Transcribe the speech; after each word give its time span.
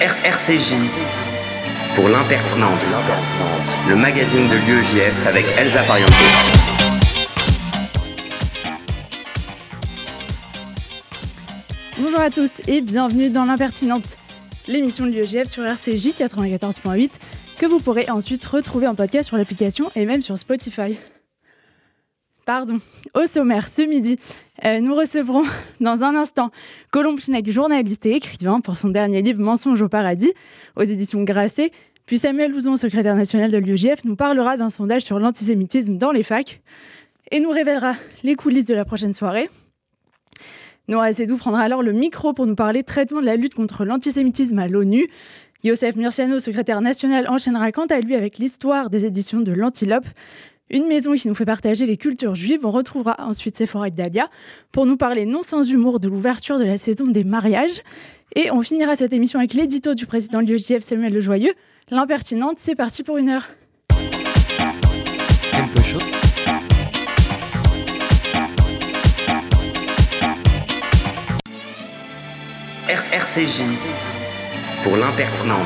RCJ 0.00 0.76
pour 1.94 2.08
l'impertinente, 2.08 2.80
le 3.86 3.96
magazine 3.96 4.48
de 4.48 4.54
l'UEJF 4.54 5.26
avec 5.26 5.44
Elsa 5.58 5.82
Pariente. 5.82 6.10
Bonjour 12.00 12.18
à 12.18 12.30
tous 12.30 12.48
et 12.66 12.80
bienvenue 12.80 13.28
dans 13.28 13.44
l'impertinente, 13.44 14.16
l'émission 14.66 15.04
de 15.04 15.10
l'UEJF 15.10 15.50
sur 15.50 15.66
RCJ 15.66 16.14
94.8 16.18 17.10
que 17.58 17.66
vous 17.66 17.78
pourrez 17.78 18.08
ensuite 18.08 18.42
retrouver 18.46 18.86
en 18.86 18.94
podcast 18.94 19.28
sur 19.28 19.36
l'application 19.36 19.92
et 19.96 20.06
même 20.06 20.22
sur 20.22 20.38
Spotify. 20.38 20.96
Pardon. 22.46 22.80
Au 23.14 23.26
sommaire, 23.26 23.68
ce 23.68 23.82
midi, 23.82 24.18
euh, 24.64 24.80
nous 24.80 24.94
recevrons 24.94 25.44
dans 25.80 26.02
un 26.02 26.14
instant 26.14 26.50
Colombe 26.90 27.20
Schneck, 27.20 27.50
journaliste 27.50 28.06
et 28.06 28.16
écrivain 28.16 28.60
pour 28.60 28.76
son 28.76 28.88
dernier 28.88 29.22
livre 29.22 29.40
Mensonge 29.40 29.82
au 29.82 29.88
paradis, 29.88 30.32
aux 30.76 30.82
éditions 30.82 31.22
Grasset. 31.22 31.70
Puis 32.06 32.18
Samuel 32.18 32.50
Louzon, 32.50 32.76
secrétaire 32.76 33.14
national 33.14 33.50
de 33.50 33.58
l'UGF, 33.58 34.04
nous 34.04 34.16
parlera 34.16 34.56
d'un 34.56 34.70
sondage 34.70 35.02
sur 35.02 35.20
l'antisémitisme 35.20 35.96
dans 35.96 36.10
les 36.10 36.22
facs 36.22 36.60
et 37.30 37.40
nous 37.40 37.50
révélera 37.50 37.94
les 38.24 38.34
coulisses 38.34 38.64
de 38.64 38.74
la 38.74 38.84
prochaine 38.84 39.14
soirée. 39.14 39.48
Noah 40.88 41.12
Sedou 41.12 41.36
prendra 41.36 41.62
alors 41.62 41.84
le 41.84 41.92
micro 41.92 42.32
pour 42.32 42.46
nous 42.46 42.56
parler 42.56 42.82
traitement 42.82 43.20
de 43.20 43.26
la 43.26 43.36
lutte 43.36 43.54
contre 43.54 43.84
l'antisémitisme 43.84 44.58
à 44.58 44.66
l'ONU. 44.66 45.08
Yosef 45.62 45.94
Murciano, 45.94 46.40
secrétaire 46.40 46.80
national, 46.80 47.28
enchaînera 47.28 47.70
quant 47.70 47.86
à 47.86 48.00
lui 48.00 48.16
avec 48.16 48.38
l'histoire 48.38 48.90
des 48.90 49.04
éditions 49.04 49.40
de 49.40 49.52
l'Antilope. 49.52 50.06
Une 50.70 50.86
maison 50.86 51.14
qui 51.14 51.26
nous 51.26 51.34
fait 51.34 51.44
partager 51.44 51.84
les 51.84 51.96
cultures 51.96 52.36
juives. 52.36 52.60
On 52.62 52.70
retrouvera 52.70 53.16
ensuite 53.18 53.56
Sephora 53.56 53.88
et 53.88 53.90
Dalia 53.90 54.30
pour 54.70 54.86
nous 54.86 54.96
parler 54.96 55.26
non 55.26 55.42
sans 55.42 55.64
humour 55.68 55.98
de 55.98 56.08
l'ouverture 56.08 56.60
de 56.60 56.64
la 56.64 56.78
saison 56.78 57.08
des 57.08 57.24
mariages. 57.24 57.80
Et 58.36 58.52
on 58.52 58.62
finira 58.62 58.94
cette 58.94 59.12
émission 59.12 59.40
avec 59.40 59.52
l'édito 59.54 59.94
du 59.94 60.06
président 60.06 60.40
de 60.40 60.46
l'UEJF 60.46 60.82
Samuel 60.82 61.12
Lejoyeux. 61.12 61.54
L'impertinente, 61.90 62.58
c'est 62.58 62.76
parti 62.76 63.02
pour 63.02 63.16
une 63.16 63.30
heure. 63.30 63.48
Quelque 65.50 65.82
chose. 65.82 66.02
RCJ 72.88 73.62
pour 74.84 74.96
l'impertinente, 74.96 75.58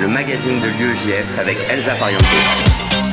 le 0.00 0.08
magazine 0.08 0.60
de 0.60 0.66
l'UEJF 0.66 1.38
avec 1.38 1.56
Elsa 1.70 1.94
Pariente. 1.94 3.03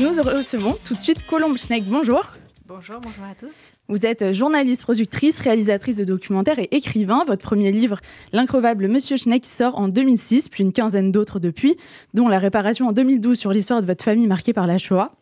Nous 0.00 0.10
recevons 0.10 0.76
tout 0.84 0.94
de 0.94 1.00
suite 1.00 1.26
Colombe 1.26 1.56
Schneck. 1.56 1.84
Bonjour. 1.84 2.22
Bonjour, 2.68 3.00
bonjour 3.00 3.24
à 3.24 3.34
tous. 3.34 3.56
Vous 3.88 4.06
êtes 4.06 4.32
journaliste, 4.32 4.82
productrice, 4.82 5.40
réalisatrice 5.40 5.96
de 5.96 6.04
documentaires 6.04 6.60
et 6.60 6.68
écrivain. 6.70 7.24
Votre 7.26 7.42
premier 7.42 7.72
livre, 7.72 7.98
L'increvable 8.32 8.86
Monsieur 8.86 9.16
Schneck, 9.16 9.44
sort 9.44 9.76
en 9.76 9.88
2006, 9.88 10.50
puis 10.50 10.62
une 10.62 10.72
quinzaine 10.72 11.10
d'autres 11.10 11.40
depuis, 11.40 11.76
dont 12.14 12.28
La 12.28 12.38
réparation 12.38 12.86
en 12.86 12.92
2012 12.92 13.36
sur 13.36 13.50
l'histoire 13.50 13.80
de 13.80 13.86
votre 13.86 14.04
famille 14.04 14.28
marquée 14.28 14.52
par 14.52 14.68
la 14.68 14.78
Shoah 14.78 15.17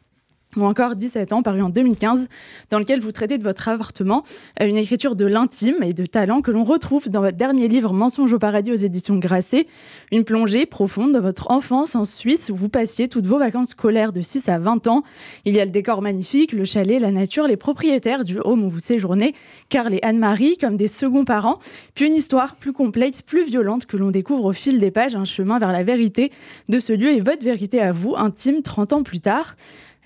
ou 0.57 0.65
encore 0.65 0.97
17 0.97 1.33
ans, 1.33 1.43
paru 1.43 1.63
en 1.63 1.69
2015, 1.69 2.29
dans 2.71 2.79
lequel 2.79 3.01
vous 3.01 3.13
traitez 3.13 3.39
de 3.39 3.43
votre 3.43 3.69
avortement, 3.69 4.25
euh, 4.61 4.67
une 4.67 4.77
écriture 4.77 5.17
de 5.17 5.27
l'intime 5.27 5.83
et 5.83 5.93
de 5.93 6.07
talent 6.07 6.43
que 6.43 6.51
l'on 6.51 6.65
retrouve 6.65 7.09
dans 7.09 7.21
votre 7.21 7.37
dernier 7.37 7.69
livre 7.69 7.93
Mensonge 7.93 8.33
au 8.33 8.39
paradis 8.39 8.73
aux 8.73 8.77
éditions 8.77 9.17
Grasset, 9.17 9.67
une 10.13 10.25
plongée 10.25 10.67
profonde 10.67 11.13
dans 11.13 11.21
votre 11.21 11.51
enfance 11.51 11.95
en 11.95 12.05
Suisse 12.05 12.51
où 12.51 12.57
vous 12.57 12.69
passiez 12.69 13.09
toutes 13.09 13.27
vos 13.27 13.39
vacances 13.39 13.71
scolaires 13.71 14.13
de 14.13 14.23
6 14.23 14.49
à 14.49 14.59
20 14.59 14.87
ans. 14.87 15.03
Il 15.45 15.55
y 15.55 15.61
a 15.61 15.65
le 15.65 15.71
décor 15.71 16.03
magnifique, 16.03 16.53
le 16.53 16.65
chalet, 16.65 17.01
la 17.01 17.11
nature, 17.11 17.47
les 17.47 17.57
propriétaires 17.57 18.25
du 18.25 18.39
home 18.39 18.65
où 18.65 18.71
vous 18.71 18.81
séjournez, 18.81 19.35
Karl 19.69 19.95
et 19.95 20.01
Anne-Marie 20.03 20.57
comme 20.57 20.77
des 20.77 20.89
seconds 20.89 21.25
parents, 21.25 21.59
puis 21.95 22.07
une 22.07 22.15
histoire 22.15 22.57
plus 22.57 22.73
complexe, 22.73 23.23
plus 23.23 23.45
violente 23.45 23.87
que 23.87 23.97
l'on 23.97 24.11
découvre 24.11 24.45
au 24.45 24.53
fil 24.53 24.81
des 24.81 24.91
pages, 24.91 25.15
un 25.15 25.25
chemin 25.25 25.59
vers 25.59 25.73
la 25.73 25.83
vérité 25.83 26.33
de 26.69 26.79
ce 26.79 26.93
lieu 26.93 27.13
et 27.13 27.21
votre 27.21 27.45
vérité 27.45 27.81
à 27.81 27.93
vous, 27.93 28.15
intime 28.17 28.63
30 28.63 28.93
ans 28.93 29.03
plus 29.03 29.21
tard. 29.21 29.57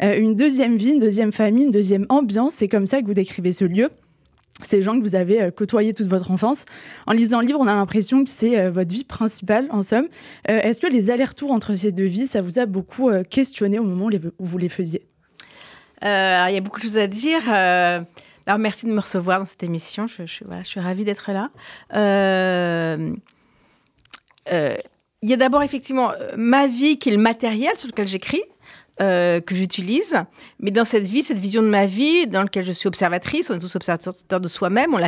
Euh, 0.02 0.18
une 0.18 0.34
deuxième 0.34 0.76
vie, 0.76 0.92
une 0.92 0.98
deuxième 0.98 1.32
famille, 1.32 1.64
une 1.64 1.70
deuxième 1.70 2.06
ambiance. 2.08 2.54
C'est 2.54 2.68
comme 2.68 2.86
ça 2.86 3.00
que 3.00 3.06
vous 3.06 3.14
décrivez 3.14 3.52
ce 3.52 3.64
lieu 3.64 3.90
ces 4.62 4.82
gens 4.82 4.98
que 4.98 5.02
vous 5.02 5.16
avez 5.16 5.40
euh, 5.40 5.50
côtoyés 5.50 5.94
toute 5.94 6.08
votre 6.08 6.30
enfance. 6.30 6.66
En 7.06 7.12
lisant 7.12 7.40
le 7.40 7.46
livre, 7.46 7.58
on 7.60 7.66
a 7.66 7.72
l'impression 7.72 8.22
que 8.24 8.28
c'est 8.28 8.58
euh, 8.58 8.70
votre 8.70 8.92
vie 8.92 9.04
principale, 9.04 9.68
en 9.70 9.82
somme. 9.82 10.08
Est-ce 10.44 10.82
que 10.82 10.86
les 10.86 11.10
allers-retours 11.10 11.50
entre 11.50 11.72
ces 11.74 11.92
deux 11.92 12.04
vies, 12.04 12.26
ça 12.26 12.42
vous 12.42 12.58
a 12.58 12.66
beaucoup 12.66 13.10
questionné 13.30 13.78
au 13.78 13.84
moment 13.84 14.10
où, 14.38 14.44
vous 14.44 14.58
les 14.58 14.68
faisiez? 14.68 15.06
Il 16.02 16.06
y 16.06 16.56
a 16.56 16.60
beaucoup 16.60 16.78
de 16.78 16.84
choses 16.84 16.98
à 16.98 17.06
dire. 17.06 17.48
alors, 17.48 18.58
merci 18.58 18.84
de 18.84 18.92
me 18.92 19.00
recevoir 19.00 19.38
dans 19.38 19.46
cette 19.46 19.62
émission. 19.62 20.06
Je, 20.06 20.26
suis 20.26 20.80
ravie 20.80 21.04
d'être 21.04 21.30
là. 21.32 21.48
Il 25.22 25.28
y 25.30 25.32
a 25.32 25.36
d'abord 25.36 25.62
effectivement 25.62 26.12
ma 26.36 26.66
vie 26.66 26.98
qui 26.98 27.08
est 27.08 27.12
le 27.12 27.18
matériel 27.18 27.78
sur 27.78 27.88
lequel 27.88 28.08
j'écris. 28.08 28.42
Euh, 29.00 29.40
que 29.40 29.54
j'utilise. 29.54 30.14
Mais 30.58 30.70
dans 30.70 30.84
cette 30.84 31.08
vie, 31.08 31.22
cette 31.22 31.38
vision 31.38 31.62
de 31.62 31.68
ma 31.68 31.86
vie, 31.86 32.26
dans 32.26 32.42
laquelle 32.42 32.66
je 32.66 32.72
suis 32.72 32.86
observatrice, 32.86 33.48
on 33.48 33.54
est 33.54 33.58
tous 33.58 33.74
observateurs 33.74 34.40
de 34.40 34.48
soi-même, 34.48 34.92
on 34.92 34.98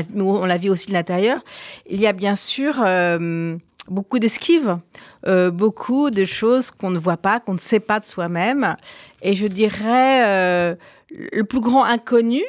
la, 0.47 0.56
vit 0.56 0.70
aussi 0.70 0.88
de 0.88 0.94
l'intérieur, 0.94 1.44
il 1.86 2.00
y 2.00 2.06
a 2.06 2.14
bien 2.14 2.34
sûr 2.34 2.82
euh, 2.82 3.54
beaucoup 3.88 4.19
d'esquives, 4.19 4.78
euh, 5.26 5.50
beaucoup 5.50 6.08
de 6.08 6.25
choses 6.25 6.70
qu'on 6.70 6.88
ne 6.88 6.98
voit 6.98 7.19
pas, 7.19 7.38
qu'on 7.38 7.52
ne 7.52 7.58
sait 7.58 7.81
pas 7.81 8.00
de 8.00 8.06
soi-même. 8.06 8.76
Et 9.20 9.34
je 9.34 9.47
dirais, 9.47 10.75
le 11.10 11.42
plus 11.42 11.60
grand 11.60 11.84
inconnu, 11.84 12.41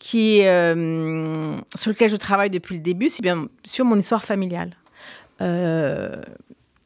sur 0.00 0.24
lequel 0.26 2.10
je 2.10 2.16
travaille 2.16 2.50
depuis 2.50 2.74
le 2.74 2.82
début, 2.82 3.10
c'est 3.10 3.22
bien 3.22 3.46
sûr 3.64 3.84
mon 3.84 3.96
histoire 3.96 4.24
familiale. 4.24 4.74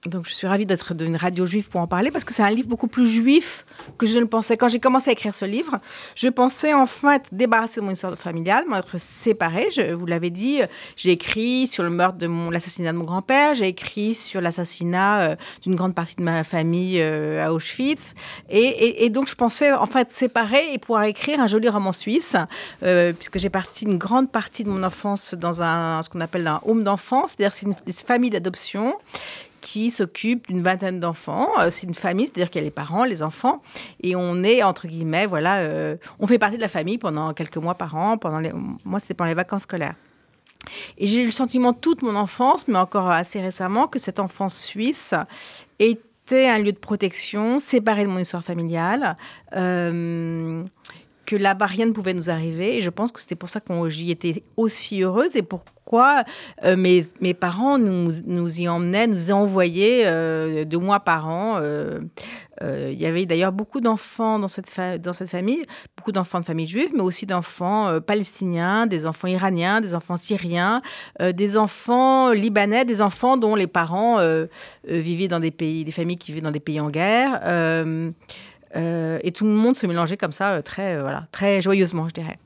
Donc, 0.06 0.26
je 0.26 0.34
suis 0.34 0.46
ravie 0.46 0.66
d'être 0.66 0.92
d'une 0.92 1.16
radio 1.16 1.46
juive 1.46 1.68
pour 1.70 1.80
en 1.80 1.86
parler 1.86 2.10
parce 2.10 2.24
que 2.24 2.34
c'est 2.34 2.42
un 2.42 2.50
livre 2.50 2.68
beaucoup 2.68 2.88
plus 2.88 3.06
juif 3.06 3.64
que 3.96 4.06
je 4.06 4.18
ne 4.18 4.24
pensais. 4.24 4.58
Quand 4.58 4.68
j'ai 4.68 4.80
commencé 4.80 5.08
à 5.08 5.12
écrire 5.14 5.34
ce 5.34 5.46
livre, 5.46 5.78
je 6.14 6.28
pensais 6.28 6.74
enfin 6.74 7.14
être 7.14 7.30
débarrassée 7.32 7.80
de 7.80 7.86
mon 7.86 7.92
histoire 7.92 8.16
familiale, 8.18 8.64
m'être 8.68 8.98
séparée. 8.98 9.68
Vous 9.94 10.04
l'avais 10.04 10.28
dit, 10.28 10.60
j'ai 10.96 11.12
écrit 11.12 11.66
sur 11.66 11.82
le 11.82 11.90
meurtre 11.90 12.18
de 12.18 12.26
mon, 12.26 12.50
l'assassinat 12.50 12.92
de 12.92 12.98
mon 12.98 13.04
grand-père, 13.04 13.54
j'ai 13.54 13.68
écrit 13.68 14.14
sur 14.14 14.42
l'assassinat 14.42 15.20
euh, 15.20 15.36
d'une 15.62 15.74
grande 15.74 15.94
partie 15.94 16.16
de 16.16 16.22
ma 16.22 16.44
famille 16.44 17.00
euh, 17.00 17.44
à 17.44 17.52
Auschwitz. 17.52 18.14
Et, 18.50 19.08
donc, 19.08 19.28
je 19.28 19.34
pensais 19.34 19.72
enfin 19.72 20.00
être 20.00 20.12
séparée 20.12 20.74
et 20.74 20.78
pouvoir 20.78 21.04
écrire 21.04 21.40
un 21.40 21.46
joli 21.46 21.68
roman 21.68 21.92
suisse, 21.92 22.36
euh, 22.82 23.12
puisque 23.14 23.38
j'ai 23.38 23.50
parti 23.50 23.86
une 23.86 23.96
grande 23.96 24.30
partie 24.30 24.64
de 24.64 24.68
mon 24.68 24.82
enfance 24.82 25.34
dans 25.34 25.62
un, 25.62 26.02
ce 26.02 26.10
qu'on 26.10 26.20
appelle 26.20 26.46
un 26.46 26.60
home 26.66 26.84
d'enfance, 26.84 27.34
c'est-à-dire 27.36 27.54
c'est 27.54 27.66
une, 27.66 27.74
une 27.86 27.92
famille 27.92 28.30
d'adoption 28.30 28.96
qui 29.64 29.88
s'occupe 29.90 30.48
d'une 30.48 30.62
vingtaine 30.62 31.00
d'enfants. 31.00 31.48
Euh, 31.58 31.70
c'est 31.70 31.86
une 31.86 31.94
famille, 31.94 32.26
c'est-à-dire 32.26 32.50
qu'il 32.50 32.60
y 32.60 32.64
a 32.64 32.66
les 32.66 32.70
parents, 32.70 33.04
les 33.04 33.22
enfants, 33.22 33.62
et 34.02 34.14
on 34.14 34.44
est 34.44 34.62
entre 34.62 34.86
guillemets, 34.86 35.24
voilà, 35.24 35.56
euh, 35.60 35.96
on 36.20 36.26
fait 36.26 36.38
partie 36.38 36.56
de 36.56 36.60
la 36.60 36.68
famille 36.68 36.98
pendant 36.98 37.32
quelques 37.32 37.56
mois 37.56 37.74
par 37.74 37.96
an. 37.96 38.18
Pendant 38.18 38.40
les, 38.40 38.52
moi, 38.84 39.00
c'était 39.00 39.14
pendant 39.14 39.28
les 39.28 39.34
vacances 39.34 39.62
scolaires. 39.62 39.94
Et 40.98 41.06
j'ai 41.06 41.22
eu 41.22 41.24
le 41.24 41.30
sentiment 41.30 41.72
toute 41.72 42.02
mon 42.02 42.14
enfance, 42.14 42.68
mais 42.68 42.78
encore 42.78 43.10
assez 43.10 43.40
récemment, 43.40 43.88
que 43.88 43.98
cette 43.98 44.20
enfance 44.20 44.54
suisse 44.54 45.14
était 45.78 46.46
un 46.46 46.58
lieu 46.58 46.72
de 46.72 46.78
protection, 46.78 47.58
séparé 47.58 48.04
de 48.04 48.10
mon 48.10 48.18
histoire 48.18 48.44
familiale. 48.44 49.16
Euh, 49.56 50.62
que 51.24 51.36
là-bas 51.36 51.68
ne 51.78 51.92
pouvait 51.92 52.14
nous 52.14 52.30
arriver 52.30 52.76
et 52.76 52.82
je 52.82 52.90
pense 52.90 53.12
que 53.12 53.20
c'était 53.20 53.34
pour 53.34 53.48
ça 53.48 53.60
que 53.60 53.88
j'y 53.88 54.10
étais 54.10 54.42
aussi 54.56 55.02
heureuse 55.02 55.36
et 55.36 55.42
pour 55.42 55.64
pourquoi 55.84 56.24
euh, 56.64 56.76
mes, 56.76 57.02
mes, 57.20 57.34
parents 57.34 57.78
nous, 57.78 58.10
nous, 58.24 58.60
y 58.60 58.68
emmenaient, 58.68 59.06
nous 59.06 59.30
envoyaient 59.30 60.04
euh, 60.06 60.64
deux 60.64 60.78
mois 60.78 61.00
par 61.00 61.28
an. 61.28 61.58
Euh, 61.58 62.00
il 62.62 62.98
y 62.98 63.04
avait 63.04 63.26
d'ailleurs 63.26 63.52
beaucoup 63.52 63.80
d'enfants 63.80 64.38
dans 64.38 64.48
cette, 64.48 64.72
dans 65.02 65.12
cette 65.12 65.28
famille, 65.28 65.66
beaucoup 65.96 66.12
d'enfants 66.12 66.40
de 66.40 66.44
famille 66.44 66.66
juive, 66.66 66.90
mais 66.94 67.02
aussi 67.02 67.26
d'enfants 67.26 68.00
palestiniens, 68.00 68.86
des 68.86 69.06
enfants 69.06 69.28
iraniens, 69.28 69.80
des 69.80 69.94
enfants 69.94 70.16
syriens, 70.16 70.80
des 71.20 71.56
enfants 71.56 72.30
libanais, 72.30 72.84
des 72.84 73.02
enfants 73.02 73.36
dont 73.36 73.56
les 73.56 73.66
parents 73.66 74.20
vivaient 74.84 75.28
dans 75.28 75.40
des 75.40 75.50
pays, 75.50 75.84
des 75.84 75.90
familles 75.90 76.16
qui 76.16 76.30
vivaient 76.30 76.44
dans 76.44 76.52
des 76.52 76.60
pays 76.60 76.80
en 76.80 76.90
guerre. 76.90 77.40
Et 78.74 79.32
tout 79.32 79.44
le 79.44 79.52
monde 79.52 79.76
se 79.76 79.86
mélangeait 79.86 80.16
comme 80.16 80.32
ça, 80.32 80.62
très, 80.62 81.00
voilà, 81.00 81.26
très 81.32 81.60
joyeusement, 81.60 82.08
je 82.08 82.14
dirais. 82.14 82.38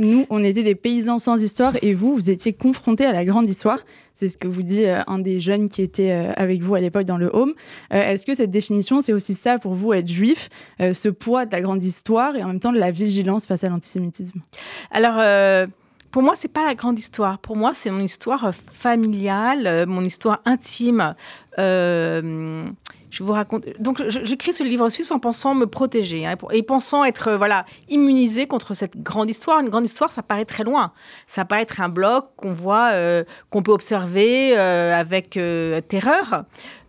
Nous, 0.00 0.24
on 0.30 0.42
était 0.42 0.62
des 0.62 0.74
paysans 0.74 1.18
sans 1.18 1.42
histoire 1.42 1.74
et 1.82 1.92
vous, 1.92 2.14
vous 2.14 2.30
étiez 2.30 2.54
confrontés 2.54 3.04
à 3.04 3.12
la 3.12 3.26
grande 3.26 3.46
histoire. 3.46 3.80
C'est 4.14 4.28
ce 4.28 4.38
que 4.38 4.48
vous 4.48 4.62
dit 4.62 4.86
euh, 4.86 5.02
un 5.06 5.18
des 5.18 5.40
jeunes 5.40 5.68
qui 5.68 5.82
était 5.82 6.10
euh, 6.10 6.32
avec 6.36 6.62
vous 6.62 6.74
à 6.74 6.80
l'époque 6.80 7.04
dans 7.04 7.18
le 7.18 7.28
home. 7.30 7.52
Euh, 7.92 8.00
est-ce 8.00 8.24
que 8.24 8.34
cette 8.34 8.50
définition, 8.50 9.02
c'est 9.02 9.12
aussi 9.12 9.34
ça 9.34 9.58
pour 9.58 9.74
vous, 9.74 9.92
être 9.92 10.08
juif, 10.08 10.48
ce 10.78 11.08
poids 11.10 11.44
de 11.44 11.52
la 11.52 11.60
grande 11.60 11.84
histoire 11.84 12.34
et 12.34 12.42
en 12.42 12.48
même 12.48 12.60
temps 12.60 12.72
de 12.72 12.78
la 12.78 12.90
vigilance 12.90 13.44
face 13.44 13.62
à 13.62 13.68
l'antisémitisme? 13.68 14.40
Alors, 14.90 15.22
pour 16.10 16.22
moi, 16.22 16.32
c'est 16.34 16.48
pas 16.48 16.66
la 16.66 16.74
grande 16.74 16.98
histoire. 16.98 17.38
Pour 17.38 17.56
moi, 17.56 17.72
c'est 17.74 17.90
mon 17.90 18.00
histoire 18.00 18.54
familiale, 18.54 19.84
mon 19.86 20.02
histoire 20.02 20.40
intime 20.46 21.14
je 23.10 23.22
vous 23.22 23.32
raconte. 23.32 23.66
Donc, 23.80 24.02
j'écris 24.06 24.52
ce 24.52 24.62
livre 24.62 24.88
suisse 24.88 25.10
en 25.10 25.18
pensant 25.18 25.54
me 25.54 25.66
protéger 25.66 26.26
hein, 26.26 26.36
et 26.52 26.62
pensant 26.62 27.04
être 27.04 27.28
euh, 27.28 27.36
voilà 27.36 27.66
immunisé 27.88 28.46
contre 28.46 28.74
cette 28.74 28.96
grande 28.96 29.28
histoire. 29.28 29.60
Une 29.60 29.68
grande 29.68 29.84
histoire, 29.84 30.10
ça 30.10 30.22
paraît 30.22 30.44
très 30.44 30.64
loin. 30.64 30.92
Ça 31.26 31.44
paraît 31.44 31.62
être 31.62 31.80
un 31.80 31.88
bloc 31.88 32.28
qu'on 32.36 32.52
voit, 32.52 32.90
euh, 32.92 33.24
qu'on 33.50 33.62
peut 33.62 33.72
observer 33.72 34.56
euh, 34.56 34.98
avec 34.98 35.38
terreur. 35.88 36.44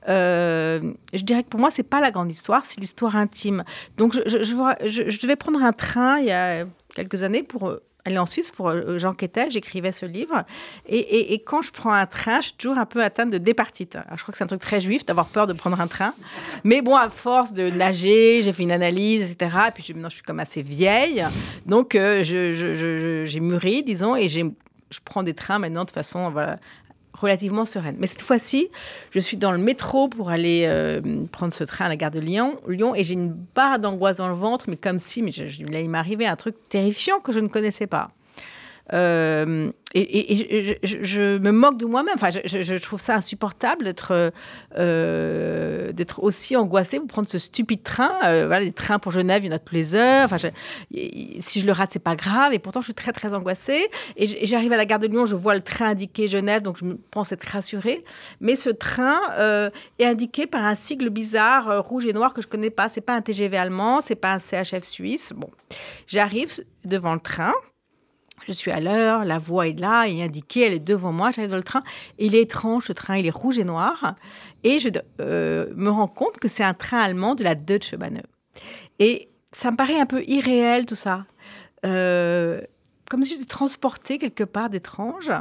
je 0.08 1.24
dirais 1.24 1.44
que 1.44 1.50
pour 1.50 1.60
moi, 1.60 1.72
c'est 1.72 1.84
pas 1.84 2.00
la 2.00 2.12
grande 2.12 2.32
histoire, 2.32 2.66
c'est 2.66 2.80
l'histoire 2.80 3.16
intime. 3.16 3.64
Donc, 3.98 4.14
je, 4.14 4.44
je, 4.44 5.22
devais 5.22 5.36
prendre 5.36 5.64
un 5.64 5.74
train 5.74 6.20
il 6.20 6.26
y 6.26 6.32
a 6.32 6.66
quelques 6.94 7.24
années 7.24 7.44
pour 7.44 7.76
aller 8.06 8.18
en 8.18 8.26
Suisse 8.26 8.52
pour 8.52 8.70
euh, 8.70 8.98
j'enquêtais, 8.98 9.50
j'écrivais 9.50 9.92
ce 9.92 10.06
livre. 10.06 10.44
Et, 10.88 11.42
quand 11.46 11.62
je 11.62 11.72
prends 11.72 11.94
un 11.94 12.06
train, 12.06 12.42
je 12.42 12.48
suis 12.48 12.54
toujours 12.54 12.78
un 12.78 12.86
peu 12.86 13.04
atteinte 13.04 13.32
de 13.32 13.38
départite. 13.38 13.98
je 14.16 14.22
crois 14.22 14.32
que 14.32 14.38
c'est 14.38 14.44
un 14.44 14.48
truc 14.48 14.62
très 14.62 14.80
juif 14.80 15.06
d'avoir 15.06 15.28
peur 15.28 15.48
de 15.48 15.54
prendre 15.54 15.80
un 15.80 15.88
train. 15.88 16.14
Mais 16.64 16.82
bon, 16.82 16.96
à 16.96 17.10
force 17.10 17.54
de 17.54 17.70
nager, 17.70 18.42
j'ai 18.42 18.54
fait 18.54 18.64
une 18.64 18.72
analyse, 18.72 19.32
etc. 19.32 19.58
Et 19.68 19.72
puis 19.72 19.94
maintenant, 19.94 20.10
je 20.10 20.16
suis 20.16 20.24
comme 20.24 20.40
assez 20.40 20.62
vieille. 20.62 21.26
Donc, 21.66 21.96
euh, 21.96 22.24
j'ai 22.24 23.40
mûri, 23.40 23.84
disons, 23.84 24.16
et 24.16 24.30
je 24.30 25.00
prends 25.06 25.24
des 25.24 25.34
trains 25.34 25.60
maintenant 25.60 25.86
de 25.86 25.92
façon 25.92 26.30
voilà, 26.30 26.60
relativement 27.14 27.66
sereine. 27.66 27.96
Mais 28.00 28.08
cette 28.08 28.22
fois-ci, 28.22 28.70
je 29.12 29.20
suis 29.20 29.38
dans 29.38 29.52
le 29.52 29.58
métro 29.58 30.08
pour 30.08 30.30
aller 30.30 30.64
euh, 30.66 31.02
prendre 31.32 31.54
ce 31.54 31.64
train 31.64 31.86
à 31.86 31.90
la 31.90 31.96
gare 31.96 32.12
de 32.12 32.20
Lyon, 32.20 32.60
Lyon 32.68 32.96
et 32.96 33.04
j'ai 33.04 33.14
une 33.14 33.36
barre 33.56 33.80
d'angoisse 33.80 34.18
dans 34.18 34.28
le 34.28 34.36
ventre, 34.36 34.66
mais 34.68 34.78
comme 34.78 35.00
si, 35.00 35.22
mais 35.22 35.32
là, 35.70 35.80
il 35.80 35.90
m'arrivait 35.90 36.26
un 36.26 36.36
truc 36.36 36.56
terrifiant 36.70 37.20
que 37.20 37.32
je 37.32 37.40
ne 37.40 37.48
connaissais 37.48 37.88
pas. 37.88 38.12
Euh, 38.94 39.72
et, 39.94 40.78
je, 40.84 41.38
me 41.38 41.52
moque 41.52 41.78
de 41.78 41.86
moi-même. 41.86 42.16
Enfin, 42.16 42.30
je, 42.30 42.78
trouve 42.78 43.00
ça 43.00 43.16
insupportable 43.16 43.84
d'être 43.84 44.32
euh, 44.78 45.92
d'être 45.92 46.24
aussi 46.24 46.56
angoissée 46.56 46.98
pour 47.00 47.08
prendre 47.08 47.28
ce 47.28 47.38
stupide 47.38 47.84
train. 47.84 48.14
Euh, 48.24 48.48
voilà, 48.48 48.64
les 48.64 48.72
trains 48.72 49.00
pour 49.00 49.12
Genève, 49.12 49.44
il 49.44 49.48
y 49.48 49.54
en 49.54 49.56
a 49.56 49.60
tous 49.60 49.76
les 49.76 49.96
heures. 49.96 50.30
Enfin, 50.32 50.50
si 51.40 51.60
je 51.60 51.66
le 51.66 51.72
rate, 51.72 51.92
c'est 51.92 52.00
pas 52.00 52.16
grave. 52.16 52.54
Et 52.54 52.60
pourtant, 52.60 52.82
je 52.82 52.86
suis 52.86 52.94
très 52.94 53.12
très 53.12 53.34
angoissée. 53.34 53.88
Et 54.16 54.46
j'arrive 54.46 54.72
à 54.72 54.78
la 54.78 54.86
gare 54.86 55.00
de 55.00 55.08
Lyon, 55.08 55.26
je 55.26 55.36
vois 55.36 55.56
le 55.56 55.62
train 55.62 55.90
indiqué 55.90 56.28
Genève, 56.28 56.62
donc 56.62 56.78
je 56.78 56.86
pense 57.12 57.32
être 57.32 57.44
rassurée. 57.44 58.04
Mais 58.40 58.56
ce 58.56 58.70
train 58.70 59.20
est 60.00 60.06
indiqué 60.06 60.48
par 60.48 60.64
un 60.64 60.76
sigle 60.76 61.10
bizarre 61.10 61.84
rouge 61.84 62.06
et 62.06 62.14
noir 62.14 62.34
que 62.34 62.42
je 62.42 62.48
connais 62.48 62.70
pas. 62.70 62.88
C'est 62.88 63.02
pas 63.02 63.16
un 63.16 63.22
TGV 63.22 63.58
allemand, 63.58 64.00
c'est 64.02 64.16
pas 64.16 64.34
un 64.34 64.40
CHF 64.40 64.84
suisse. 64.84 65.34
Bon, 65.36 65.50
j'arrive 66.08 66.64
devant 66.86 67.14
le 67.14 67.20
train 67.20 67.54
je 68.48 68.54
suis 68.54 68.72
à 68.72 68.80
l'heure, 68.80 69.26
la 69.26 69.38
voie 69.38 69.68
est 69.68 69.80
là, 69.80 70.08
il 70.08 70.20
est 70.20 70.24
indiqué, 70.24 70.62
elle 70.62 70.74
est 70.74 70.80
devant 70.80 71.12
moi, 71.12 71.32
j'arrive 71.32 71.52
dans 71.52 71.58
le 71.58 71.64
train. 71.64 71.84
il 72.18 72.36
est 72.36 72.42
étrange, 72.42 72.86
ce 72.88 72.94
train, 72.94 73.18
il 73.18 73.26
est 73.26 73.36
rouge 73.36 73.60
et 73.60 73.64
noir. 73.64 74.16
Et 74.64 74.80
je 74.80 74.90
euh, 75.20 75.68
me 75.76 75.90
rends 75.90 76.08
compte 76.08 76.38
que 76.38 76.48
c'est 76.48 76.64
un 76.64 76.74
train 76.74 77.00
allemand 77.00 77.36
de 77.36 77.44
la 77.44 77.56
Deutsche 77.56 77.96
Bahn. 77.96 78.22
Et 79.00 79.30
ça 79.52 79.72
me 79.72 79.78
paraît 79.78 80.00
un 80.00 80.06
peu 80.06 80.24
irréel 80.28 80.86
tout 80.86 80.96
ça. 80.96 81.26
Euh, 81.86 82.62
comme 83.10 83.24
si 83.24 83.34
j'étais 83.34 83.46
transportée 83.46 84.18
quelque 84.18 84.44
part 84.44 84.70
d'étrange. 84.70 85.32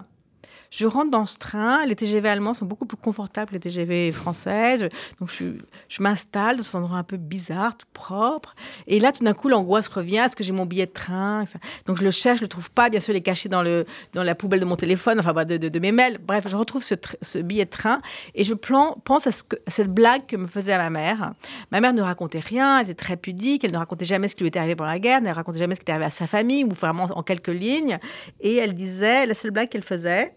Je 0.70 0.86
rentre 0.86 1.10
dans 1.10 1.26
ce 1.26 1.36
train. 1.36 1.84
Les 1.84 1.96
TGV 1.96 2.28
allemands 2.28 2.54
sont 2.54 2.64
beaucoup 2.64 2.86
plus 2.86 2.96
confortables 2.96 3.48
que 3.48 3.54
les 3.54 3.60
TGV 3.60 4.12
français. 4.12 4.78
donc, 5.18 5.30
je, 5.30 6.02
m'installe 6.02 6.58
dans 6.58 6.62
cet 6.62 6.76
endroit 6.76 6.96
un 6.96 7.02
peu 7.02 7.16
bizarre, 7.16 7.76
tout 7.76 7.88
propre. 7.92 8.54
Et 8.86 9.00
là, 9.00 9.10
tout 9.10 9.24
d'un 9.24 9.34
coup, 9.34 9.48
l'angoisse 9.48 9.88
revient. 9.88 10.18
Est-ce 10.18 10.36
que 10.36 10.44
j'ai 10.44 10.52
mon 10.52 10.66
billet 10.66 10.86
de 10.86 10.92
train 10.92 11.44
Donc, 11.86 11.98
je 11.98 12.04
le 12.04 12.12
cherche, 12.12 12.38
je 12.38 12.44
le 12.44 12.48
trouve 12.48 12.70
pas. 12.70 12.88
Bien 12.88 13.00
sûr, 13.00 13.12
il 13.12 13.16
est 13.16 13.20
caché 13.20 13.48
dans, 13.48 13.62
la 13.62 14.34
poubelle 14.36 14.60
de 14.60 14.64
mon 14.64 14.76
téléphone, 14.76 15.18
enfin, 15.18 15.32
bah, 15.32 15.44
de, 15.44 15.56
de, 15.56 15.78
mes 15.80 15.90
mails. 15.90 16.18
Bref, 16.18 16.46
je 16.46 16.56
retrouve 16.56 16.84
ce, 16.84 17.38
billet 17.38 17.64
de 17.64 17.70
train 17.70 18.00
et 18.34 18.44
je 18.44 18.54
pense 18.54 19.26
à, 19.26 19.30
que, 19.30 19.56
cette 19.66 19.92
blague 19.92 20.26
que 20.26 20.36
me 20.36 20.46
faisait 20.46 20.76
ma 20.78 20.90
mère. 20.90 21.32
Ma 21.72 21.80
mère 21.80 21.92
ne 21.92 22.02
racontait 22.02 22.38
rien, 22.38 22.78
elle 22.78 22.84
était 22.84 22.94
très 22.94 23.16
pudique, 23.16 23.64
elle 23.64 23.72
ne 23.72 23.78
racontait 23.78 24.04
jamais 24.04 24.28
ce 24.28 24.36
qui 24.36 24.44
lui 24.44 24.48
était 24.48 24.58
arrivé 24.58 24.76
pendant 24.76 24.90
la 24.90 25.00
guerre, 25.00 25.18
elle 25.18 25.28
ne 25.28 25.34
racontait 25.34 25.58
jamais 25.58 25.74
ce 25.74 25.80
qui 25.80 25.84
était 25.84 25.92
arrivé 25.92 26.06
à 26.06 26.10
sa 26.10 26.26
famille, 26.26 26.64
ou 26.64 26.70
vraiment 26.70 27.04
en 27.04 27.22
quelques 27.22 27.48
lignes. 27.48 27.98
Et 28.40 28.56
elle 28.56 28.74
disait, 28.74 29.26
la 29.26 29.34
seule 29.34 29.50
blague 29.50 29.68
qu'elle 29.68 29.82
faisait, 29.82 30.32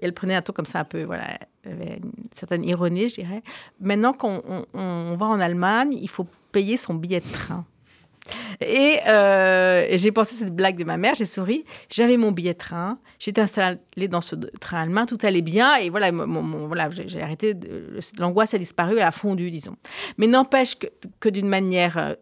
elle 0.00 0.12
prenait 0.12 0.34
un 0.34 0.42
ton 0.42 0.52
comme 0.52 0.66
ça 0.66 0.80
un 0.80 0.84
peu, 0.84 1.02
voilà, 1.04 1.38
avec 1.64 2.04
une 2.04 2.12
certaine 2.32 2.64
ironie, 2.64 3.08
je 3.08 3.16
dirais. 3.16 3.42
Maintenant, 3.80 4.12
quand 4.12 4.42
on, 4.74 5.14
va 5.16 5.26
en 5.26 5.40
Allemagne, 5.40 5.96
il 6.00 6.08
faut 6.08 6.26
payer 6.52 6.76
son 6.76 6.94
billet 6.94 7.20
de 7.20 7.32
train. 7.32 7.64
Euh, 8.62 9.86
et, 9.88 9.98
j'ai 9.98 10.10
pensé 10.10 10.34
à 10.34 10.38
cette 10.38 10.54
blague 10.54 10.76
de 10.76 10.84
ma 10.84 10.96
mère, 10.96 11.14
j'ai 11.14 11.24
souri. 11.24 11.64
J'avais 11.88 12.16
mon 12.16 12.32
billet 12.32 12.54
de 12.54 12.58
train, 12.58 12.98
j'étais 13.18 13.40
installée 13.40 14.08
dans 14.08 14.20
ce 14.20 14.34
train 14.60 14.82
allemand, 14.82 15.06
tout 15.06 15.18
allait 15.22 15.42
bien. 15.42 15.76
Et 15.76 15.90
voilà, 15.90 16.10
voilà 16.10 16.90
j'ai 16.90 17.22
arrêté, 17.22 17.54
l'angoisse 18.18 18.54
a 18.54 18.58
disparu, 18.58 18.96
elle 18.96 19.02
a 19.02 19.12
fondu, 19.12 19.50
disons. 19.50 19.76
Mais 20.18 20.26
n'empêche 20.26 20.76
que, 20.76 20.86
que 21.20 21.28
d'une 21.28 21.48
manière 21.48 21.98
euh, 21.98 22.14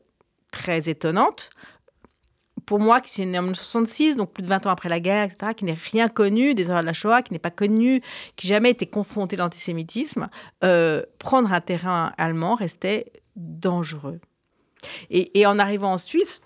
très 0.50 0.88
étonnante, 0.88 1.50
pour 2.66 2.80
moi, 2.80 3.00
qui 3.00 3.22
est 3.22 3.26
né 3.26 3.38
en 3.38 3.42
1966, 3.42 4.16
donc 4.16 4.32
plus 4.32 4.42
de 4.42 4.48
20 4.48 4.66
ans 4.66 4.70
après 4.70 4.88
la 4.88 5.00
guerre, 5.00 5.24
etc., 5.24 5.52
qui 5.56 5.64
n'est 5.64 5.76
rien 5.92 6.08
connu 6.08 6.54
des 6.54 6.70
horreurs 6.70 6.82
de 6.82 6.86
la 6.86 6.92
Shoah, 6.92 7.22
qui 7.22 7.32
n'est 7.32 7.38
pas 7.38 7.50
connu, 7.50 8.02
qui 8.36 8.46
jamais 8.46 8.70
été 8.70 8.86
confronté 8.86 9.36
à 9.36 9.40
l'antisémitisme, 9.40 10.28
euh, 10.62 11.02
prendre 11.18 11.52
un 11.52 11.60
terrain 11.60 12.12
allemand 12.18 12.54
restait 12.54 13.12
dangereux. 13.36 14.20
et, 15.10 15.46
en 15.46 15.58
arrivant 15.58 15.92
en 15.92 15.98
Suisse, 15.98 16.42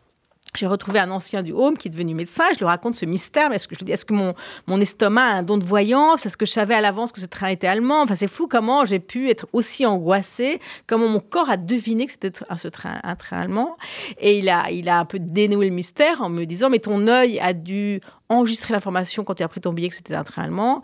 j'ai 0.57 0.67
retrouvé 0.67 0.99
un 0.99 1.11
ancien 1.11 1.43
du 1.43 1.53
home 1.53 1.77
qui 1.77 1.89
est 1.89 1.91
devenu 1.91 2.15
médecin. 2.15 2.45
Je 2.55 2.59
lui 2.59 2.65
raconte 2.65 2.95
ce 2.95 3.05
mystère. 3.05 3.53
Est-ce 3.53 3.69
que 3.69 3.75
je 3.79 3.85
est-ce 3.93 4.07
mon, 4.13 4.81
estomac 4.81 5.23
a 5.23 5.35
un 5.35 5.43
don 5.43 5.59
de 5.59 5.65
voyance? 5.65 6.27
Est-ce 6.27 6.37
que 6.37 6.47
je 6.47 6.53
savais 6.53 6.75
à 6.75 6.81
l'avance 6.81 7.13
que 7.13 7.21
ce 7.21 7.27
train 7.27 7.49
était 7.49 7.67
allemand? 7.67 8.03
Enfin, 8.03 8.15
c'est 8.15 8.29
fou 8.29 8.49
comment 8.49 8.85
j'ai 8.85 8.99
pu 8.99 9.31
être 9.31 9.47
aussi 9.53 9.85
angoissée, 9.87 10.61
comment 10.87 11.09
mon 11.09 11.21
corps 11.21 11.51
a 11.51 11.57
deviné 11.57 12.07
que 12.07 12.13
c'était 12.13 12.33
un, 12.49 12.57
train, 12.71 13.01
allemand. 13.31 13.77
Et 14.19 14.39
il 14.39 14.49
a, 14.49 14.99
un 14.99 15.05
peu 15.05 15.19
dénoué 15.19 15.69
le 15.69 15.75
mystère 15.75 16.23
en 16.23 16.31
me 16.31 16.45
disant, 16.45 16.71
mais 16.71 16.79
ton 16.79 17.07
œil 17.07 17.39
a 17.41 17.53
dû 17.53 18.01
enregistrer 18.29 18.73
l'information 18.73 19.25
quand 19.25 19.35
tu 19.35 19.43
as 19.43 19.49
pris 19.49 19.61
ton 19.61 19.73
billet 19.73 19.89
que 19.89 19.97
c'était 19.97 20.17
un 20.17 20.25
train 20.25 20.43
allemand, 20.43 20.83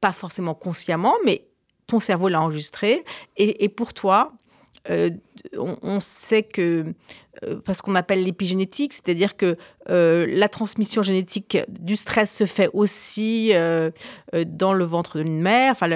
pas 0.00 0.12
forcément 0.12 0.54
consciemment, 0.54 1.14
mais 1.24 1.46
ton 1.86 2.00
cerveau 2.00 2.28
l'a 2.28 2.40
enregistré. 2.40 3.04
Et 3.36 3.68
pour 3.68 3.94
toi, 3.94 4.32
euh, 4.88 5.10
on, 5.56 6.00
sait 6.00 6.42
que, 6.42 6.94
euh, 7.42 7.60
parce 7.64 7.82
qu'on 7.82 7.94
appelle 7.94 8.24
l'épigénétique, 8.24 8.94
c'est-à-dire 8.94 9.36
que 9.36 9.56
euh, 9.90 10.26
la 10.28 10.48
transmission 10.48 11.02
génétique 11.02 11.58
du 11.68 11.96
stress 11.96 12.34
se 12.34 12.46
fait 12.46 12.70
aussi 12.72 13.52
dans 13.52 14.72
le 14.72 14.84
ventre 14.84 15.18
d'une 15.18 15.40
mère. 15.40 15.72
Enfin, 15.72 15.86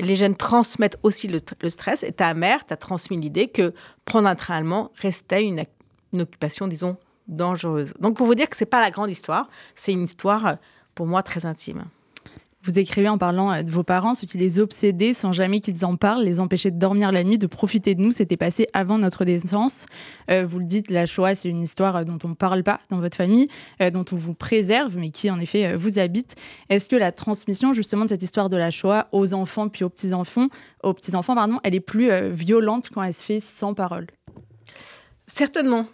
les 0.00 0.16
gènes 0.16 0.36
transmettent 0.36 0.98
aussi 1.02 1.28
le, 1.28 1.68
stress. 1.68 2.02
Et 2.02 2.12
ta 2.12 2.34
mère 2.34 2.66
t'a 2.66 2.76
transmis 2.76 3.16
l'idée 3.16 3.48
que 3.48 3.72
prendre 4.04 4.28
un 4.28 4.34
train 4.34 4.56
allemand 4.56 4.90
restait 4.96 5.44
une, 5.44 5.64
une, 6.12 6.22
occupation, 6.22 6.68
disons, 6.68 6.96
dangereuse. 7.28 7.94
Donc, 7.98 8.16
pour 8.16 8.26
vous 8.26 8.34
dire 8.34 8.50
que 8.50 8.56
c'est 8.56 8.66
pas 8.66 8.80
la 8.80 8.90
grande 8.90 9.10
histoire, 9.10 9.48
c'est 9.74 9.92
une 9.92 10.04
histoire, 10.04 10.58
pour 10.94 11.06
moi, 11.06 11.22
très 11.22 11.46
intime. 11.46 11.84
Vous 12.64 12.78
écrivez 12.78 13.10
en 13.10 13.18
parlant 13.18 13.52
euh, 13.52 13.62
de 13.62 13.70
vos 13.70 13.82
parents, 13.82 14.14
ce 14.14 14.24
qui 14.24 14.38
les 14.38 14.58
obsédait 14.58 15.12
sans 15.12 15.34
jamais 15.34 15.60
qu'ils 15.60 15.84
en 15.84 15.96
parlent, 15.96 16.24
les 16.24 16.40
empêchait 16.40 16.70
de 16.70 16.78
dormir 16.78 17.12
la 17.12 17.22
nuit, 17.22 17.36
de 17.36 17.46
profiter 17.46 17.94
de 17.94 18.00
nous. 18.00 18.10
C'était 18.10 18.38
passé 18.38 18.68
avant 18.72 18.96
notre 18.96 19.26
naissance. 19.26 19.84
Euh, 20.30 20.46
vous 20.46 20.60
le 20.60 20.64
dites, 20.64 20.90
la 20.90 21.04
Shoah, 21.04 21.34
c'est 21.34 21.50
une 21.50 21.60
histoire 21.60 21.96
euh, 21.96 22.04
dont 22.04 22.18
on 22.24 22.28
ne 22.28 22.34
parle 22.34 22.62
pas 22.62 22.80
dans 22.90 23.00
votre 23.00 23.18
famille, 23.18 23.48
dont 23.92 24.06
on 24.12 24.16
vous 24.16 24.32
préserve, 24.32 24.96
mais 24.96 25.10
qui 25.10 25.30
en 25.30 25.38
effet 25.40 25.74
vous 25.76 25.98
habite. 25.98 26.36
Est-ce 26.70 26.88
que 26.88 26.96
la 26.96 27.12
transmission 27.12 27.74
justement 27.74 28.04
de 28.04 28.08
cette 28.08 28.22
histoire 28.22 28.48
de 28.48 28.56
la 28.56 28.70
Shoah 28.70 29.08
aux 29.12 29.34
enfants 29.34 29.68
puis 29.68 29.84
aux 29.84 29.90
petits-enfants, 29.90 30.48
aux 30.82 30.94
petits-enfants, 30.94 31.34
pardon, 31.34 31.60
elle 31.64 31.74
est 31.74 31.80
plus 31.80 32.10
violente 32.30 32.88
quand 32.92 33.02
elle 33.02 33.12
se 33.12 33.22
fait 33.22 33.40
sans 33.40 33.74
parole? 33.74 34.06
Certainement. 35.26 35.86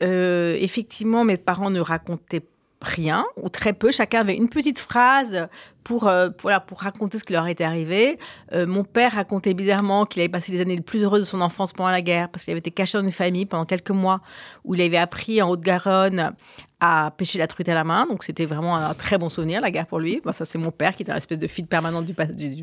effectivement, 0.00 1.24
mes 1.24 1.38
parents 1.38 1.70
ne 1.70 1.80
racontaient 1.80 2.40
pas 2.40 2.55
rien 2.86 3.24
ou 3.36 3.48
très 3.48 3.72
peu. 3.72 3.90
Chacun 3.90 4.20
avait 4.20 4.36
une 4.36 4.48
petite 4.48 4.78
phrase 4.78 5.48
pour, 5.84 6.08
euh, 6.08 6.30
voilà, 6.42 6.58
pour 6.58 6.80
raconter 6.80 7.18
ce 7.18 7.24
qui 7.24 7.32
leur 7.32 7.46
était 7.46 7.64
arrivé. 7.64 8.18
Euh, 8.52 8.66
mon 8.66 8.82
père 8.82 9.12
racontait 9.12 9.54
bizarrement 9.54 10.04
qu'il 10.04 10.20
avait 10.20 10.28
passé 10.28 10.50
les 10.50 10.60
années 10.60 10.76
les 10.76 10.82
plus 10.82 11.02
heureuses 11.04 11.20
de 11.20 11.26
son 11.26 11.40
enfance 11.40 11.72
pendant 11.72 11.90
la 11.90 12.02
guerre 12.02 12.28
parce 12.28 12.44
qu'il 12.44 12.52
avait 12.52 12.58
été 12.58 12.70
caché 12.70 12.98
dans 12.98 13.04
une 13.04 13.12
famille 13.12 13.46
pendant 13.46 13.66
quelques 13.66 13.90
mois 13.90 14.20
où 14.64 14.74
il 14.74 14.80
avait 14.80 14.96
appris 14.96 15.40
en 15.40 15.48
Haute-Garonne 15.48 16.34
à 16.80 17.12
pêcher 17.16 17.38
la 17.38 17.46
truite 17.46 17.68
à 17.68 17.74
la 17.74 17.84
main. 17.84 18.06
Donc 18.06 18.24
c'était 18.24 18.46
vraiment 18.46 18.76
un 18.76 18.94
très 18.94 19.16
bon 19.16 19.28
souvenir, 19.28 19.60
la 19.60 19.70
guerre 19.70 19.86
pour 19.86 20.00
lui. 20.00 20.20
ça, 20.32 20.44
c'est 20.44 20.58
mon 20.58 20.72
père 20.72 20.96
qui 20.96 21.02
était 21.02 21.12
une 21.12 21.18
espèce 21.18 21.38
de 21.38 21.46
fil 21.46 21.66
permanent 21.66 22.02
du, 22.02 22.14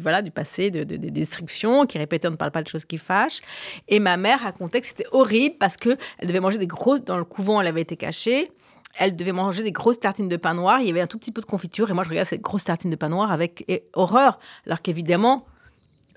voilà, 0.01 0.21
du 0.21 0.31
passé, 0.31 0.69
de, 0.69 0.83
des 0.83 0.97
destructions, 1.11 1.85
qui 1.85 1.97
répétait 1.97 2.27
on 2.27 2.31
ne 2.31 2.35
parle 2.35 2.51
pas 2.51 2.61
de 2.61 2.67
choses 2.67 2.85
qui 2.85 2.97
fâchent. 2.97 3.41
Et 3.87 3.99
ma 3.99 4.17
mère 4.17 4.41
racontait 4.41 4.81
que 4.81 4.87
c'était 4.87 5.07
horrible 5.11 5.55
parce 5.59 5.77
qu'elle 5.77 5.97
devait 6.21 6.39
manger 6.39 6.57
des 6.57 6.67
gros... 6.67 6.99
Dans 6.99 7.17
le 7.17 7.23
couvent, 7.23 7.59
elle 7.59 7.67
avait 7.67 7.81
été 7.81 7.95
cachée 7.95 8.51
elle 8.97 9.15
devait 9.15 9.31
manger 9.31 9.63
des 9.63 9.71
grosses 9.71 9.99
tartines 9.99 10.29
de 10.29 10.37
pain 10.37 10.53
noir. 10.53 10.79
Il 10.81 10.87
y 10.87 10.89
avait 10.89 11.01
un 11.01 11.07
tout 11.07 11.17
petit 11.17 11.31
peu 11.31 11.41
de 11.41 11.45
confiture. 11.45 11.89
Et 11.89 11.93
moi, 11.93 12.03
je 12.03 12.09
regardais 12.09 12.29
cette 12.29 12.41
grosse 12.41 12.65
tartine 12.65 12.91
de 12.91 12.95
pain 12.95 13.09
noir 13.09 13.31
avec 13.31 13.65
horreur. 13.93 14.39
Alors 14.65 14.81
qu'évidemment, 14.81 15.45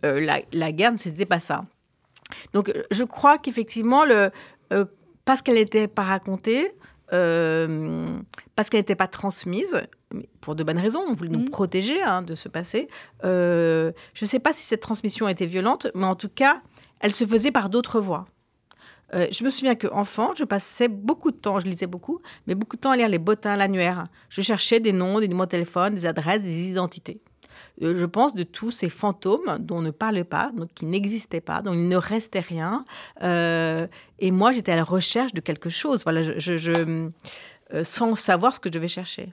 euh, 0.04 0.20
la, 0.52 0.72
guerre 0.72 0.92
ne 0.92 0.96
c'était 0.96 1.24
pas 1.24 1.38
ça. 1.38 1.64
Donc, 2.52 2.72
je 2.90 3.04
crois 3.04 3.38
qu'effectivement, 3.38 4.04
le, 4.04 4.30
euh, 4.72 4.84
parce 5.24 5.42
qu'elle 5.42 5.54
n'était 5.54 5.88
pas 5.88 6.02
racontée, 6.02 6.72
parce 7.08 8.68
qu'elle 8.68 8.80
n'était 8.80 8.96
pas 8.96 9.06
transmise, 9.08 9.80
pour 10.40 10.54
de 10.54 10.64
bonnes 10.64 10.78
raisons, 10.78 11.02
on 11.06 11.14
voulait 11.14 11.30
nous 11.30 11.46
mm. 11.46 11.50
protéger 11.50 12.02
hein, 12.02 12.22
de 12.22 12.34
ce 12.34 12.48
passé. 12.48 12.88
je 13.22 13.92
ne 14.20 14.26
sais 14.26 14.40
pas 14.40 14.52
si 14.52 14.66
cette 14.66 14.80
transmission 14.80 15.28
était 15.28 15.46
violente, 15.46 15.86
mais 15.94 16.04
en 16.04 16.16
tout 16.16 16.28
cas, 16.28 16.60
elle 17.00 17.14
se 17.14 17.24
faisait 17.24 17.52
par 17.52 17.70
d'autres 17.70 18.00
voies. 18.00 18.26
Euh, 19.14 19.26
je 19.30 19.44
me 19.44 19.50
souviens 19.50 19.74
qu'enfant, 19.74 20.34
je 20.36 20.44
passais 20.44 20.88
beaucoup 20.88 21.30
de 21.30 21.36
temps, 21.36 21.60
je 21.60 21.66
lisais 21.66 21.86
beaucoup, 21.86 22.20
mais 22.46 22.54
beaucoup 22.54 22.76
de 22.76 22.80
temps 22.80 22.90
à 22.90 22.96
lire 22.96 23.08
les 23.08 23.18
bottins, 23.18 23.56
l'annuaire. 23.56 24.08
Je 24.28 24.42
cherchais 24.42 24.80
des 24.80 24.92
noms, 24.92 25.20
des 25.20 25.28
numéros 25.28 25.46
de 25.46 25.50
téléphone, 25.50 25.94
des 25.94 26.06
adresses, 26.06 26.42
des 26.42 26.68
identités. 26.68 27.20
Euh, 27.82 27.96
je 27.96 28.04
pense 28.04 28.34
de 28.34 28.42
tous 28.42 28.70
ces 28.70 28.88
fantômes 28.88 29.58
dont 29.60 29.78
on 29.78 29.82
ne 29.82 29.90
parlait 29.90 30.24
pas, 30.24 30.50
donc 30.54 30.70
qui 30.74 30.86
n'existaient 30.86 31.40
pas, 31.40 31.62
dont 31.62 31.72
il 31.72 31.88
ne 31.88 31.96
restait 31.96 32.40
rien. 32.40 32.84
Euh, 33.22 33.86
et 34.18 34.30
moi, 34.30 34.52
j'étais 34.52 34.72
à 34.72 34.76
la 34.76 34.84
recherche 34.84 35.32
de 35.32 35.40
quelque 35.40 35.70
chose, 35.70 36.02
voilà, 36.02 36.22
sans 37.84 38.16
savoir 38.16 38.54
ce 38.54 38.60
que 38.60 38.68
je 38.68 38.74
devais 38.74 38.88
chercher 38.88 39.32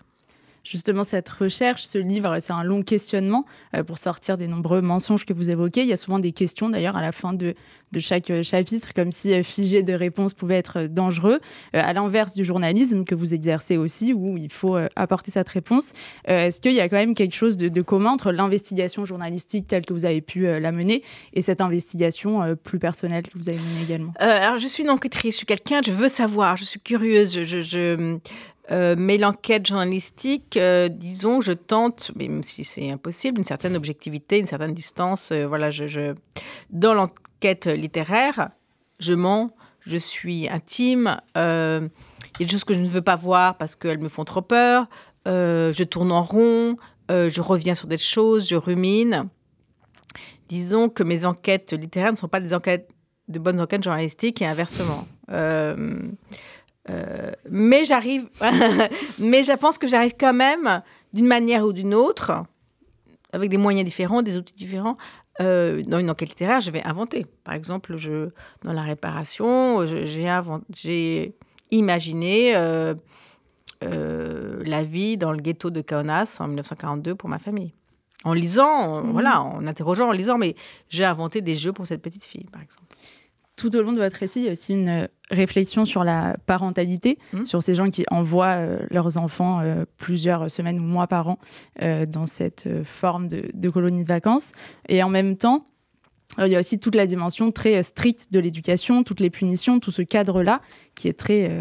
justement 0.63 1.03
cette 1.03 1.29
recherche, 1.29 1.83
ce 1.83 1.97
livre, 1.97 2.37
c'est 2.39 2.53
un 2.53 2.63
long 2.63 2.81
questionnement 2.83 3.45
euh, 3.75 3.83
pour 3.83 3.97
sortir 3.97 4.37
des 4.37 4.47
nombreux 4.47 4.81
mensonges 4.81 5.25
que 5.25 5.33
vous 5.33 5.49
évoquez. 5.49 5.81
Il 5.81 5.87
y 5.87 5.93
a 5.93 5.97
souvent 5.97 6.19
des 6.19 6.31
questions 6.31 6.69
d'ailleurs 6.69 6.95
à 6.95 7.01
la 7.01 7.11
fin 7.11 7.33
de, 7.33 7.53
chaque 7.99 8.31
euh, 8.31 8.41
chapitre, 8.41 8.93
comme 8.95 9.11
si 9.11 9.33
euh, 9.33 9.43
figer 9.43 9.83
de 9.83 9.93
réponses 9.93 10.33
pouvait 10.33 10.55
être 10.55 10.87
dangereux, 10.87 11.39
à 11.73 11.93
l'inverse 11.93 12.33
du 12.33 12.43
journalisme 12.45 13.03
que 13.03 13.13
vous 13.13 13.33
exercez 13.33 13.77
aussi, 13.77 14.13
où 14.13 14.37
il 14.37 14.51
faut 14.51 14.77
apporter 14.95 15.31
cette 15.31 15.49
réponse. 15.49 15.93
Est-ce 16.25 16.61
qu'il 16.61 16.73
y 16.73 16.79
a 16.79 16.89
quand 16.89 16.97
même 16.97 17.13
quelque 17.13 17.35
chose 17.35 17.57
de, 17.57 17.81
commun 17.81 18.11
entre 18.11 18.31
l'investigation 18.31 19.05
journalistique 19.05 19.67
telle 19.67 19.85
que 19.85 19.93
vous 19.93 20.05
avez 20.05 20.21
pu 20.21 20.43
la 20.43 20.71
mener 20.71 21.03
et 21.33 21.41
cette 21.41 21.61
investigation 21.61 22.55
plus 22.55 22.79
personnelle 22.79 23.23
que 23.27 23.37
vous 23.37 23.49
avez 23.49 23.57
menée 23.57 23.83
également? 23.83 24.13
Alors, 24.17 24.57
je 24.57 24.67
suis 24.67 24.83
une 24.83 24.89
enquêtrice, 24.89 25.33
je 25.33 25.37
suis 25.37 25.45
quelqu'un, 25.45 25.81
je 25.85 25.91
veux 25.91 26.09
savoir, 26.09 26.55
je 26.55 26.63
suis 26.63 26.79
curieuse, 26.79 27.43
je, 27.43 28.17
euh, 28.71 28.95
mais 28.97 29.17
l'enquête 29.17 29.67
journalistique, 29.67 30.55
euh, 30.55 30.87
disons, 30.87 31.41
je 31.41 31.51
tente, 31.51 32.11
même 32.15 32.43
si 32.43 32.63
c'est 32.63 32.89
impossible, 32.89 33.37
une 33.37 33.43
certaine 33.43 33.75
objectivité, 33.75 34.39
une 34.39 34.45
certaine 34.45 34.73
distance. 34.73 35.31
Euh, 35.31 35.45
voilà, 35.45 35.69
je, 35.69 36.13
Dans 36.69 36.93
l'enquête 36.93 37.65
littéraire, 37.65 38.49
je 38.99 39.13
mens, 39.13 39.51
je 39.81 39.97
suis 39.97 40.47
intime. 40.47 41.19
il 41.35 41.41
y 41.41 41.43
a 41.43 41.89
des 42.39 42.47
choses 42.47 42.63
que 42.63 42.73
je 42.73 42.79
ne 42.79 42.87
veux 42.87 43.01
pas 43.01 43.17
voir 43.17 43.57
parce 43.57 43.75
qu'elles 43.75 43.99
me 43.99 44.09
font 44.09 44.23
trop 44.23 44.41
peur. 44.41 44.87
je 45.25 45.83
tourne 45.83 46.11
en 46.13 46.21
rond, 46.21 46.77
je 47.09 47.41
reviens 47.41 47.75
sur 47.75 47.87
des 47.87 47.97
choses, 47.97 48.47
je 48.47 48.55
rumine. 48.55 49.27
Disons 50.47 50.87
que 50.87 51.03
mes 51.03 51.25
enquêtes 51.25 51.73
littéraires 51.73 52.13
ne 52.13 52.17
sont 52.17 52.29
pas 52.29 52.39
des 52.39 52.53
enquêtes 52.53 52.89
de 53.27 53.39
bonnes 53.39 53.59
enquêtes 53.59 53.83
journalistiques 53.83 54.41
et 54.41 54.45
inversement. 54.45 55.05
Euh, 56.89 57.31
mais 57.49 57.85
j'arrive, 57.85 58.29
mais 59.19 59.43
je 59.43 59.53
pense 59.53 59.77
que 59.77 59.87
j'arrive 59.87 60.15
quand 60.19 60.33
même, 60.33 60.81
d'une 61.13 61.27
manière 61.27 61.65
ou 61.65 61.73
d'une 61.73 61.93
autre, 61.93 62.43
avec 63.31 63.49
des 63.49 63.57
moyens 63.57 63.85
différents, 63.85 64.21
des 64.21 64.37
outils 64.37 64.53
différents, 64.53 64.97
euh, 65.41 65.81
dans 65.83 65.99
une 65.99 66.09
enquête 66.09 66.29
littéraire, 66.29 66.59
je 66.59 66.71
vais 66.71 66.83
inventer. 66.83 67.25
Par 67.43 67.53
exemple, 67.55 67.97
je, 67.97 68.29
dans 68.63 68.73
la 68.73 68.83
réparation, 68.83 69.85
j'ai 69.85 71.35
imaginé 71.71 72.55
euh, 72.55 72.93
la 73.81 74.83
vie 74.83 75.17
dans 75.17 75.31
le 75.31 75.39
ghetto 75.39 75.69
de 75.69 75.81
Kaunas 75.81 76.37
en 76.39 76.47
1942 76.47 77.15
pour 77.15 77.29
ma 77.29 77.39
famille. 77.39 77.73
En 78.25 78.33
lisant, 78.33 79.03
mmh. 79.03 79.11
voilà, 79.11 79.41
en 79.41 79.65
interrogeant, 79.67 80.07
en 80.09 80.11
lisant, 80.11 80.37
mais 80.37 80.55
j'ai 80.89 81.03
inventé 81.03 81.41
des 81.41 81.55
jeux 81.55 81.73
pour 81.73 81.87
cette 81.87 82.01
petite 82.01 82.23
fille, 82.23 82.45
par 82.51 82.61
exemple 82.61 82.83
tout 83.55 83.75
au 83.75 83.81
long 83.81 83.93
de 83.93 83.99
votre 83.99 84.17
récit, 84.17 84.39
il 84.39 84.45
y 84.45 84.49
a 84.49 84.51
aussi 84.51 84.73
une 84.73 84.89
euh, 84.89 85.07
réflexion 85.29 85.85
sur 85.85 86.03
la 86.03 86.35
parentalité, 86.45 87.19
mmh. 87.33 87.45
sur 87.45 87.61
ces 87.61 87.75
gens 87.75 87.89
qui 87.89 88.03
envoient 88.09 88.57
euh, 88.57 88.79
leurs 88.89 89.17
enfants 89.17 89.59
euh, 89.59 89.85
plusieurs 89.97 90.49
semaines 90.49 90.79
ou 90.79 90.83
mois 90.83 91.07
par 91.07 91.27
an 91.27 91.39
dans 91.79 92.25
cette 92.25 92.67
forme 92.83 93.27
de, 93.27 93.69
colonie 93.69 94.03
de 94.03 94.07
vacances. 94.07 94.51
Et 94.89 95.03
en 95.03 95.09
même 95.09 95.37
temps, 95.37 95.65
il 96.39 96.47
y 96.47 96.55
a 96.55 96.59
aussi 96.59 96.79
toute 96.79 96.95
la 96.95 97.05
dimension 97.05 97.51
très 97.51 97.81
stricte 97.83 98.31
de 98.31 98.39
l'éducation, 98.39 99.03
toutes 99.03 99.19
les 99.19 99.29
punitions, 99.29 99.79
tout 99.79 99.91
ce 99.91 100.01
cadre-là 100.01 100.61
qui 100.95 101.07
est 101.07 101.13
très 101.13 101.51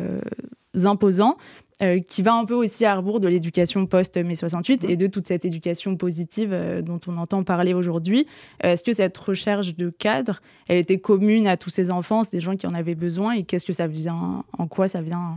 imposant, 0.85 1.37
euh, 1.83 2.01
qui 2.01 2.23
va 2.23 2.35
un 2.35 2.45
peu 2.45 2.55
aussi 2.55 2.85
à 2.85 2.95
rebours 2.95 3.19
de 3.19 3.27
l'éducation 3.27 3.87
post-mai 3.87 4.37
68 4.37 4.85
et 4.85 4.97
de 4.97 5.09
toute 5.09 5.27
cette 5.27 5.45
éducation 5.45 5.97
positive 5.97 6.51
euh, 6.53 6.81
dont 6.81 7.01
on 7.09 7.17
entend 7.19 7.43
parler 7.43 7.75
aujourd'hui. 7.75 8.27
Euh, 8.65 8.73
est-ce 8.73 8.85
que 8.85 8.93
cette 8.93 9.19
recherche 9.19 9.75
de 9.75 9.91
cadre, 9.91 10.41
elle 10.69 10.79
était 10.79 10.99
commune 10.99 11.49
à 11.49 11.57
tous 11.57 11.71
ces 11.71 11.91
enfants, 11.91 12.23
des 12.31 12.41
gens 12.41 12.57
qui 12.57 12.69
en 12.69 12.75
avaient 12.75 12.95
besoin, 12.95 13.33
et 13.33 13.43
qu'est-ce 13.43 13.67
que 13.67 13.73
ça 13.73 13.89
vient, 13.89 14.45
en 14.57 14.67
quoi 14.69 14.87
ça 14.87 15.03
vient 15.03 15.37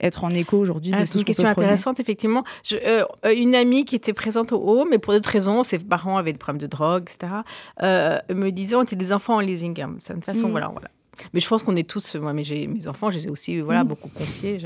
être 0.00 0.24
en 0.24 0.30
écho 0.30 0.58
aujourd'hui 0.58 0.90
ah, 0.94 1.06
C'est 1.06 1.18
une 1.18 1.24
question 1.24 1.46
intéressante, 1.46 2.00
effectivement. 2.00 2.42
une 3.32 3.54
amie 3.54 3.84
qui 3.84 3.94
était 3.94 4.12
présente 4.12 4.50
au 4.50 4.58
haut, 4.58 4.84
mais 4.84 4.98
pour 4.98 5.12
d'autres 5.12 5.30
raisons, 5.30 5.62
ses 5.62 5.78
parents 5.78 6.16
avaient 6.16 6.32
des 6.32 6.38
problèmes 6.38 6.60
de 6.60 6.66
drogue, 6.66 7.08
etc., 7.08 7.32
me 7.80 8.50
disait 8.50 8.74
on 8.74 8.82
était 8.82 8.96
des 8.96 9.12
enfants 9.12 9.36
en 9.36 9.40
leasing. 9.40 9.80
Hein. 9.80 9.94
C'est 10.00 10.14
une 10.14 10.22
façon, 10.22 10.48
mm. 10.48 10.50
voilà, 10.50 10.68
voilà. 10.68 10.88
Mais 11.32 11.40
je 11.40 11.48
pense 11.48 11.62
qu'on 11.62 11.76
est 11.76 11.88
tous, 11.88 12.14
moi, 12.16 12.32
mais 12.32 12.44
j'ai 12.44 12.66
mes 12.66 12.88
enfants, 12.88 13.10
je 13.10 13.16
les 13.16 13.26
ai 13.26 13.30
aussi 13.30 13.60
voilà, 13.60 13.84
mm. 13.84 13.88
beaucoup 13.88 14.08
confiés. 14.08 14.58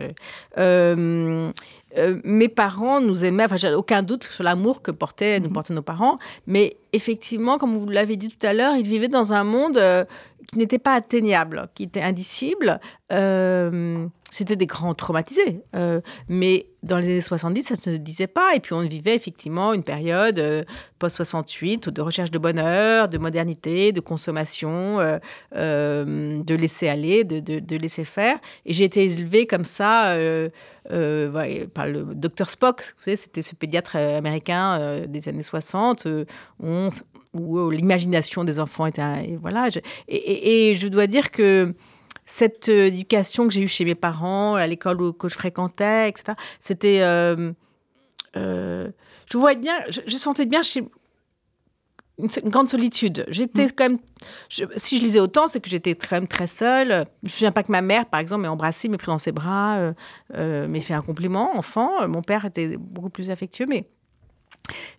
Euh, 0.59 1.51
euh, 1.97 2.21
mes 2.25 2.49
parents 2.49 3.01
nous 3.01 3.25
aimaient, 3.25 3.45
enfin, 3.45 3.57
j'ai 3.57 3.73
aucun 3.75 4.03
doute 4.03 4.25
sur 4.25 4.45
l'amour 4.45 4.83
que 4.83 4.91
portaient, 4.91 5.41
nous 5.41 5.49
mm-hmm. 5.49 5.53
portaient 5.53 5.75
nos 5.75 5.83
parents. 5.83 6.19
Mais 6.47 6.77
effectivement, 6.93 7.59
comme 7.59 7.77
vous 7.77 7.89
l'avez 7.89 8.17
dit 8.17 8.29
tout 8.29 8.47
à 8.47 8.53
l'heure, 8.53 8.75
ils 8.77 8.87
vivaient 8.87 9.09
dans 9.09 9.33
un 9.33 9.45
monde 9.45 9.79
euh, 9.79 10.05
qui 10.49 10.59
n'était 10.59 10.79
pas 10.79 10.95
atteignable, 10.95 11.69
qui 11.75 11.85
était 11.85 12.03
indicible. 12.03 12.81
Euh, 13.13 14.07
c'était 14.31 14.57
des 14.57 14.67
grands 14.67 14.95
traumatisés. 14.95 15.63
Mais 16.29 16.67
dans 16.83 16.99
les 16.99 17.07
années 17.07 17.21
70, 17.21 17.63
ça 17.63 17.75
ne 17.75 17.97
se 17.97 18.01
disait 18.01 18.27
pas. 18.27 18.55
Et 18.55 18.61
puis 18.61 18.75
on 18.75 18.81
vivait 18.81 19.15
effectivement 19.15 19.73
une 19.73 19.83
période 19.83 20.39
euh, 20.39 20.65
post-68 20.99 21.91
de 21.91 22.03
recherche 22.03 22.31
de 22.31 22.39
bonheur, 22.39 23.09
de 23.09 23.19
modernité, 23.19 23.93
de 23.93 24.01
consommation, 24.01 24.99
de 25.53 26.55
laisser 26.55 26.89
aller, 26.89 27.25
de, 27.25 27.41
de, 27.41 27.77
laisser 27.77 28.05
faire. 28.05 28.39
Et 28.67 28.73
j'ai 28.73 28.85
été 28.85 29.05
élevée 29.05 29.47
comme 29.47 29.65
ça 29.65 30.15
par 30.89 31.87
le 31.87 32.15
docteur 32.15 32.51
Spock. 32.51 32.83
C'était 32.99 33.43
ce 33.43 33.55
pédiatre 33.55 33.97
américain 33.97 35.05
des 35.07 35.29
années 35.29 35.43
60. 35.43 36.07
On, 36.63 36.91
où 37.39 37.59
euh, 37.59 37.75
l'imagination 37.75 38.45
des 38.45 38.59
enfants 38.61 38.87
était. 38.87 39.03
Et 39.25 39.37
voilà. 39.37 39.69
et, 40.09 40.75
je 40.75 40.89
dois 40.89 41.07
dire 41.07 41.31
que 41.31 41.75
cette 42.25 42.69
euh, 42.69 42.87
éducation 42.87 43.47
que 43.47 43.55
j'ai 43.55 43.63
eue 43.63 43.69
chez 43.69 43.85
mes 43.85 43.95
parents, 43.95 44.55
à 44.55 44.67
l'école 44.67 45.13
que 45.15 45.29
je 45.29 45.35
fréquentais, 45.35 46.09
etc., 46.09 46.33
c'était. 46.61 46.99
Euh, 47.01 47.53
je 48.35 49.39
voyais 49.39 49.59
bien, 49.59 49.75
je, 49.89 50.17
sentais 50.17 50.45
bien 50.45 50.61
chez 50.61 50.85
une, 52.19 52.29
grande 52.51 52.69
solitude. 52.69 53.25
J'étais 53.29 53.67
mm. 53.67 53.73
quand 53.77 53.89
même. 53.89 53.99
si 54.77 54.99
je 54.99 55.03
lisais 55.03 55.21
autant, 55.21 55.47
c'est 55.49 55.61
que 55.61 55.69
j'étais 55.69 55.95
quand 55.95 56.17
même 56.17 56.29
très 56.29 56.47
seule. 56.47 56.89
Je 56.89 56.95
ne 56.95 57.05
me 57.25 57.29
souviens 57.29 57.53
pas 57.53 57.63
que 57.63 57.73
ma 57.73 57.83
mère, 57.83 58.07
par 58.07 58.21
exemple, 58.21 58.43
m'ait 58.43 58.49
embrassée, 58.49 58.89
m'ait 58.89 58.99
pris 58.99 59.09
dans 59.09 59.19
ses 59.19 59.33
bras, 59.33 59.93
m'ait 60.35 60.81
fait 60.81 60.95
un 60.95 61.03
compliment. 61.03 61.57
Enfant, 61.57 62.09
mon 62.09 62.23
père 62.23 62.45
était 62.45 62.77
beaucoup 62.77 63.11
plus 63.11 63.31
affectueux, 63.31 63.67
mais 63.69 63.87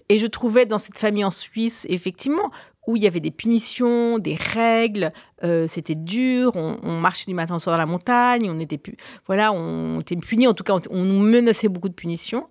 et 0.10 0.18
je 0.18 0.28
trouvais 0.28 0.66
dans 0.66 0.78
cette 0.78 0.98
famille 0.98 1.24
en 1.24 1.32
Suisse, 1.32 1.86
effectivement, 1.90 2.52
où 2.88 2.96
il 2.96 3.04
y 3.04 3.08
avait 3.08 3.20
des 3.20 3.32
punitions, 3.32 4.18
des 4.18 4.36
règles, 4.36 5.12
euh, 5.44 5.68
c'était 5.68 5.96
dur, 5.96 6.54
on, 6.56 7.00
marchait 7.00 7.26
du 7.26 7.34
matin 7.34 7.56
au 7.56 7.60
soir 7.60 7.76
dans 7.76 7.82
la 7.82 7.86
montagne, 7.86 8.50
on 8.50 8.60
était, 8.60 8.80
voilà, 9.26 9.52
on 9.52 10.00
était 10.00 10.16
punis, 10.16 10.48
en 10.48 10.54
tout 10.54 10.64
cas, 10.64 10.80
on, 10.90 11.04
nous 11.04 11.20
menaçait 11.20 11.68
beaucoup 11.68 11.90
de 11.90 11.94
punitions. 11.94 12.48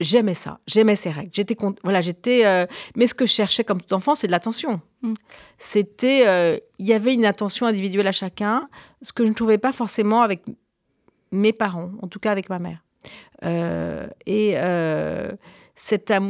J'aimais 0.00 0.34
ça, 0.34 0.58
j'aimais 0.66 0.96
ces 0.96 1.10
règles. 1.10 1.30
J'étais, 1.32 1.56
voilà, 1.82 2.00
j'étais. 2.00 2.44
Euh, 2.44 2.66
mais 2.96 3.06
ce 3.06 3.14
que 3.14 3.26
je 3.26 3.32
cherchais 3.32 3.62
comme 3.62 3.80
tout 3.80 3.94
enfant, 3.94 4.14
c'est 4.14 4.26
de 4.26 4.32
l'attention. 4.32 4.80
Mm. 5.02 5.14
C'était, 5.58 6.26
euh, 6.26 6.58
il 6.78 6.86
y 6.86 6.92
avait 6.92 7.14
une 7.14 7.24
attention 7.24 7.66
individuelle 7.66 8.08
à 8.08 8.12
chacun, 8.12 8.68
ce 9.02 9.12
que 9.12 9.24
je 9.24 9.30
ne 9.30 9.34
trouvais 9.34 9.58
pas 9.58 9.72
forcément 9.72 10.22
avec 10.22 10.42
mes 11.30 11.52
parents, 11.52 11.90
en 12.02 12.08
tout 12.08 12.18
cas 12.18 12.32
avec 12.32 12.48
ma 12.48 12.58
mère. 12.58 12.82
et 14.26 14.56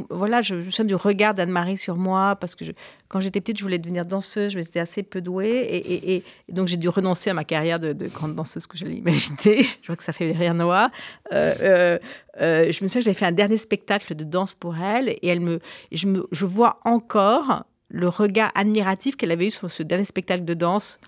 voilà, 0.08 0.40
je, 0.40 0.54
me 0.54 0.70
souviens 0.70 0.84
du 0.84 0.94
regard 0.94 1.34
d'Anne-Marie 1.34 1.76
sur 1.76 1.96
moi 1.96 2.36
parce 2.36 2.54
que 2.54 2.64
quand 3.08 3.20
j'étais 3.20 3.40
petite, 3.40 3.58
je 3.58 3.62
voulais 3.62 3.78
devenir 3.78 4.06
danseuse, 4.06 4.52
je 4.52 4.58
j'étais 4.58 4.80
assez 4.80 5.02
peu 5.02 5.20
douée 5.20 5.68
et, 5.70 6.24
donc 6.48 6.68
j'ai 6.68 6.78
dû 6.78 6.88
renoncer 6.88 7.30
à 7.30 7.34
ma 7.34 7.44
carrière 7.44 7.78
de, 7.78 7.92
grande 8.08 8.34
danseuse 8.34 8.66
que 8.66 8.78
j'allais 8.78 8.96
imaginer. 8.96 9.62
je 9.82 9.86
vois 9.86 9.96
que 9.96 10.02
ça 10.02 10.12
fait 10.12 10.32
rien 10.32 10.54
noir. 10.54 10.90
Euh, 11.32 11.54
euh, 11.60 11.98
euh, 12.40 12.72
je 12.72 12.82
me 12.82 12.88
souviens 12.88 13.00
que 13.00 13.04
j'avais 13.04 13.18
fait 13.18 13.26
un 13.26 13.32
dernier 13.32 13.58
spectacle 13.58 14.14
de 14.14 14.24
danse 14.24 14.54
pour 14.54 14.76
elle 14.78 15.10
et 15.10 15.26
elle 15.26 15.40
me, 15.40 15.60
je, 15.92 16.06
me, 16.06 16.26
je 16.32 16.46
vois 16.46 16.80
encore 16.84 17.64
le 17.88 18.08
regard 18.08 18.50
admiratif 18.54 19.16
qu'elle 19.16 19.30
avait 19.30 19.48
eu 19.48 19.50
sur 19.50 19.70
ce 19.70 19.82
dernier 19.82 20.04
spectacle 20.04 20.44
de 20.44 20.54
danse, 20.54 20.98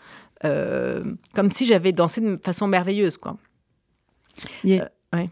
comme 0.42 1.50
si 1.50 1.66
j'avais 1.66 1.92
dansé 1.92 2.20
de 2.20 2.36
façon 2.36 2.68
merveilleuse, 2.68 3.16
quoi. 3.16 3.38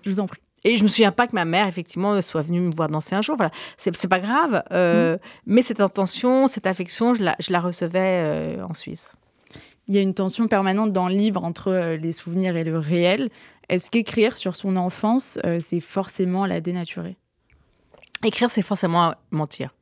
Je 0.05 0.11
vous 0.11 0.21
en 0.21 0.27
prie. 0.27 0.44
Et 0.65 0.79
je 0.79 0.83
me 0.83 0.89
souviens 0.89 1.13
pas 1.13 1.27
que 1.27 1.35
ma 1.35 1.45
mère, 1.45 1.67
effectivement, 1.67 2.21
soit 2.23 2.41
venue 2.41 2.61
me 2.61 2.75
voir 2.75 2.89
danser 2.89 3.15
un 3.15 3.21
jour. 3.21 3.37
Voilà, 3.37 3.51
c'est 3.77 4.09
pas 4.09 4.19
grave. 4.19 4.63
Euh, 4.73 5.17
mm. 5.17 5.19
Mais 5.47 5.63
cette 5.63 5.81
intention, 5.81 6.47
cette 6.47 6.67
affection, 6.67 7.13
je 7.13 7.23
la, 7.23 7.37
je 7.39 7.53
la 7.53 7.61
recevais 7.61 8.23
euh, 8.25 8.65
en 8.65 8.73
Suisse. 8.73 9.13
Il 9.89 9.95
y 9.95 9.99
a 9.99 10.01
une 10.01 10.15
tension 10.15 10.49
permanente 10.49 10.93
dans 10.93 11.09
le 11.09 11.15
livre 11.15 11.45
entre 11.45 11.69
euh, 11.69 11.97
les 11.99 12.13
souvenirs 12.13 12.57
et 12.57 12.65
le 12.65 12.79
réel. 12.79 13.29
Est-ce 13.69 13.91
qu'écrire 13.91 14.39
sur 14.39 14.57
son 14.57 14.77
enfance, 14.77 15.39
c'est 15.61 15.81
forcément 15.81 16.45
la 16.45 16.61
dénaturer? 16.61 17.17
Écrire, 18.23 18.51
c'est 18.51 18.61
forcément 18.61 19.15
mentir. 19.31 19.75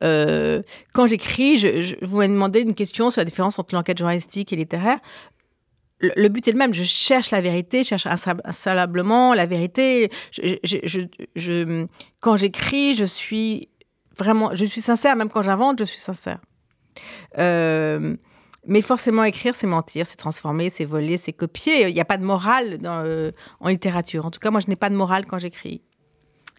quand 0.00 1.06
j'écris, 1.06 1.56
je, 1.56 2.04
vous 2.04 2.18
m'avez 2.18 2.28
demandé 2.28 2.60
une 2.60 2.76
question 2.76 3.10
sur 3.10 3.20
la 3.20 3.24
différence 3.24 3.58
entre 3.58 3.74
l'enquête 3.74 3.98
journalistique 3.98 4.52
et 4.52 4.56
littéraire 4.56 5.00
le, 6.02 6.28
but 6.28 6.46
est 6.48 6.52
le 6.52 6.58
même. 6.58 6.74
Je 6.74 6.82
cherche 6.82 7.30
la 7.30 7.40
vérité, 7.40 7.82
je 7.82 7.96
cherche 7.96 8.06
insalablement 8.44 9.34
la 9.34 9.46
vérité. 9.46 10.10
Quand 12.20 12.36
j'écris, 12.36 12.94
je 12.94 13.04
suis 13.04 13.68
vraiment, 14.18 14.54
je 14.54 14.64
suis 14.64 14.80
sincère. 14.80 15.16
Même 15.16 15.28
quand 15.28 15.42
j'invente, 15.42 15.78
je 15.78 15.84
suis 15.84 16.00
sincère. 16.00 16.40
Euh, 17.38 18.16
mais 18.66 18.80
forcément, 18.80 19.24
écrire, 19.24 19.54
c'est 19.54 19.66
mentir, 19.66 20.06
c'est 20.06 20.16
transformer, 20.16 20.70
c'est 20.70 20.84
voler, 20.84 21.16
c'est 21.16 21.32
copier. 21.32 21.88
Il 21.88 21.94
n'y 21.94 22.00
a 22.00 22.04
pas 22.04 22.18
de 22.18 22.24
morale 22.24 22.78
euh, 22.84 23.32
en 23.60 23.68
littérature. 23.68 24.26
En 24.26 24.30
tout 24.30 24.40
cas, 24.40 24.50
moi, 24.50 24.60
je 24.60 24.68
n'ai 24.68 24.76
pas 24.76 24.90
de 24.90 24.94
morale 24.94 25.26
quand 25.26 25.38
j'écris. 25.38 25.82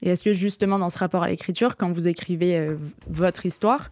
Et 0.01 0.09
est-ce 0.09 0.23
que 0.23 0.33
justement, 0.33 0.79
dans 0.79 0.89
ce 0.89 0.97
rapport 0.97 1.23
à 1.23 1.29
l'écriture, 1.29 1.77
quand 1.77 1.91
vous 1.91 2.09
écrivez 2.09 2.57
euh, 2.57 2.75
votre 3.07 3.45
histoire, 3.45 3.89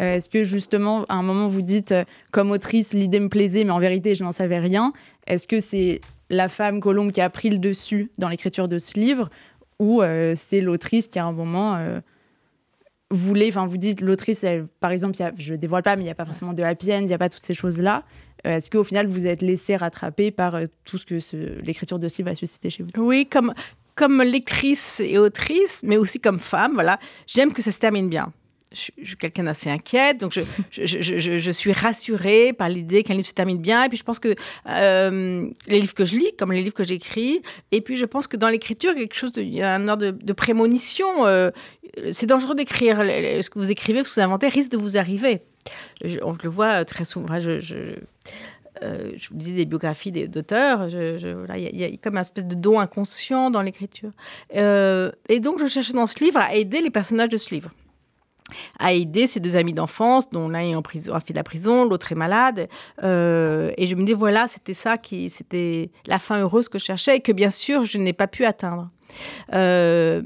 euh, 0.00 0.14
est-ce 0.16 0.28
que 0.28 0.44
justement, 0.44 1.04
à 1.08 1.14
un 1.14 1.22
moment, 1.22 1.48
vous 1.48 1.62
dites, 1.62 1.92
euh, 1.92 2.04
comme 2.30 2.50
autrice, 2.50 2.94
l'idée 2.94 3.20
me 3.20 3.28
plaisait, 3.28 3.64
mais 3.64 3.70
en 3.70 3.78
vérité, 3.78 4.14
je 4.14 4.24
n'en 4.24 4.32
savais 4.32 4.58
rien. 4.58 4.92
Est-ce 5.26 5.46
que 5.46 5.60
c'est 5.60 6.00
la 6.30 6.48
femme 6.48 6.80
Colombe 6.80 7.12
qui 7.12 7.20
a 7.20 7.30
pris 7.30 7.50
le 7.50 7.58
dessus 7.58 8.10
dans 8.18 8.28
l'écriture 8.28 8.68
de 8.68 8.78
ce 8.78 8.98
livre 8.98 9.28
ou 9.78 10.02
euh, 10.02 10.34
c'est 10.36 10.60
l'autrice 10.60 11.08
qui, 11.08 11.18
à 11.18 11.24
un 11.24 11.32
moment, 11.32 11.78
voulait, 13.10 13.48
enfin, 13.48 13.66
vous 13.66 13.76
dites, 13.76 14.00
l'autrice, 14.00 14.44
par 14.80 14.90
exemple, 14.90 15.18
y 15.18 15.22
a, 15.22 15.32
je 15.36 15.52
ne 15.52 15.58
dévoile 15.58 15.82
pas, 15.82 15.96
mais 15.96 16.02
il 16.02 16.06
n'y 16.06 16.10
a 16.10 16.14
pas 16.14 16.24
forcément 16.24 16.52
de 16.52 16.62
happy 16.62 16.92
end, 16.92 17.00
il 17.00 17.06
n'y 17.06 17.14
a 17.14 17.18
pas 17.18 17.28
toutes 17.28 17.44
ces 17.44 17.54
choses-là. 17.54 18.04
Est-ce 18.44 18.70
qu'au 18.70 18.84
final, 18.84 19.06
vous 19.06 19.26
êtes 19.26 19.42
laissé 19.42 19.76
rattraper 19.76 20.30
par 20.30 20.58
tout 20.84 20.98
ce 20.98 21.04
que 21.04 21.60
l'écriture 21.62 21.98
de 21.98 22.08
ce 22.08 22.18
livre 22.18 22.30
a 22.30 22.34
suscité 22.34 22.70
chez 22.70 22.82
vous? 22.82 22.90
Oui, 22.96 23.26
comme, 23.26 23.54
comme 23.94 24.22
lectrice 24.22 25.00
et 25.00 25.18
autrice, 25.18 25.82
mais 25.84 25.96
aussi 25.96 26.20
comme 26.20 26.38
femme, 26.38 26.74
voilà, 26.74 26.98
j'aime 27.26 27.52
que 27.52 27.62
ça 27.62 27.72
se 27.72 27.78
termine 27.78 28.08
bien 28.08 28.32
je, 28.72 29.06
suis 29.06 29.16
quelqu'un 29.16 29.44
d'assez 29.44 29.70
inquiète, 29.70 30.18
donc 30.18 30.32
je, 30.32 30.42
je, 30.70 31.38
je, 31.38 31.50
suis 31.50 31.72
rassurée 31.72 32.52
par 32.52 32.68
l'idée 32.68 33.02
qu'un 33.02 33.14
livre 33.14 33.26
se 33.26 33.34
termine 33.34 33.58
bien. 33.58 33.84
Et 33.84 33.88
puis 33.88 33.98
je 33.98 34.04
pense 34.04 34.18
que 34.18 34.34
euh, 34.68 35.48
les 35.66 35.80
livres 35.80 35.94
que 35.94 36.04
je 36.04 36.16
lis, 36.16 36.32
comme 36.38 36.52
les 36.52 36.62
livres 36.62 36.74
que 36.74 36.84
j'écris, 36.84 37.42
et 37.70 37.80
puis 37.80 37.96
je 37.96 38.04
pense 38.04 38.26
que 38.26 38.36
dans 38.36 38.48
l'écriture, 38.48 38.94
il 38.96 39.54
y 39.54 39.62
a 39.62 39.74
un 39.74 39.88
ordre 39.88 40.10
de, 40.10 40.32
prémonition. 40.32 41.26
Euh, 41.26 41.50
c'est 42.10 42.26
dangereux 42.26 42.54
d'écrire. 42.54 42.98
Ce 42.98 43.50
que 43.50 43.58
vous 43.58 43.70
écrivez, 43.70 44.02
ce 44.04 44.08
que 44.10 44.14
vous 44.14 44.20
inventez, 44.20 44.48
risque 44.48 44.70
de 44.70 44.78
vous 44.78 44.96
arriver. 44.96 45.42
on 46.22 46.36
le 46.42 46.48
voit 46.48 46.84
très 46.84 47.04
souvent. 47.04 47.38
Je, 47.38 47.60
je, 47.60 47.76
euh, 48.82 49.12
vous 49.30 49.36
disais 49.36 49.52
des 49.52 49.66
biographies 49.66 50.10
d'auteurs, 50.10 50.88
il 50.88 51.80
y, 51.80 51.84
a 51.84 51.96
comme 51.98 52.16
un 52.16 52.22
espèce 52.22 52.46
de 52.46 52.54
don 52.54 52.80
inconscient 52.80 53.50
dans 53.50 53.62
l'écriture. 53.62 54.10
et 54.50 55.40
donc, 55.40 55.58
je 55.60 55.66
cherchais 55.66 55.92
dans 55.92 56.06
ce 56.06 56.22
livre 56.24 56.38
à 56.38 56.54
aider 56.54 56.80
les 56.80 56.90
personnages 56.90 57.28
de 57.28 57.36
ce 57.36 57.54
livre 57.54 57.70
à 58.78 58.92
aider 58.92 59.26
ses 59.26 59.40
deux 59.40 59.56
amis 59.56 59.72
d'enfance, 59.72 60.30
dont 60.30 60.48
l'un 60.48 60.60
est 60.60 60.74
en 60.74 60.82
prison, 60.82 61.14
a 61.14 61.20
fait 61.20 61.32
de 61.32 61.38
la 61.38 61.44
prison, 61.44 61.84
l'autre 61.84 62.12
est 62.12 62.16
malade. 62.16 62.68
Euh, 63.02 63.72
et 63.76 63.86
je 63.86 63.96
me 63.96 64.04
dis, 64.04 64.12
voilà, 64.12 64.48
c'était 64.48 64.74
ça 64.74 64.98
qui, 64.98 65.28
c'était 65.30 65.90
la 66.06 66.18
fin 66.18 66.40
heureuse 66.40 66.68
que 66.68 66.78
je 66.78 66.84
cherchais 66.84 67.16
et 67.16 67.20
que 67.20 67.32
bien 67.32 67.50
sûr, 67.50 67.84
je 67.84 67.98
n'ai 67.98 68.12
pas 68.12 68.26
pu 68.26 68.44
atteindre. 68.44 68.90
Euh, 69.52 70.22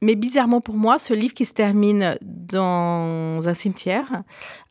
mais 0.00 0.14
bizarrement 0.16 0.60
pour 0.60 0.74
moi, 0.74 0.98
ce 0.98 1.14
livre 1.14 1.34
qui 1.34 1.44
se 1.44 1.52
termine 1.54 2.18
dans 2.22 3.40
un 3.46 3.54
cimetière 3.54 4.22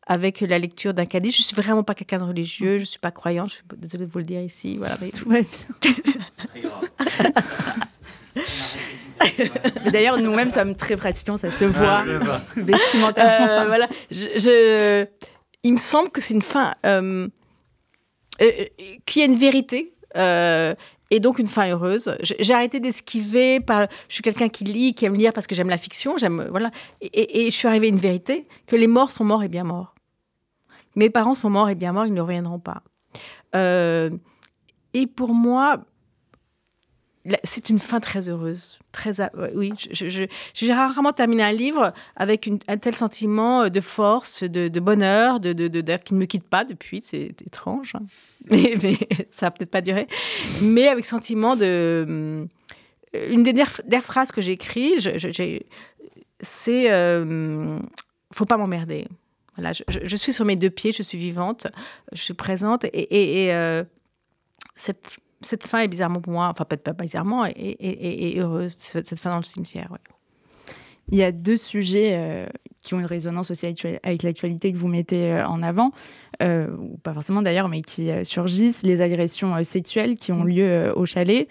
avec 0.06 0.42
la 0.42 0.60
lecture 0.60 0.94
d'un 0.94 1.06
caddie. 1.06 1.32
Je 1.32 1.42
suis 1.42 1.56
vraiment 1.56 1.84
pas 1.84 1.94
quelqu'un 1.94 2.18
de 2.18 2.24
religieux, 2.24 2.80
je 2.80 2.86
suis 2.86 3.00
pas 3.00 3.12
croyante, 3.12 3.50
je 3.50 3.54
suis 3.56 3.64
désolée 3.78 4.06
de 4.06 4.12
vous 4.12 4.20
le 4.20 4.26
dire 4.26 4.42
ici. 4.42 4.76
Voilà, 4.78 4.98
Tout 4.98 5.30
va 5.30 5.40
bien. 5.42 6.72
D'ailleurs, 9.92 10.18
nous-mêmes 10.18 10.50
sommes 10.50 10.76
très 10.76 10.96
pratiquants, 10.96 11.38
ça 11.38 11.52
se 11.52 11.66
voit 11.66 12.04
vestimentairement. 12.56 13.48
Euh, 13.48 13.66
voilà. 13.68 13.88
Je, 14.10 15.06
il 15.64 15.74
me 15.74 15.78
semble 15.78 16.10
que 16.10 16.22
c'est 16.22 16.34
une 16.34 16.42
fin 16.42 16.74
euh, 16.86 17.28
euh, 18.42 18.66
qui 19.06 19.22
a 19.22 19.26
une 19.26 19.36
vérité. 19.36 19.94
et 20.16 21.20
donc 21.20 21.40
une 21.40 21.48
fin 21.48 21.70
heureuse. 21.70 22.16
J'ai 22.22 22.54
arrêté 22.54 22.80
d'esquiver. 22.80 23.60
Par... 23.60 23.88
Je 24.08 24.16
suis 24.16 24.24
quelqu'un 24.24 24.50
qui 24.50 24.64
lit, 24.64 24.94
qui 24.94 25.06
aime 25.06 25.16
lire 25.16 25.34
parce 25.34 25.48
que 25.48 25.56
j'aime 25.56 25.70
la 25.70 25.78
fiction. 25.78 26.18
J'aime 26.18 26.48
voilà. 26.50 26.72
Et, 27.02 27.46
et, 27.46 27.52
je 27.52 27.56
suis 27.56 27.68
arrivée 27.68 27.88
à 27.88 27.90
une 27.90 27.98
vérité 27.98 28.48
que 28.68 28.76
les 28.76 28.88
morts 28.88 29.12
sont 29.12 29.24
morts 29.24 29.44
et 29.44 29.50
bien 29.50 29.64
morts. 29.64 29.96
Mes 30.96 31.10
parents 31.10 31.36
sont 31.36 31.50
morts 31.50 31.70
et 31.70 31.76
bien 31.76 31.94
morts. 31.94 32.06
Ils 32.06 32.14
ne 32.14 32.22
reviendront 32.22 32.60
pas. 32.60 32.84
et 33.54 35.08
pour 35.08 35.34
moi, 35.34 35.86
c'est 37.44 37.70
une 37.70 37.80
fin 37.80 38.00
très 38.00 38.30
heureuse. 38.30 38.80
Très, 38.92 39.12
oui, 39.56 39.74
j'ai 40.54 40.74
rarement 40.74 41.14
terminé 41.14 41.44
un 41.44 41.52
livre 41.52 41.94
avec 42.16 42.50
un 42.68 42.78
tel 42.78 42.96
sentiment 42.96 43.70
de 43.70 43.80
force, 43.80 44.44
de, 44.44 44.80
bonheur, 44.80 45.40
de, 45.40 45.52
qui 45.98 46.14
ne 46.14 46.20
me 46.20 46.26
quitte 46.26 46.48
pas 46.48 46.66
depuis. 46.66 47.02
C'est 47.04 47.36
étrange, 47.46 47.94
hein. 47.96 48.06
mais, 48.50 48.76
ça 49.32 49.48
n'a 49.48 49.52
peut-être 49.52 49.72
pas 49.72 49.82
duré. 49.82 50.08
Mais 50.62 50.88
avec 50.88 51.06
sentiment 51.06 51.56
de. 51.56 51.66
Euh, 51.66 52.46
une 53.30 53.44
des 53.44 53.54
dernières 53.54 54.04
phrases 54.04 54.32
que 54.32 54.42
j'ai 54.42 54.54
écrites, 54.54 55.10
c'est 56.40 56.92
euh, 56.92 57.78
faut 58.34 58.46
pas 58.46 58.58
m'emmerder. 58.58 59.08
Voilà, 59.58 59.74
je, 59.74 60.16
suis 60.16 60.32
sur 60.32 60.46
mes 60.46 60.56
deux 60.56 60.70
pieds, 60.70 60.94
je 60.94 61.04
suis 61.04 61.18
vivante, 61.18 61.68
je 62.14 62.22
suis 62.22 62.34
présente 62.34 62.86
et, 62.86 63.44
et, 63.44 63.54
euh, 63.54 63.84
cette 64.76 65.20
cette 65.42 65.64
fin 65.64 65.80
est 65.80 65.88
bizarrement 65.88 66.22
pour 66.22 66.34
moi, 66.34 66.48
enfin 66.48 66.66
peut-être 66.66 66.84
pas 66.84 66.94
bizarrement, 66.94 67.46
et, 67.46 68.36
heureuse, 68.38 68.74
cette 68.74 69.16
fin 69.16 69.32
dans 69.32 69.38
le 69.38 69.44
cimetière. 69.44 69.90
Il 71.12 71.18
y 71.18 71.24
a 71.24 71.32
deux 71.32 71.58
sujets 71.58 72.12
euh, 72.14 72.46
qui 72.82 72.94
ont 72.94 73.00
une 73.00 73.06
résonance 73.06 73.52
aussi 73.52 73.66
avec 74.04 74.24
l'actualité 74.24 74.72
que 74.72 74.78
vous 74.78 74.88
mettez 74.88 75.32
euh, 75.32 75.46
en 75.46 75.62
avant, 75.62 75.92
euh, 76.42 76.68
ou 76.78 76.98
pas 76.98 77.14
forcément 77.14 77.42
d'ailleurs, 77.42 77.70
mais 77.70 77.82
qui 77.82 78.10
surgissent, 78.24 78.84
les 78.84 79.02
agressions 79.02 79.62
sexuelles 79.64 80.16
qui 80.16 80.32
ont 80.32 80.44
mm. 80.44 80.48
lieu 80.48 80.94
au 80.96 81.06
chalet, 81.06 81.48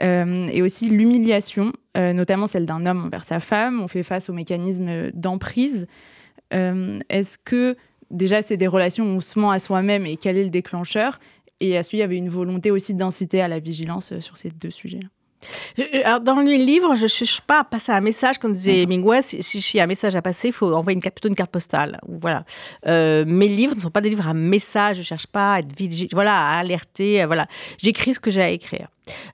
et 0.00 0.60
aussi 0.60 0.88
l'humiliation, 0.88 1.72
notamment 1.94 2.48
celle 2.48 2.66
d'un 2.66 2.84
homme 2.84 3.04
envers 3.06 3.22
sa 3.22 3.38
femme. 3.38 3.80
On 3.80 3.86
fait 3.86 4.02
face 4.02 4.28
au 4.28 4.32
mécanisme 4.32 5.12
d'emprise. 5.12 5.86
Est-ce 6.50 7.38
que 7.38 7.76
déjà 8.10 8.42
c'est 8.42 8.56
des 8.56 8.66
relations 8.66 9.04
où 9.04 9.16
on 9.16 9.20
se 9.20 9.38
ment 9.38 9.52
à 9.52 9.60
soi-même 9.60 10.04
et 10.04 10.16
quel 10.16 10.36
est 10.36 10.42
le 10.42 10.50
déclencheur? 10.50 11.20
Et 11.60 11.70
est-ce 11.70 11.90
qu'il 11.90 11.98
y 11.98 12.02
avait 12.02 12.16
une 12.16 12.28
volonté 12.28 12.70
aussi 12.70 12.94
d'inciter 12.94 13.40
à 13.40 13.48
la 13.48 13.58
vigilance 13.58 14.12
euh, 14.12 14.20
sur 14.20 14.36
ces 14.36 14.50
deux 14.50 14.70
sujets 14.70 15.00
alors 16.04 16.20
dans 16.20 16.40
le 16.40 16.52
livre, 16.52 16.94
je 16.94 17.02
ne 17.02 17.06
cherche 17.06 17.42
pas 17.42 17.60
à 17.60 17.64
passer 17.64 17.92
un 17.92 18.00
message, 18.00 18.38
comme 18.38 18.54
disait 18.54 18.80
Hemingway. 18.80 19.20
Si, 19.20 19.42
si, 19.42 19.76
y 19.76 19.80
a 19.80 19.84
un 19.84 19.86
message 19.86 20.16
à 20.16 20.22
passer, 20.22 20.48
il 20.48 20.54
faut 20.54 20.72
envoyer 20.72 20.96
une, 20.96 21.02
plutôt 21.02 21.28
une 21.28 21.34
carte 21.34 21.50
postale. 21.50 22.00
Voilà. 22.08 22.46
Euh, 22.86 23.24
mes 23.26 23.48
livres 23.48 23.74
ne 23.74 23.80
sont 23.80 23.90
pas 23.90 24.00
des 24.00 24.08
livres 24.08 24.26
à 24.26 24.32
message. 24.32 24.96
Je 24.96 25.00
ne 25.00 25.04
cherche 25.04 25.26
pas 25.26 25.56
à 25.56 25.58
être 25.58 25.68
voilà, 26.12 26.34
à 26.34 26.58
alerter. 26.60 27.22
Euh, 27.22 27.26
voilà. 27.26 27.46
J'écris 27.76 28.14
ce 28.14 28.20
que 28.20 28.30
j'ai 28.30 28.40
à 28.40 28.48
écrire. 28.48 28.88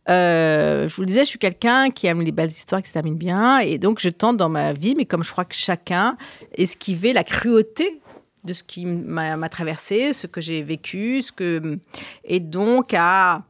je 0.09 0.93
vous 0.93 1.03
le 1.03 1.07
disais, 1.07 1.21
je 1.21 1.29
suis 1.29 1.39
quelqu'un 1.39 1.91
qui 1.91 2.09
aime 2.09 2.23
les 2.23 2.33
belles 2.33 2.49
histoires 2.49 2.83
qui 2.83 2.89
se 2.89 2.95
terminent 2.95 3.17
bien. 3.17 3.61
Et 3.61 3.79
donc, 3.79 4.01
je 4.01 4.09
tente 4.09 4.37
dans 4.37 4.49
ma 4.49 4.73
vie, 4.73 4.95
mais 4.97 5.05
comme 5.05 5.23
je 5.23 5.31
crois 5.31 5.45
que 5.45 5.55
chacun, 5.55 6.17
esquiver 6.55 7.13
la 7.13 7.23
cruauté 7.23 8.01
de 8.45 8.53
ce 8.53 8.63
qui 8.63 8.87
m'a 8.87 9.49
traversé, 9.49 10.13
ce 10.13 10.27
que 10.27 10.41
j'ai 10.41 10.63
vécu, 10.63 11.23
ce 11.23 11.33
que 11.33 11.79
et 12.25 12.41
donc 12.41 12.95
à 12.95 13.43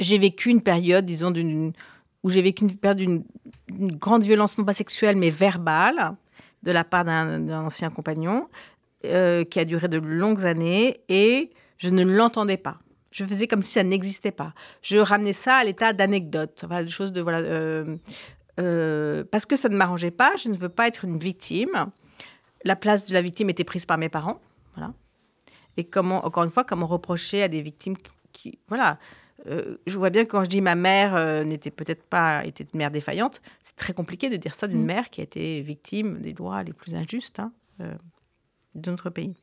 j'ai 0.00 0.18
vécu 0.18 0.50
une 0.50 0.62
période, 0.62 1.04
disons, 1.04 1.32
où 2.22 2.30
j'ai 2.30 2.42
vécu 2.42 2.64
une 2.64 2.76
période 2.76 2.98
d'une 2.98 3.22
grande 3.70 4.22
violence 4.22 4.58
non 4.58 4.64
pas 4.64 4.74
sexuelle 4.74 5.16
mais 5.16 5.30
verbale 5.30 6.16
de 6.62 6.72
la 6.72 6.84
part 6.84 7.04
d'un 7.04 7.48
ancien 7.50 7.90
compagnon 7.90 8.48
euh, 9.04 9.44
qui 9.44 9.60
a 9.60 9.64
duré 9.64 9.88
de 9.88 9.98
longues 9.98 10.44
années 10.44 11.00
et 11.08 11.50
je 11.78 11.90
ne 11.90 12.02
l'entendais 12.02 12.56
pas. 12.56 12.78
Je 13.10 13.24
faisais 13.24 13.46
comme 13.46 13.62
si 13.62 13.72
ça 13.72 13.82
n'existait 13.82 14.32
pas. 14.32 14.52
Je 14.82 14.98
ramenais 14.98 15.32
ça 15.32 15.56
à 15.56 15.64
l'état 15.64 15.92
d'anecdote, 15.92 16.64
choses 16.88 17.12
de 17.12 17.20
voilà. 17.20 17.38
Euh, 17.38 17.96
euh, 18.58 19.24
parce 19.30 19.46
que 19.46 19.54
ça 19.56 19.68
ne 19.68 19.76
m'arrangeait 19.76 20.10
pas, 20.10 20.32
je 20.36 20.48
ne 20.48 20.56
veux 20.56 20.68
pas 20.68 20.88
être 20.88 21.04
une 21.04 21.18
victime 21.18 21.90
la 22.66 22.76
place 22.76 23.06
de 23.06 23.14
la 23.14 23.22
victime 23.22 23.48
était 23.48 23.64
prise 23.64 23.86
par 23.86 23.96
mes 23.96 24.08
parents. 24.08 24.40
Voilà. 24.74 24.92
Et 25.76 25.84
comment, 25.84 26.26
encore 26.26 26.44
une 26.44 26.50
fois, 26.50 26.64
comment 26.64 26.86
reprocher 26.86 27.42
à 27.42 27.48
des 27.48 27.62
victimes 27.62 27.96
qui. 28.32 28.58
voilà. 28.68 28.98
Euh, 29.46 29.76
je 29.86 29.96
vois 29.96 30.10
bien 30.10 30.24
que 30.24 30.30
quand 30.30 30.42
je 30.42 30.48
dis 30.48 30.60
ma 30.60 30.74
mère 30.74 31.14
euh, 31.14 31.44
n'était 31.44 31.70
peut-être 31.70 32.02
pas 32.02 32.44
était 32.44 32.64
une 32.64 32.78
mère 32.78 32.90
défaillante, 32.90 33.42
c'est 33.62 33.76
très 33.76 33.92
compliqué 33.92 34.28
de 34.28 34.36
dire 34.36 34.54
ça 34.54 34.66
d'une 34.66 34.82
mm. 34.82 34.86
mère 34.86 35.10
qui 35.10 35.20
a 35.20 35.24
été 35.24 35.60
victime 35.60 36.20
des 36.20 36.32
lois 36.32 36.62
les 36.62 36.72
plus 36.72 36.96
injustes 36.96 37.38
hein, 37.38 37.52
euh, 37.80 37.94
de 38.74 38.90
notre 38.90 39.10
pays 39.10 39.36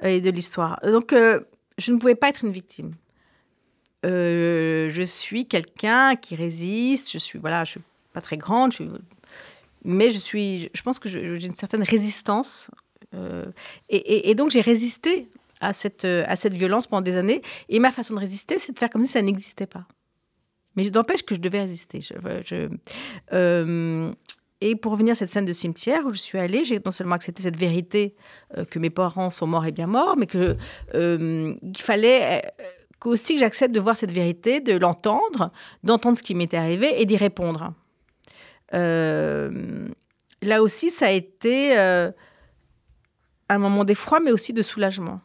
et 0.00 0.20
de 0.20 0.30
l'histoire. 0.30 0.80
Donc, 0.82 1.12
je 1.12 1.92
ne 1.92 1.98
pouvais 1.98 2.14
pas 2.14 2.30
être 2.30 2.44
une 2.44 2.52
victime. 2.52 2.94
je 4.04 5.04
suis 5.04 5.46
quelqu'un 5.46 6.16
qui 6.16 6.36
résiste. 6.36 7.12
Je 7.12 7.18
suis 7.18 7.38
voilà, 7.38 7.64
je 7.64 7.72
suis 7.72 7.80
pas 8.14 8.22
très 8.22 8.38
grande. 8.38 8.72
Je 8.72 8.76
suis 8.76 8.90
mais 9.84 10.10
je 10.10 10.18
suis, 10.18 10.70
je 10.74 10.82
pense 10.82 10.98
que 10.98 11.08
j'ai 11.08 11.46
une 11.46 11.54
certaine 11.54 11.82
résistance. 11.82 12.70
Euh, 13.14 13.46
et, 13.88 14.34
donc 14.34 14.50
j'ai 14.50 14.60
résisté 14.60 15.28
à 15.60 15.72
cette, 15.72 16.04
à 16.04 16.36
cette 16.36 16.54
violence 16.54 16.86
pendant 16.86 17.02
des 17.02 17.16
années. 17.16 17.42
Et 17.68 17.78
ma 17.78 17.90
façon 17.90 18.14
de 18.14 18.20
résister, 18.20 18.58
c'est 18.58 18.72
de 18.72 18.78
faire 18.78 18.90
comme 18.90 19.04
si 19.04 19.12
ça 19.12 19.22
n'existait 19.22 19.66
pas. 19.66 19.86
Mais 20.76 20.88
n'empêche 20.90 21.22
que 21.22 21.34
je 21.34 21.40
devais 21.40 21.62
résister. 21.62 22.00
Euh, 23.32 24.12
et 24.60 24.76
pour 24.76 24.92
revenir 24.92 25.12
à 25.12 25.14
cette 25.14 25.30
scène 25.30 25.46
de 25.46 25.52
cimetière 25.52 26.04
où 26.06 26.12
je 26.12 26.20
suis 26.20 26.38
allée, 26.38 26.64
j'ai 26.64 26.80
non 26.84 26.92
seulement 26.92 27.14
accepté 27.14 27.42
cette 27.42 27.56
vérité 27.56 28.14
euh, 28.56 28.64
que 28.64 28.78
mes 28.78 28.90
parents 28.90 29.30
sont 29.30 29.46
morts 29.46 29.66
et 29.66 29.72
bien 29.72 29.86
morts, 29.86 30.16
mais 30.16 30.26
qu'il 30.26 30.56
fallait 31.78 32.42
aussi 33.08 33.34
que 33.34 33.40
j'accepte 33.40 33.74
de 33.74 33.80
voir 33.80 33.96
cette 33.96 34.12
vérité, 34.12 34.60
de 34.60 34.76
l'entendre, 34.76 35.50
d'entendre 35.82 36.18
ce 36.18 36.22
qui 36.22 36.34
m'était 36.34 36.56
arrivé 36.56 37.00
et 37.00 37.06
d'y 37.06 37.16
répondre. 37.16 37.72
Là 38.72 40.62
aussi, 40.62 40.90
ça 40.90 41.06
a 41.06 41.10
été 41.10 41.76
un 41.76 43.58
moment 43.58 43.84
d'effroi, 43.84 44.20
mais 44.20 44.32
aussi 44.32 44.52
de 44.52 44.62
soulagement. 44.62 45.20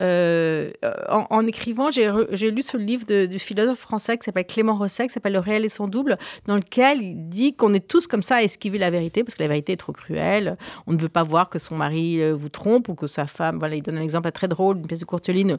Euh, 0.00 0.70
en, 1.08 1.46
écrivant, 1.46 1.90
j'ai 1.90 2.50
lu 2.50 2.62
ce 2.62 2.76
livre 2.76 3.26
du 3.26 3.38
philosophe 3.38 3.78
français 3.78 4.16
qui 4.16 4.24
s'appelle 4.24 4.46
Clément 4.46 4.74
Rosset, 4.74 5.06
qui 5.08 5.12
s'appelle 5.12 5.34
Le 5.34 5.38
réel 5.38 5.64
et 5.64 5.68
son 5.68 5.86
double, 5.86 6.18
dans 6.46 6.56
lequel 6.56 7.02
il 7.02 7.28
dit 7.28 7.54
qu'on 7.54 7.74
est 7.74 7.86
tous 7.86 8.06
comme 8.06 8.22
ça 8.22 8.36
à 8.36 8.42
esquiver 8.42 8.78
la 8.78 8.90
vérité, 8.90 9.22
parce 9.22 9.34
que 9.34 9.42
la 9.42 9.48
vérité 9.48 9.72
est 9.74 9.76
trop 9.76 9.92
cruelle. 9.92 10.56
On 10.86 10.92
ne 10.92 10.98
veut 10.98 11.08
pas 11.08 11.22
voir 11.22 11.50
que 11.50 11.58
son 11.58 11.76
mari 11.76 12.22
euh, 12.22 12.34
vous 12.34 12.48
trompe 12.48 12.88
ou 12.88 12.94
que 12.94 13.06
sa 13.06 13.26
femme. 13.26 13.58
Voilà, 13.58 13.76
il 13.76 13.82
donne 13.82 13.98
un 13.98 14.02
exemple 14.02 14.30
très 14.32 14.48
drôle, 14.48 14.78
une 14.78 14.86
pièce 14.86 15.00
de 15.00 15.04
Courteline 15.04 15.58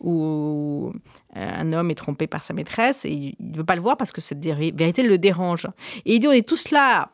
où 0.00 0.92
euh, 1.36 1.50
un 1.60 1.72
homme 1.72 1.90
est 1.90 1.96
trompé 1.96 2.26
par 2.26 2.42
sa 2.42 2.54
maîtresse 2.54 3.04
et 3.04 3.10
il 3.10 3.36
ne 3.40 3.56
veut 3.56 3.64
pas 3.64 3.76
le 3.76 3.82
voir 3.82 3.96
parce 3.96 4.12
que 4.12 4.20
cette 4.20 4.42
vérité 4.42 5.02
le 5.02 5.18
dérange. 5.18 5.66
Et 6.06 6.14
il 6.14 6.20
dit 6.20 6.28
on 6.28 6.32
est 6.32 6.46
tous 6.46 6.70
là 6.70 7.10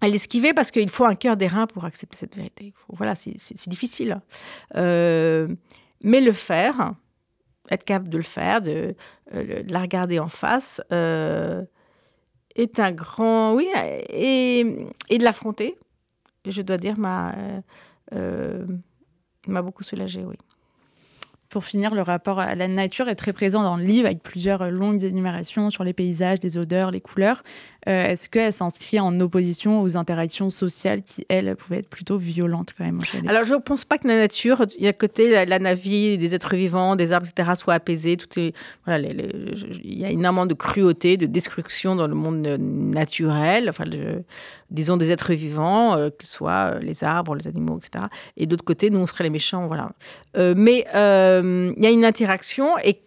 à 0.00 0.08
l'esquiver 0.08 0.52
parce 0.52 0.72
qu'il 0.72 0.88
faut 0.88 1.04
un 1.04 1.14
cœur 1.14 1.36
d'airain 1.36 1.68
pour 1.68 1.84
accepter 1.84 2.16
cette 2.16 2.34
vérité. 2.34 2.72
Voilà, 2.88 3.14
c'est 3.14 3.68
difficile. 3.68 4.20
Mais 6.02 6.20
le 6.20 6.32
faire, 6.32 6.94
être 7.70 7.84
capable 7.84 8.08
de 8.08 8.18
le 8.18 8.24
faire, 8.24 8.60
de, 8.60 8.94
euh, 9.34 9.62
la 9.68 9.80
regarder 9.80 10.18
en 10.18 10.28
face, 10.28 10.80
euh, 10.92 11.64
est 12.54 12.78
un 12.78 12.92
grand... 12.92 13.54
Oui, 13.54 13.68
et, 14.08 14.64
de 15.10 15.24
l'affronter, 15.24 15.78
je 16.46 16.62
dois 16.62 16.76
dire, 16.76 16.98
m'a 16.98 17.34
m'a 19.46 19.62
beaucoup 19.62 19.82
soulagée, 19.82 20.24
oui. 20.24 20.36
Pour 21.48 21.64
finir, 21.66 21.94
le 21.94 22.00
rapport 22.00 22.40
à 22.40 22.54
la 22.54 22.66
nature 22.66 23.08
est 23.08 23.14
très 23.14 23.34
présent 23.34 23.62
dans 23.62 23.76
le 23.76 23.84
livre 23.84 24.06
avec 24.06 24.22
plusieurs 24.22 24.70
longues 24.70 25.04
énumérations 25.04 25.68
sur 25.68 25.84
les 25.84 25.92
paysages, 25.92 26.38
les 26.42 26.56
odeurs, 26.56 26.90
les 26.90 27.02
couleurs. 27.02 27.42
Euh, 27.88 28.06
est-ce 28.06 28.28
qu'elle 28.28 28.52
s'inscrit 28.52 29.00
en 29.00 29.18
opposition 29.20 29.82
aux 29.82 29.96
interactions 29.96 30.50
sociales 30.50 31.02
qui, 31.02 31.26
elles, 31.28 31.56
pouvaient 31.56 31.78
être 31.78 31.88
plutôt 31.88 32.16
violentes 32.16 32.74
quand 32.76 32.84
même 32.84 33.00
Alors, 33.26 33.42
je 33.42 33.54
ne 33.54 33.58
pense 33.58 33.84
pas 33.84 33.98
que 33.98 34.06
la 34.06 34.16
nature, 34.16 34.64
il 34.78 34.84
y 34.84 34.88
a 34.88 34.92
côté 34.92 35.30
la, 35.30 35.44
la, 35.44 35.74
des 35.74 36.34
êtres 36.34 36.54
vivants, 36.54 36.94
des 36.94 37.12
arbres, 37.12 37.26
etc., 37.26 37.52
soit 37.56 37.74
apaisée. 37.74 38.16
Tout 38.16 38.38
est, 38.38 38.54
voilà, 38.84 39.08
il 39.08 39.98
y 39.98 40.04
a 40.04 40.10
énormément 40.10 40.46
de 40.46 40.54
cruauté, 40.54 41.16
de 41.16 41.26
destruction 41.26 41.96
dans 41.96 42.06
le 42.06 42.14
monde 42.14 42.46
naturel, 42.46 43.68
enfin, 43.68 43.84
disons 44.70 44.96
des 44.96 45.10
êtres 45.10 45.32
vivants, 45.32 45.96
euh, 45.96 46.10
que 46.10 46.24
ce 46.24 46.32
soit 46.32 46.78
les 46.80 47.02
arbres, 47.02 47.34
les 47.34 47.48
animaux, 47.48 47.78
etc. 47.78 48.06
Et 48.36 48.46
d'autre 48.46 48.64
côté, 48.64 48.90
nous, 48.90 49.00
on 49.00 49.06
serait 49.06 49.24
les 49.24 49.30
méchants, 49.30 49.66
voilà. 49.66 49.90
Euh, 50.36 50.54
mais 50.56 50.86
il 50.94 51.82
y 51.82 51.86
a 51.86 51.90
une 51.90 52.04
interaction 52.04 52.78
et 52.78 53.00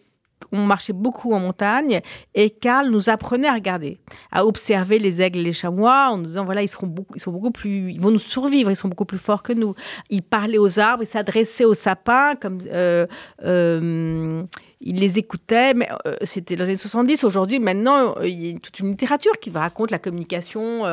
on 0.51 0.65
marchait 0.65 0.93
beaucoup 0.93 1.33
en 1.33 1.39
montagne 1.39 2.01
et 2.33 2.49
Karl 2.49 2.89
nous 2.89 3.09
apprenait 3.09 3.47
à 3.47 3.53
regarder, 3.53 3.99
à 4.31 4.45
observer 4.45 4.99
les 4.99 5.21
aigles 5.21 5.39
et 5.39 5.43
les 5.43 5.53
chamois 5.53 6.09
en 6.11 6.17
nous 6.17 6.25
disant 6.25 6.45
voilà, 6.45 6.61
ils, 6.61 6.67
seront 6.67 6.87
beaucoup, 6.87 7.13
ils 7.15 7.21
sont 7.21 7.31
beaucoup 7.31 7.51
plus, 7.51 7.91
ils 7.91 8.01
vont 8.01 8.11
nous 8.11 8.19
survivre, 8.19 8.69
ils 8.69 8.75
sont 8.75 8.87
beaucoup 8.87 9.05
plus 9.05 9.17
forts 9.17 9.43
que 9.43 9.53
nous. 9.53 9.75
Il 10.09 10.23
parlait 10.23 10.57
aux 10.57 10.79
arbres, 10.79 11.03
il 11.03 11.07
s'adressait 11.07 11.65
aux 11.65 11.73
sapins, 11.73 12.35
comme. 12.35 12.59
Euh, 12.67 13.05
euh, 13.43 14.43
il 14.81 14.99
les 14.99 15.17
écoutait, 15.17 15.73
mais 15.73 15.89
euh, 16.05 16.15
c'était 16.21 16.55
dans 16.55 16.63
les 16.63 16.71
années 16.71 16.77
70. 16.77 17.23
Aujourd'hui, 17.23 17.57
maintenant, 17.59 18.21
il 18.21 18.45
y 18.45 18.55
a 18.55 18.59
toute 18.59 18.79
une 18.79 18.89
littérature 18.89 19.31
qui 19.39 19.49
raconte 19.49 19.89
la 19.89 19.97
communication 19.97 20.83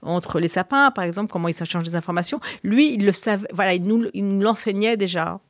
entre 0.00 0.40
les 0.40 0.48
sapins, 0.48 0.90
par 0.90 1.04
exemple, 1.04 1.30
comment 1.30 1.48
ils 1.48 1.54
s'échangent 1.54 1.82
des 1.82 1.96
informations. 1.96 2.40
Lui, 2.62 2.94
il 2.94 3.04
le 3.04 3.12
savait, 3.12 3.48
voilà, 3.52 3.74
il 3.74 3.84
nous, 3.84 4.06
il 4.14 4.26
nous 4.26 4.40
l'enseignait 4.40 4.96
déjà. 4.96 5.40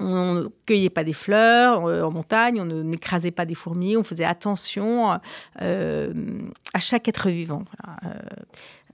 On 0.00 0.34
ne 0.34 0.48
cueillait 0.66 0.90
pas 0.90 1.04
des 1.04 1.12
fleurs 1.12 1.86
euh, 1.86 2.02
en 2.02 2.10
montagne, 2.10 2.60
on 2.60 2.64
n'écrasait 2.64 3.30
pas 3.30 3.44
des 3.44 3.54
fourmis, 3.54 3.96
on 3.96 4.02
faisait 4.02 4.24
attention 4.24 5.18
euh, 5.60 6.12
à 6.72 6.78
chaque 6.78 7.08
être 7.08 7.28
vivant. 7.28 7.64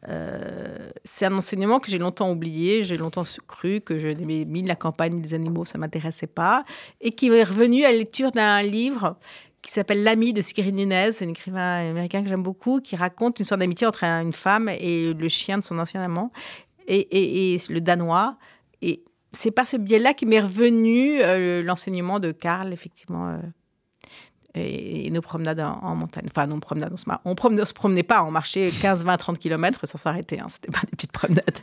Euh, 0.08 0.90
c'est 1.04 1.26
un 1.26 1.36
enseignement 1.36 1.80
que 1.80 1.90
j'ai 1.90 1.98
longtemps 1.98 2.30
oublié, 2.30 2.82
j'ai 2.84 2.96
longtemps 2.96 3.24
cru 3.46 3.80
que 3.80 3.98
je 3.98 4.08
n'aimais 4.08 4.44
ni 4.44 4.62
la 4.62 4.76
campagne 4.76 5.14
ni 5.14 5.22
les 5.22 5.34
animaux, 5.34 5.64
ça 5.64 5.78
m'intéressait 5.78 6.26
pas, 6.26 6.64
et 7.00 7.12
qui 7.12 7.28
est 7.28 7.42
revenu 7.42 7.84
à 7.84 7.90
la 7.90 7.96
lecture 7.96 8.30
d'un 8.30 8.62
livre 8.62 9.16
qui 9.62 9.72
s'appelle 9.72 10.02
L'ami 10.02 10.34
de 10.34 10.42
Sigrid 10.42 10.74
Nunez, 10.74 11.12
c'est 11.12 11.24
un 11.24 11.30
écrivain 11.30 11.88
américain 11.88 12.22
que 12.22 12.28
j'aime 12.28 12.42
beaucoup, 12.42 12.80
qui 12.80 12.96
raconte 12.96 13.38
une 13.38 13.46
sorte 13.46 13.60
d'amitié 13.60 13.86
entre 13.86 14.04
une 14.04 14.34
femme 14.34 14.68
et 14.68 15.14
le 15.14 15.28
chien 15.28 15.56
de 15.56 15.64
son 15.64 15.78
ancien 15.78 16.02
amant, 16.02 16.32
et, 16.86 17.54
et 17.54 17.58
le 17.70 17.80
danois. 17.80 18.36
Et 18.82 19.02
c'est 19.34 19.50
par 19.50 19.66
ce 19.66 19.76
biais-là 19.76 20.14
qu'il 20.14 20.28
m'est 20.28 20.40
revenu 20.40 21.20
euh, 21.20 21.62
l'enseignement 21.62 22.20
de 22.20 22.32
Karl, 22.32 22.72
effectivement, 22.72 23.28
euh, 23.28 23.38
et, 24.54 25.10
nos 25.10 25.20
promenades 25.20 25.60
en, 25.60 25.94
montagne. 25.94 26.26
Enfin, 26.30 26.46
nos 26.46 26.58
promenades, 26.60 26.92
on 26.92 26.96
se, 26.96 27.04
on 27.24 27.64
se 27.64 27.72
promenait 27.72 28.02
pas, 28.02 28.24
on 28.24 28.30
marchait 28.30 28.70
15, 28.80 29.04
20, 29.04 29.16
30 29.16 29.38
km 29.38 29.86
sans 29.86 29.98
s'arrêter. 29.98 30.40
Hein, 30.40 30.46
C'était 30.48 30.70
pas 30.70 30.80
des 30.80 30.92
petites 30.92 31.12
promenades. 31.12 31.58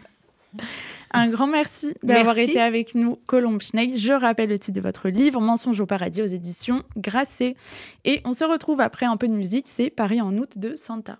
Un 1.13 1.29
grand 1.29 1.47
merci 1.47 1.93
d'avoir 2.03 2.37
été 2.37 2.59
avec 2.59 2.95
nous, 2.95 3.17
Colombe 3.25 3.61
Schneck. 3.61 3.97
Je 3.97 4.13
rappelle 4.13 4.49
le 4.49 4.59
titre 4.59 4.75
de 4.75 4.81
votre 4.81 5.09
livre, 5.09 5.41
Mensonge 5.41 5.79
au 5.79 5.85
paradis 5.85 6.21
aux 6.21 6.25
éditions 6.27 6.83
Grasset. 6.97 7.55
Et 8.05 8.21
on 8.25 8.33
se 8.33 8.43
retrouve 8.43 8.79
après 8.81 9.05
un 9.05 9.17
peu 9.17 9.27
de 9.27 9.33
musique, 9.33 9.67
c'est 9.67 9.89
Paris 9.89 10.21
en 10.21 10.37
août 10.37 10.57
de 10.57 10.75
Santa. 10.75 11.19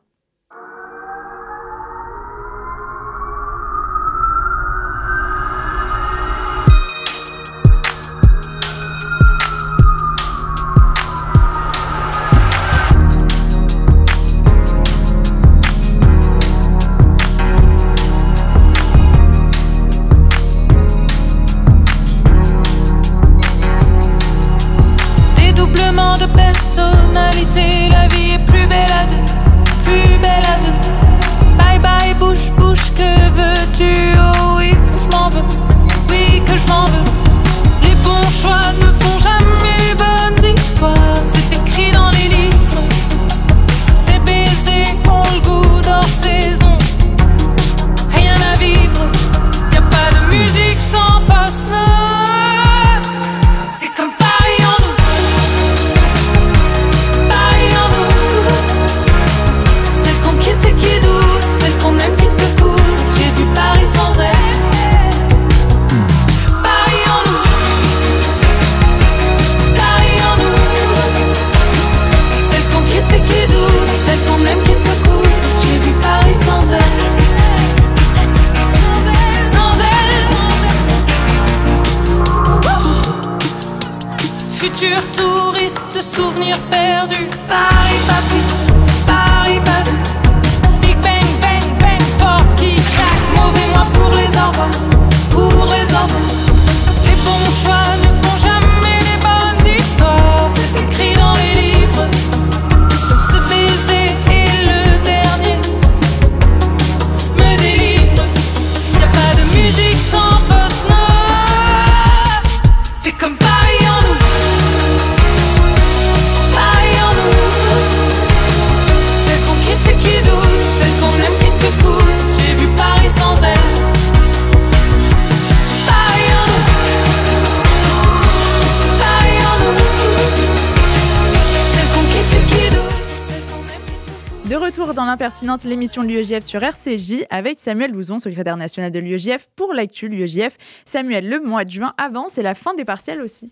De 134.52 134.58
retour 134.58 134.94
dans 134.94 135.06
l'impertinente, 135.06 135.64
l'émission 135.64 136.04
de 136.04 136.10
l'UEJF 136.10 136.44
sur 136.44 136.62
RCJ 136.62 137.24
avec 137.30 137.58
Samuel 137.58 137.94
Louzon, 137.94 138.20
secrétaire 138.20 138.58
national 138.58 138.92
de 138.92 139.00
l'UEJF 139.00 139.48
pour 139.56 139.74
l'actu 139.74 140.10
l'UEJF. 140.10 140.58
Samuel, 140.84 141.30
le 141.30 141.40
mois 141.40 141.64
de 141.64 141.70
juin 141.72 141.94
avance 141.98 142.38
et 142.38 142.42
la 142.42 142.54
fin 142.54 142.74
des 142.74 142.84
partiels 142.84 143.22
aussi. 143.22 143.50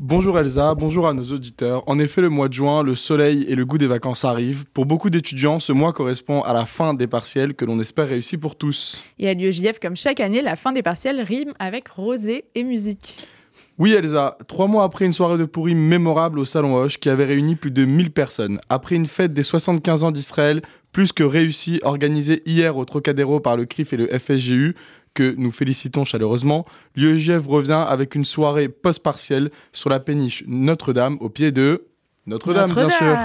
Bonjour 0.00 0.36
Elsa, 0.36 0.74
bonjour 0.74 1.06
à 1.06 1.14
nos 1.14 1.22
auditeurs. 1.22 1.84
En 1.86 2.00
effet, 2.00 2.20
le 2.20 2.28
mois 2.28 2.48
de 2.48 2.54
juin, 2.54 2.82
le 2.82 2.96
soleil 2.96 3.46
et 3.48 3.54
le 3.54 3.64
goût 3.64 3.78
des 3.78 3.86
vacances 3.86 4.24
arrivent. 4.24 4.64
Pour 4.74 4.84
beaucoup 4.84 5.10
d'étudiants, 5.10 5.60
ce 5.60 5.72
mois 5.72 5.92
correspond 5.92 6.42
à 6.42 6.52
la 6.52 6.66
fin 6.66 6.94
des 6.94 7.06
partiels 7.06 7.54
que 7.54 7.64
l'on 7.64 7.78
espère 7.78 8.08
réussir 8.08 8.40
pour 8.40 8.56
tous. 8.56 9.04
Et 9.20 9.28
à 9.28 9.34
l'UEJF, 9.34 9.78
comme 9.78 9.94
chaque 9.94 10.18
année, 10.18 10.42
la 10.42 10.56
fin 10.56 10.72
des 10.72 10.82
partiels 10.82 11.20
rime 11.20 11.52
avec 11.60 11.86
rosée 11.86 12.46
et 12.56 12.64
musique. 12.64 13.28
Oui 13.76 13.92
Elsa, 13.92 14.38
trois 14.46 14.68
mois 14.68 14.84
après 14.84 15.04
une 15.04 15.12
soirée 15.12 15.36
de 15.36 15.44
pourri 15.44 15.74
mémorable 15.74 16.38
au 16.38 16.44
Salon 16.44 16.76
Hoche 16.76 16.98
qui 16.98 17.08
avait 17.08 17.24
réuni 17.24 17.56
plus 17.56 17.72
de 17.72 17.84
1000 17.84 18.12
personnes, 18.12 18.60
après 18.68 18.94
une 18.94 19.06
fête 19.06 19.34
des 19.34 19.42
75 19.42 20.04
ans 20.04 20.12
d'Israël, 20.12 20.62
plus 20.92 21.12
que 21.12 21.24
réussie, 21.24 21.80
organisée 21.82 22.42
hier 22.46 22.76
au 22.76 22.84
Trocadéro 22.84 23.40
par 23.40 23.56
le 23.56 23.66
CRIF 23.66 23.92
et 23.92 23.96
le 23.96 24.06
FSGU, 24.16 24.76
que 25.12 25.34
nous 25.36 25.50
félicitons 25.50 26.04
chaleureusement, 26.04 26.66
l'UEJF 26.94 27.44
revient 27.46 27.84
avec 27.88 28.14
une 28.14 28.24
soirée 28.24 28.68
post-partielle 28.68 29.50
sur 29.72 29.90
la 29.90 29.98
péniche 29.98 30.44
Notre-Dame 30.46 31.16
au 31.20 31.28
pied 31.28 31.50
de... 31.50 31.86
Notre-Dame, 32.26 32.72
bien 32.72 32.90
sûr. 32.90 33.16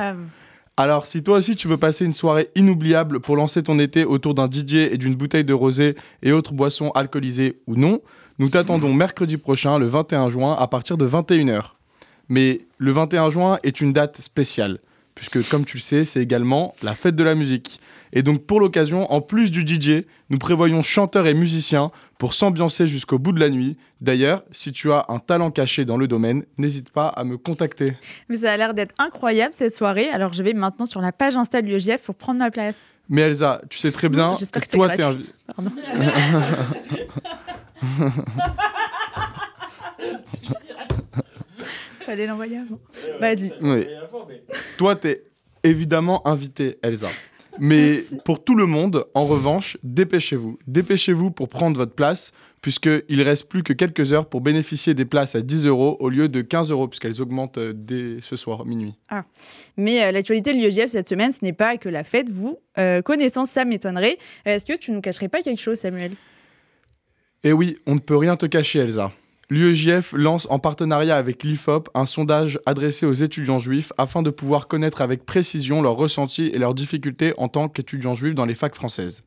Alors, 0.77 1.05
si 1.05 1.23
toi 1.23 1.37
aussi 1.37 1.55
tu 1.55 1.67
veux 1.67 1.77
passer 1.77 2.05
une 2.05 2.13
soirée 2.13 2.49
inoubliable 2.55 3.19
pour 3.19 3.35
lancer 3.35 3.61
ton 3.61 3.77
été 3.79 4.05
autour 4.05 4.33
d'un 4.33 4.49
DJ 4.49 4.75
et 4.75 4.97
d'une 4.97 5.15
bouteille 5.15 5.43
de 5.43 5.53
rosé 5.53 5.95
et 6.23 6.31
autres 6.31 6.53
boissons 6.53 6.89
alcoolisées 6.91 7.59
ou 7.67 7.75
non, 7.75 8.01
nous 8.39 8.47
t'attendons 8.47 8.93
mercredi 8.93 9.35
prochain, 9.35 9.77
le 9.77 9.87
21 9.87 10.29
juin, 10.29 10.55
à 10.57 10.67
partir 10.67 10.97
de 10.97 11.05
21h. 11.05 11.73
Mais 12.29 12.61
le 12.77 12.91
21 12.93 13.29
juin 13.31 13.59
est 13.63 13.81
une 13.81 13.91
date 13.91 14.21
spéciale, 14.21 14.79
puisque 15.13 15.47
comme 15.49 15.65
tu 15.65 15.75
le 15.77 15.81
sais, 15.81 16.05
c'est 16.05 16.21
également 16.21 16.73
la 16.81 16.95
fête 16.95 17.17
de 17.17 17.23
la 17.23 17.35
musique. 17.35 17.81
Et 18.13 18.23
donc 18.23 18.45
pour 18.45 18.61
l'occasion, 18.61 19.11
en 19.11 19.19
plus 19.19 19.51
du 19.51 19.67
DJ, 19.67 20.05
nous 20.29 20.37
prévoyons 20.37 20.83
chanteurs 20.83 21.27
et 21.27 21.33
musiciens 21.33 21.91
pour 22.17 22.33
s'ambiancer 22.33 22.87
jusqu'au 22.87 23.19
bout 23.19 23.33
de 23.33 23.41
la 23.41 23.49
nuit. 23.49 23.77
D'ailleurs, 23.99 24.43
si 24.51 24.71
tu 24.71 24.91
as 24.91 25.05
un 25.09 25.19
talent 25.19 25.51
caché 25.51 25.83
dans 25.83 25.97
le 25.97 26.07
domaine, 26.07 26.43
n'hésite 26.57 26.91
pas 26.91 27.09
à 27.09 27.25
me 27.25 27.37
contacter. 27.37 27.97
Mais 28.29 28.37
ça 28.37 28.53
a 28.53 28.57
l'air 28.57 28.73
d'être 28.73 28.95
incroyable 28.99 29.53
cette 29.53 29.75
soirée, 29.75 30.09
alors 30.09 30.31
je 30.31 30.43
vais 30.43 30.53
maintenant 30.53 30.85
sur 30.85 31.01
la 31.01 31.11
page 31.11 31.35
Insta 31.35 31.61
de 31.61 31.67
l'UEJF 31.67 32.03
pour 32.03 32.15
prendre 32.15 32.39
ma 32.39 32.51
place. 32.51 32.79
Mais 33.09 33.21
Elsa, 33.21 33.61
tu 33.69 33.79
sais 33.79 33.91
très 33.91 34.07
bien 34.07 34.33
J'espère 34.35 34.61
que, 34.61 34.67
que 34.67 34.75
toi, 34.75 34.89
t'es 34.89 35.03
un... 35.03 35.17
Pardon. 35.55 35.71
Fallait 42.05 42.27
l'envoyer 42.27 42.57
avant. 42.57 42.79
Vas-y. 43.19 43.53
Oui. 43.61 43.85
Toi, 44.77 44.95
t'es 44.95 45.23
évidemment 45.63 46.25
invité, 46.27 46.77
Elsa. 46.81 47.09
Mais 47.59 47.93
Merci. 47.95 48.17
pour 48.23 48.43
tout 48.43 48.55
le 48.55 48.65
monde, 48.65 49.05
en 49.13 49.25
revanche, 49.25 49.77
dépêchez-vous. 49.83 50.57
Dépêchez-vous 50.67 51.31
pour 51.31 51.49
prendre 51.49 51.77
votre 51.77 51.93
place, 51.93 52.31
puisqu'il 52.61 53.21
reste 53.21 53.49
plus 53.49 53.63
que 53.63 53.73
quelques 53.73 54.13
heures 54.13 54.27
pour 54.27 54.41
bénéficier 54.41 54.93
des 54.93 55.05
places 55.05 55.35
à 55.35 55.41
10 55.41 55.67
euros 55.67 55.97
au 55.99 56.09
lieu 56.09 56.29
de 56.29 56.41
15 56.41 56.71
euros, 56.71 56.87
puisqu'elles 56.87 57.21
augmentent 57.21 57.57
euh, 57.57 57.73
dès 57.75 58.17
ce 58.21 58.35
soir, 58.37 58.65
minuit. 58.65 58.95
Mais 59.75 60.03
euh, 60.03 60.11
l'actualité 60.11 60.53
de 60.53 60.59
l'UEJF 60.59 60.87
cette 60.87 61.09
semaine, 61.09 61.31
ce 61.31 61.43
n'est 61.43 61.53
pas 61.53 61.77
que 61.77 61.89
la 61.89 62.03
fête. 62.03 62.29
Vous, 62.29 62.57
euh, 62.77 63.01
connaissant 63.01 63.45
ça 63.45 63.65
m'étonnerait. 63.65 64.17
Est-ce 64.45 64.65
que 64.65 64.77
tu 64.77 64.91
nous 64.91 65.01
cacherais 65.01 65.29
pas 65.29 65.41
quelque 65.41 65.61
chose, 65.61 65.79
Samuel? 65.79 66.11
Et 67.45 67.53
oui, 67.53 67.77
on 67.87 67.95
ne 67.95 67.99
peut 67.99 68.17
rien 68.17 68.35
te 68.35 68.45
cacher, 68.45 68.79
Elsa. 68.79 69.13
L'UEJF 69.49 70.11
lance 70.11 70.45
en 70.49 70.59
partenariat 70.59 71.15
avec 71.15 71.43
l'IFOP 71.43 71.89
un 71.95 72.05
sondage 72.05 72.59
adressé 72.65 73.05
aux 73.05 73.13
étudiants 73.13 73.59
juifs 73.59 73.93
afin 73.97 74.21
de 74.21 74.29
pouvoir 74.29 74.67
connaître 74.67 75.01
avec 75.01 75.25
précision 75.25 75.81
leurs 75.81 75.95
ressentis 75.95 76.51
et 76.53 76.59
leurs 76.59 76.75
difficultés 76.75 77.33
en 77.37 77.47
tant 77.47 77.69
qu'étudiants 77.69 78.13
juifs 78.13 78.35
dans 78.35 78.45
les 78.45 78.55
facs 78.55 78.75
françaises. 78.75 79.23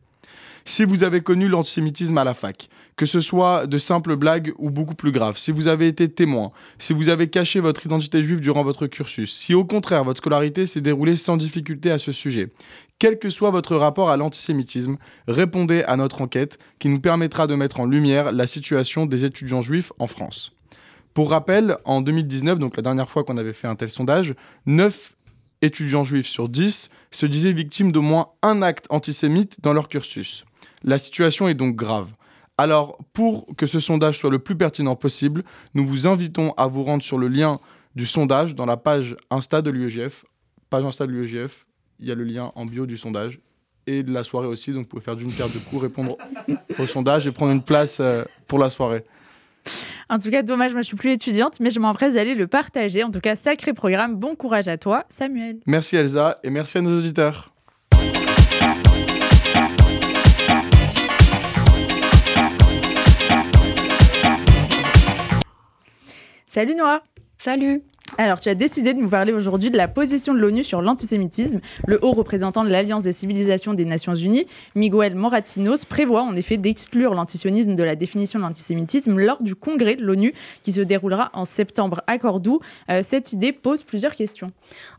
Si 0.64 0.84
vous 0.84 1.02
avez 1.02 1.22
connu 1.22 1.48
l'antisémitisme 1.48 2.16
à 2.18 2.24
la 2.24 2.34
fac, 2.34 2.68
que 2.96 3.06
ce 3.06 3.20
soit 3.20 3.66
de 3.66 3.78
simples 3.78 4.14
blagues 4.14 4.52
ou 4.58 4.70
beaucoup 4.70 4.94
plus 4.94 5.10
graves, 5.10 5.38
si 5.38 5.50
vous 5.50 5.66
avez 5.66 5.88
été 5.88 6.08
témoin, 6.08 6.52
si 6.78 6.92
vous 6.92 7.08
avez 7.08 7.28
caché 7.28 7.58
votre 7.58 7.84
identité 7.84 8.22
juive 8.22 8.40
durant 8.40 8.62
votre 8.62 8.86
cursus, 8.86 9.34
si 9.34 9.54
au 9.54 9.64
contraire 9.64 10.04
votre 10.04 10.18
scolarité 10.18 10.66
s'est 10.66 10.82
déroulée 10.82 11.16
sans 11.16 11.36
difficulté 11.36 11.90
à 11.90 11.98
ce 11.98 12.12
sujet, 12.12 12.50
quel 13.02 13.18
que 13.18 13.30
soit 13.30 13.50
votre 13.50 13.74
rapport 13.74 14.10
à 14.10 14.16
l'antisémitisme, 14.16 14.96
répondez 15.26 15.82
à 15.88 15.96
notre 15.96 16.22
enquête 16.22 16.60
qui 16.78 16.88
nous 16.88 17.00
permettra 17.00 17.48
de 17.48 17.56
mettre 17.56 17.80
en 17.80 17.84
lumière 17.84 18.30
la 18.30 18.46
situation 18.46 19.06
des 19.06 19.24
étudiants 19.24 19.60
juifs 19.60 19.92
en 19.98 20.06
France. 20.06 20.52
Pour 21.12 21.30
rappel, 21.30 21.78
en 21.84 22.00
2019, 22.00 22.60
donc 22.60 22.76
la 22.76 22.82
dernière 22.84 23.10
fois 23.10 23.24
qu'on 23.24 23.38
avait 23.38 23.54
fait 23.54 23.66
un 23.66 23.74
tel 23.74 23.88
sondage, 23.88 24.36
9 24.66 25.16
étudiants 25.62 26.04
juifs 26.04 26.28
sur 26.28 26.48
10 26.48 26.90
se 27.10 27.26
disaient 27.26 27.52
victimes 27.52 27.90
d'au 27.90 28.02
moins 28.02 28.28
un 28.40 28.62
acte 28.62 28.86
antisémite 28.88 29.60
dans 29.62 29.72
leur 29.72 29.88
cursus. 29.88 30.44
La 30.84 30.98
situation 30.98 31.48
est 31.48 31.54
donc 31.54 31.74
grave. 31.74 32.12
Alors, 32.56 32.98
pour 33.14 33.48
que 33.56 33.66
ce 33.66 33.80
sondage 33.80 34.16
soit 34.16 34.30
le 34.30 34.38
plus 34.38 34.56
pertinent 34.56 34.94
possible, 34.94 35.42
nous 35.74 35.84
vous 35.84 36.06
invitons 36.06 36.52
à 36.52 36.68
vous 36.68 36.84
rendre 36.84 37.02
sur 37.02 37.18
le 37.18 37.26
lien 37.26 37.58
du 37.96 38.06
sondage 38.06 38.54
dans 38.54 38.66
la 38.66 38.76
page 38.76 39.16
Insta 39.28 39.60
de 39.60 39.70
l'UEGF. 39.70 40.24
Page 40.70 40.84
Insta 40.84 41.04
de 41.04 41.10
l'UEGF, 41.10 41.66
il 42.00 42.06
y 42.06 42.12
a 42.12 42.14
le 42.14 42.24
lien 42.24 42.52
en 42.54 42.66
bio 42.66 42.86
du 42.86 42.96
sondage 42.96 43.40
et 43.86 44.02
de 44.02 44.12
la 44.12 44.24
soirée 44.24 44.46
aussi, 44.46 44.72
donc 44.72 44.82
vous 44.82 44.88
pouvez 44.88 45.02
faire 45.02 45.16
d'une 45.16 45.32
paire 45.32 45.48
de 45.48 45.58
coups, 45.58 45.82
répondre 45.82 46.16
au 46.78 46.86
sondage 46.86 47.26
et 47.26 47.32
prendre 47.32 47.52
une 47.52 47.62
place 47.62 47.98
euh, 48.00 48.24
pour 48.46 48.58
la 48.58 48.70
soirée. 48.70 49.04
En 50.08 50.18
tout 50.18 50.30
cas, 50.30 50.42
dommage, 50.42 50.72
moi 50.72 50.82
je 50.82 50.86
suis 50.88 50.96
plus 50.96 51.12
étudiante, 51.12 51.58
mais 51.60 51.70
je 51.70 51.80
m'empresse 51.80 52.14
d'aller 52.14 52.34
le 52.34 52.46
partager. 52.46 53.02
En 53.02 53.10
tout 53.10 53.20
cas, 53.20 53.36
sacré 53.36 53.72
programme. 53.72 54.16
Bon 54.16 54.34
courage 54.34 54.68
à 54.68 54.76
toi, 54.76 55.04
Samuel. 55.08 55.60
Merci 55.66 55.96
Elsa 55.96 56.38
et 56.42 56.50
merci 56.50 56.78
à 56.78 56.80
nos 56.80 56.98
auditeurs. 56.98 57.52
Salut 66.46 66.74
Noah. 66.74 67.02
Salut 67.38 67.82
Alors, 68.18 68.40
tu 68.40 68.50
as 68.50 68.54
décidé 68.54 68.92
de 68.92 69.00
nous 69.00 69.08
parler 69.08 69.32
aujourd'hui 69.32 69.70
de 69.70 69.76
la 69.78 69.88
position 69.88 70.34
de 70.34 70.38
l'ONU 70.38 70.64
sur 70.64 70.82
l'antisémitisme. 70.82 71.60
Le 71.86 71.98
haut 72.04 72.12
représentant 72.12 72.62
de 72.62 72.68
l'Alliance 72.68 73.04
des 73.04 73.14
civilisations 73.14 73.72
des 73.72 73.86
Nations 73.86 74.14
Unies, 74.14 74.46
Miguel 74.74 75.14
Moratinos, 75.14 75.86
prévoit 75.86 76.22
en 76.22 76.36
effet 76.36 76.58
d'exclure 76.58 77.14
l'antisionisme 77.14 77.74
de 77.74 77.82
la 77.82 77.96
définition 77.96 78.38
de 78.38 78.44
l'antisémitisme 78.44 79.18
lors 79.18 79.42
du 79.42 79.54
congrès 79.54 79.96
de 79.96 80.02
l'ONU 80.02 80.34
qui 80.62 80.72
se 80.72 80.82
déroulera 80.82 81.30
en 81.32 81.46
septembre 81.46 82.02
à 82.06 82.18
Cordoue. 82.18 82.60
Euh, 82.90 83.00
cette 83.02 83.32
idée 83.32 83.52
pose 83.52 83.82
plusieurs 83.82 84.14
questions. 84.14 84.52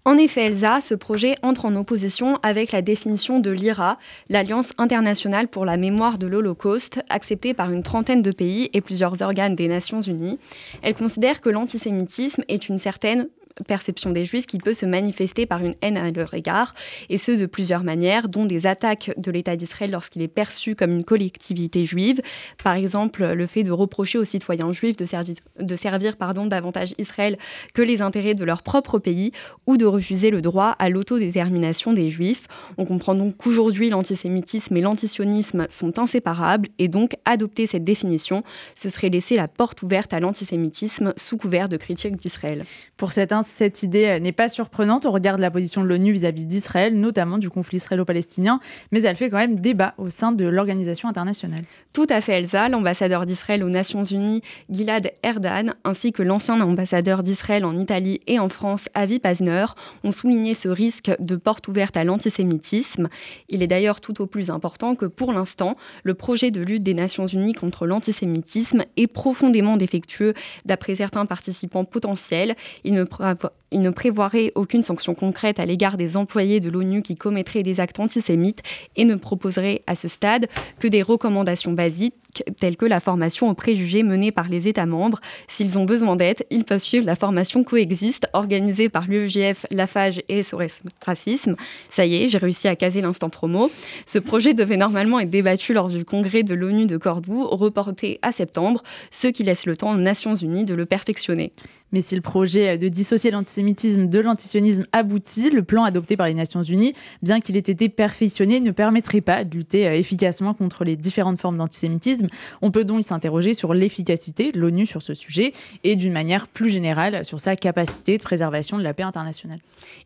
En 0.05 0.17
effet, 0.17 0.45
Elsa, 0.45 0.81
ce 0.81 0.95
projet 0.95 1.35
entre 1.43 1.65
en 1.65 1.75
opposition 1.75 2.39
avec 2.41 2.71
la 2.71 2.81
définition 2.81 3.39
de 3.39 3.51
l'IRA, 3.51 3.99
l'Alliance 4.29 4.71
internationale 4.79 5.47
pour 5.47 5.65
la 5.65 5.77
mémoire 5.77 6.17
de 6.17 6.25
l'Holocauste, 6.25 7.01
acceptée 7.09 7.53
par 7.53 7.71
une 7.71 7.83
trentaine 7.83 8.23
de 8.23 8.31
pays 8.31 8.71
et 8.73 8.81
plusieurs 8.81 9.21
organes 9.21 9.55
des 9.55 9.67
Nations 9.67 10.01
Unies. 10.01 10.39
Elle 10.81 10.95
considère 10.95 11.41
que 11.41 11.49
l'antisémitisme 11.49 12.43
est 12.47 12.69
une 12.69 12.79
certaine 12.79 13.02
certaines 13.03 13.29
perception 13.67 14.11
des 14.11 14.25
juifs 14.25 14.47
qui 14.47 14.57
peut 14.57 14.73
se 14.73 14.85
manifester 14.85 15.45
par 15.45 15.63
une 15.63 15.75
haine 15.81 15.97
à 15.97 16.11
leur 16.11 16.33
égard, 16.33 16.73
et 17.09 17.17
ce 17.17 17.31
de 17.31 17.45
plusieurs 17.45 17.83
manières, 17.83 18.29
dont 18.29 18.45
des 18.45 18.67
attaques 18.67 19.11
de 19.17 19.31
l'État 19.31 19.55
d'Israël 19.55 19.91
lorsqu'il 19.91 20.21
est 20.21 20.27
perçu 20.27 20.75
comme 20.75 20.91
une 20.91 21.03
collectivité 21.03 21.85
juive, 21.85 22.21
par 22.63 22.75
exemple 22.75 23.25
le 23.25 23.47
fait 23.47 23.63
de 23.63 23.71
reprocher 23.71 24.17
aux 24.17 24.25
citoyens 24.25 24.73
juifs 24.73 24.97
de 24.97 25.05
servir, 25.05 25.35
de 25.59 25.75
servir 25.75 26.17
pardon, 26.17 26.45
davantage 26.45 26.93
Israël 26.97 27.37
que 27.73 27.81
les 27.81 28.01
intérêts 28.01 28.35
de 28.35 28.43
leur 28.43 28.63
propre 28.63 28.99
pays, 28.99 29.31
ou 29.67 29.77
de 29.77 29.85
refuser 29.85 30.29
le 30.29 30.41
droit 30.41 30.75
à 30.79 30.89
l'autodétermination 30.89 31.93
des 31.93 32.09
juifs. 32.09 32.47
On 32.77 32.85
comprend 32.85 33.15
donc 33.15 33.37
qu'aujourd'hui 33.37 33.89
l'antisémitisme 33.89 34.75
et 34.77 34.81
l'antisionisme 34.81 35.67
sont 35.69 35.99
inséparables, 35.99 36.69
et 36.79 36.87
donc 36.87 37.15
adopter 37.25 37.67
cette 37.67 37.83
définition, 37.83 38.43
ce 38.75 38.89
serait 38.89 39.09
laisser 39.09 39.35
la 39.35 39.47
porte 39.47 39.81
ouverte 39.81 40.13
à 40.13 40.19
l'antisémitisme 40.19 41.13
sous 41.17 41.37
couvert 41.37 41.69
de 41.69 41.77
critique 41.77 42.17
d'Israël. 42.17 42.63
Pour 42.97 43.11
cette 43.43 43.83
idée 43.83 44.05
euh, 44.05 44.19
n'est 44.19 44.31
pas 44.31 44.49
surprenante 44.49 45.05
au 45.05 45.11
regard 45.11 45.37
de 45.37 45.41
la 45.41 45.51
position 45.51 45.83
de 45.83 45.87
l'ONU 45.87 46.11
vis-à-vis 46.11 46.45
d'Israël, 46.45 46.99
notamment 46.99 47.37
du 47.37 47.49
conflit 47.49 47.77
israélo-palestinien, 47.77 48.59
mais 48.91 49.03
elle 49.03 49.15
fait 49.15 49.29
quand 49.29 49.37
même 49.37 49.59
débat 49.59 49.93
au 49.97 50.09
sein 50.09 50.31
de 50.31 50.45
l'organisation 50.45 51.09
internationale. 51.09 51.63
Tout 51.93 52.07
à 52.09 52.21
fait, 52.21 52.39
Elsa. 52.39 52.69
L'ambassadeur 52.69 53.25
d'Israël 53.25 53.63
aux 53.63 53.69
Nations 53.69 54.03
Unies, 54.05 54.41
Gilad 54.69 55.11
Erdan, 55.21 55.73
ainsi 55.83 56.11
que 56.11 56.23
l'ancien 56.23 56.59
ambassadeur 56.59 57.21
d'Israël 57.21 57.65
en 57.65 57.77
Italie 57.77 58.19
et 58.25 58.39
en 58.39 58.49
France, 58.49 58.89
Avi 58.93 59.19
Pazner, 59.19 59.65
ont 60.03 60.11
souligné 60.11 60.55
ce 60.55 60.69
risque 60.69 61.11
de 61.19 61.35
porte 61.35 61.67
ouverte 61.67 61.97
à 61.97 62.03
l'antisémitisme. 62.03 63.09
Il 63.49 63.61
est 63.61 63.67
d'ailleurs 63.67 64.01
tout 64.01 64.21
au 64.21 64.25
plus 64.25 64.49
important 64.49 64.95
que 64.95 65.05
pour 65.05 65.33
l'instant, 65.33 65.77
le 66.03 66.13
projet 66.13 66.51
de 66.51 66.61
lutte 66.61 66.83
des 66.83 66.93
Nations 66.93 67.27
Unies 67.27 67.53
contre 67.53 67.85
l'antisémitisme 67.85 68.83
est 68.97 69.07
profondément 69.07 69.77
défectueux 69.77 70.33
d'après 70.65 70.95
certains 70.95 71.25
participants 71.25 71.85
potentiels. 71.85 72.55
Il 72.83 72.93
ne, 72.93 73.03
prévoit, 73.35 73.53
Il 73.73 73.81
ne 73.81 73.89
prévoirait 73.89 74.51
aucune 74.53 74.83
sanction 74.83 75.15
concrète 75.15 75.59
à 75.59 75.65
l'égard 75.65 75.97
des 75.97 76.15
employés 76.15 76.59
de 76.59 76.69
l'ONU 76.69 77.01
qui 77.01 77.15
commettraient 77.15 77.63
des 77.63 77.79
actes 77.79 77.99
antisémites 77.99 78.61
et 78.95 79.03
ne 79.03 79.15
proposerait 79.15 79.81
à 79.87 79.95
ce 79.95 80.07
stade 80.07 80.47
que 80.79 80.87
des 80.87 81.01
recommandations 81.01 81.71
basiques 81.71 82.13
telles 82.59 82.77
que 82.77 82.85
la 82.85 82.99
formation 82.99 83.49
aux 83.49 83.53
préjugés 83.53 84.03
menée 84.03 84.31
par 84.31 84.47
les 84.47 84.67
États 84.67 84.85
membres. 84.85 85.19
S'ils 85.47 85.77
ont 85.77 85.85
besoin 85.85 86.15
d'aide, 86.15 86.45
ils 86.51 86.63
peuvent 86.63 86.81
suivre 86.81 87.05
la 87.05 87.15
formation 87.15 87.63
coexiste 87.63 88.27
organisée 88.33 88.89
par 88.89 89.07
l'UEJF, 89.07 89.65
l'AFAGE 89.71 90.21
et 90.29 90.43
SOS 90.43 90.81
Racisme. 91.03 91.55
Ça 91.89 92.05
y 92.05 92.15
est, 92.15 92.29
j'ai 92.29 92.37
réussi 92.37 92.67
à 92.67 92.75
caser 92.75 93.01
l'instant 93.01 93.29
promo. 93.29 93.71
Ce 94.05 94.19
projet 94.19 94.53
devait 94.53 94.77
normalement 94.77 95.19
être 95.19 95.29
débattu 95.29 95.73
lors 95.73 95.87
du 95.87 96.05
congrès 96.05 96.43
de 96.43 96.53
l'ONU 96.53 96.85
de 96.85 96.97
Cordoue, 96.97 97.47
reporté 97.47 98.19
à 98.21 98.31
septembre, 98.31 98.83
ce 99.09 99.27
qui 99.27 99.43
laisse 99.43 99.65
le 99.65 99.75
temps 99.75 99.93
aux 99.93 99.97
Nations 99.97 100.35
Unies 100.35 100.65
de 100.65 100.75
le 100.75 100.85
perfectionner. 100.85 101.53
Mais 101.91 102.01
si 102.01 102.15
le 102.15 102.21
projet 102.21 102.79
de 102.79 102.87
dissocier 102.87 103.29
l'antisémitisme 103.29 103.62
de 103.63 104.19
l'antisionisme 104.19 104.85
aboutit, 104.91 105.49
le 105.49 105.63
plan 105.63 105.83
adopté 105.83 106.17
par 106.17 106.27
les 106.27 106.33
Nations 106.33 106.63
Unies, 106.63 106.93
bien 107.21 107.39
qu'il 107.39 107.57
ait 107.57 107.59
été 107.59 107.89
perfectionné, 107.89 108.59
ne 108.59 108.71
permettrait 108.71 109.21
pas 109.21 109.43
de 109.43 109.55
lutter 109.55 109.87
euh, 109.87 109.95
efficacement 109.95 110.53
contre 110.53 110.83
les 110.83 110.95
différentes 110.95 111.39
formes 111.39 111.57
d'antisémitisme. 111.57 112.27
On 112.61 112.71
peut 112.71 112.83
donc 112.83 113.03
s'interroger 113.03 113.53
sur 113.53 113.73
l'efficacité 113.73 114.51
de 114.51 114.59
l'ONU 114.59 114.85
sur 114.85 115.01
ce 115.01 115.13
sujet 115.13 115.53
et 115.83 115.95
d'une 115.95 116.13
manière 116.13 116.47
plus 116.47 116.69
générale 116.69 117.25
sur 117.25 117.39
sa 117.39 117.55
capacité 117.55 118.17
de 118.17 118.23
préservation 118.23 118.77
de 118.77 118.83
la 118.83 118.93
paix 118.93 119.03
internationale. 119.03 119.59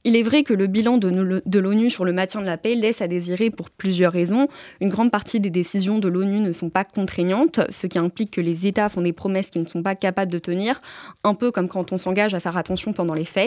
Il 0.04 0.16
est 0.16 0.24
vrai 0.24 0.44
que 0.44 0.54
le 0.54 0.68
bilan 0.68 0.98
de 0.98 1.60
l'ONU 1.60 1.90
sur 1.90 2.06
le 2.06 2.14
maintien 2.14 2.42
de 2.42 2.46
la 2.46 2.58
paix 2.58 2.76
laisse 2.76 3.02
à 3.02 3.08
désirer 3.08 3.50
pour 3.50 3.70
plusieurs 3.70 4.12
raisons. 4.12 4.48
Une 4.82 4.90
grande 4.90 5.12
partie 5.12 5.40
des 5.40 5.50
décisions 5.50 6.00
de 6.00 6.08
l'ONU 6.08 6.40
ne 6.40 6.52
sont 6.52 6.70
pas 6.70 6.84
contraignantes, 6.84 7.60
ce 7.70 7.88
qui 7.88 8.00
implique 8.00 8.32
que 8.32 8.42
les 8.42 8.68
États 8.68 8.90
font 8.90 9.02
des 9.02 9.14
promesses 9.14 9.50
qu'ils 9.50 9.62
ne 9.62 9.68
sont 9.68 9.84
pas 9.84 9.96
capables 9.96 10.32
de 10.32 10.40
tenir, 10.40 10.82
un 11.24 11.34
peu 11.34 11.52
comme 11.52 11.68
quand 11.68 11.92
on 11.92 11.98
s'engage 11.98 12.34
à 12.34 12.40
faire 12.40 12.58
attention 12.58 12.94
pendant 12.94 13.14
les 13.14 13.26
fêtes. 13.26 13.47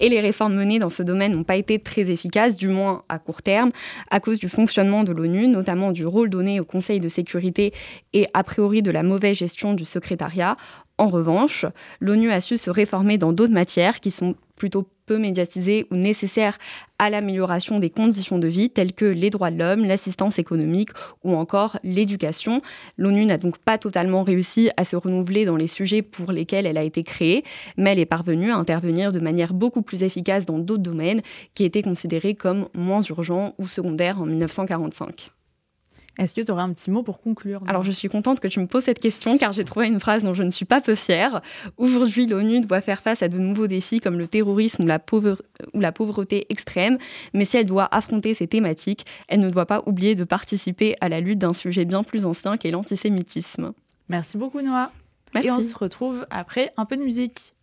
Et 0.00 0.08
les 0.08 0.20
réformes 0.20 0.54
menées 0.54 0.78
dans 0.78 0.90
ce 0.90 1.02
domaine 1.02 1.32
n'ont 1.32 1.44
pas 1.44 1.56
été 1.56 1.78
très 1.78 2.10
efficaces, 2.10 2.56
du 2.56 2.68
moins 2.68 3.04
à 3.08 3.18
court 3.18 3.42
terme, 3.42 3.70
à 4.10 4.20
cause 4.20 4.38
du 4.38 4.48
fonctionnement 4.48 5.04
de 5.04 5.12
l'ONU, 5.12 5.48
notamment 5.48 5.92
du 5.92 6.06
rôle 6.06 6.30
donné 6.30 6.60
au 6.60 6.64
Conseil 6.64 7.00
de 7.00 7.08
sécurité 7.08 7.72
et 8.12 8.26
a 8.34 8.44
priori 8.44 8.82
de 8.82 8.90
la 8.90 9.02
mauvaise 9.02 9.36
gestion 9.36 9.74
du 9.74 9.84
secrétariat. 9.84 10.56
En 10.98 11.08
revanche, 11.08 11.66
l'ONU 12.00 12.30
a 12.30 12.40
su 12.40 12.56
se 12.56 12.70
réformer 12.70 13.18
dans 13.18 13.32
d'autres 13.32 13.52
matières 13.52 14.00
qui 14.00 14.10
sont 14.10 14.34
plutôt 14.56 14.88
peu 15.06 15.18
médiatisées 15.18 15.86
ou 15.90 15.96
nécessaires 15.96 16.58
à 16.98 17.10
l'amélioration 17.10 17.78
des 17.78 17.90
conditions 17.90 18.38
de 18.38 18.48
vie, 18.48 18.70
telles 18.70 18.92
que 18.92 19.04
les 19.04 19.30
droits 19.30 19.50
de 19.50 19.58
l'homme, 19.58 19.84
l'assistance 19.84 20.38
économique 20.38 20.90
ou 21.24 21.34
encore 21.34 21.78
l'éducation. 21.84 22.62
L'ONU 22.96 23.26
n'a 23.26 23.36
donc 23.36 23.58
pas 23.58 23.78
totalement 23.78 24.22
réussi 24.22 24.70
à 24.76 24.84
se 24.84 24.96
renouveler 24.96 25.44
dans 25.44 25.56
les 25.56 25.66
sujets 25.66 26.02
pour 26.02 26.32
lesquels 26.32 26.66
elle 26.66 26.78
a 26.78 26.82
été 26.82 27.02
créée, 27.02 27.44
mais 27.76 27.92
elle 27.92 27.98
est 27.98 28.06
parvenue 28.06 28.50
à 28.50 28.56
intervenir 28.56 29.12
de 29.12 29.20
manière 29.20 29.54
beaucoup 29.54 29.82
plus 29.82 30.02
efficace 30.02 30.46
dans 30.46 30.58
d'autres 30.58 30.82
domaines 30.82 31.20
qui 31.54 31.64
étaient 31.64 31.82
considérés 31.82 32.34
comme 32.34 32.68
moins 32.74 33.02
urgents 33.02 33.54
ou 33.58 33.66
secondaires 33.66 34.20
en 34.20 34.26
1945. 34.26 35.35
Est-ce 36.18 36.34
que 36.34 36.40
tu 36.40 36.50
aurais 36.50 36.62
un 36.62 36.72
petit 36.72 36.90
mot 36.90 37.02
pour 37.02 37.20
conclure 37.20 37.62
Alors, 37.66 37.84
je 37.84 37.90
suis 37.90 38.08
contente 38.08 38.40
que 38.40 38.48
tu 38.48 38.60
me 38.60 38.66
poses 38.66 38.84
cette 38.84 39.00
question 39.00 39.36
car 39.36 39.52
j'ai 39.52 39.64
trouvé 39.64 39.86
une 39.86 40.00
phrase 40.00 40.22
dont 40.22 40.34
je 40.34 40.42
ne 40.42 40.50
suis 40.50 40.64
pas 40.64 40.80
peu 40.80 40.94
fière. 40.94 41.42
Aujourd'hui, 41.76 42.26
l'ONU 42.26 42.60
doit 42.60 42.80
faire 42.80 43.02
face 43.02 43.22
à 43.22 43.28
de 43.28 43.38
nouveaux 43.38 43.66
défis 43.66 44.00
comme 44.00 44.18
le 44.18 44.26
terrorisme 44.26 44.84
ou 44.84 44.86
la, 44.86 45.00
ou 45.74 45.80
la 45.80 45.92
pauvreté 45.92 46.46
extrême, 46.48 46.98
mais 47.34 47.44
si 47.44 47.56
elle 47.58 47.66
doit 47.66 47.88
affronter 47.90 48.34
ces 48.34 48.46
thématiques, 48.46 49.04
elle 49.28 49.40
ne 49.40 49.50
doit 49.50 49.66
pas 49.66 49.82
oublier 49.86 50.14
de 50.14 50.24
participer 50.24 50.96
à 51.00 51.08
la 51.08 51.20
lutte 51.20 51.38
d'un 51.38 51.54
sujet 51.54 51.84
bien 51.84 52.02
plus 52.02 52.24
ancien 52.24 52.56
qu'est 52.56 52.70
l'antisémitisme. 52.70 53.72
Merci 54.08 54.38
beaucoup, 54.38 54.60
Noah. 54.60 54.90
Merci. 55.34 55.48
Et 55.48 55.52
on 55.52 55.60
se 55.60 55.74
retrouve 55.76 56.26
après 56.30 56.72
un 56.76 56.86
peu 56.86 56.96
de 56.96 57.02
musique. 57.02 57.55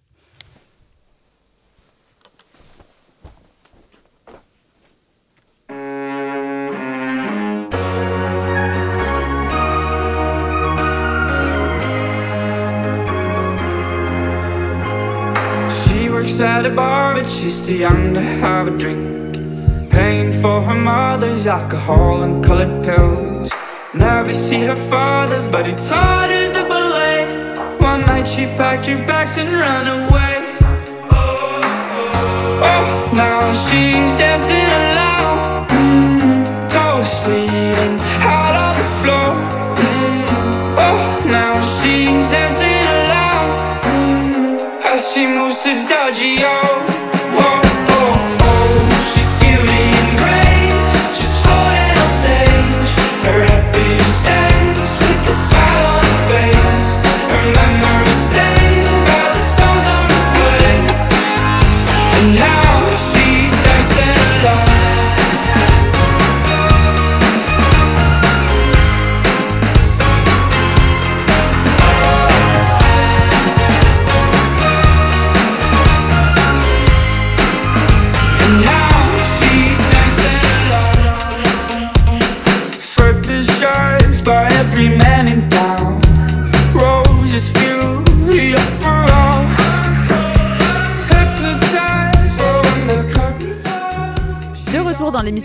Works 16.34 16.40
at 16.40 16.66
a 16.66 16.70
bar, 16.70 17.14
but 17.14 17.30
she's 17.30 17.66
too 17.66 17.76
young 17.76 18.14
to 18.14 18.22
have 18.22 18.68
a 18.68 18.78
drink. 18.78 19.34
Paying 19.92 20.32
for 20.42 20.62
her 20.62 20.76
mother's 20.76 21.46
alcohol 21.46 22.24
and 22.24 22.44
colored 22.44 22.84
pills. 22.84 23.52
Never 23.94 24.34
see 24.34 24.62
her 24.62 24.76
father, 24.90 25.40
but 25.52 25.66
he 25.66 25.74
taught 25.74 26.30
her 26.30 26.48
the 26.58 26.66
ballet. 26.68 27.78
One 27.80 28.02
night 28.02 28.28
she 28.28 28.46
packed 28.58 28.86
her 28.88 28.98
bags 29.06 29.38
and 29.38 29.52
ran 29.52 29.86
away. 29.88 30.36
Oh, 32.72 33.12
now 33.14 33.42
she's 33.66 34.18
dancing 34.18 34.70
alone. 34.82 35.68
Mm, 35.70 36.46
toes 36.74 37.14
bleeding 37.24 37.98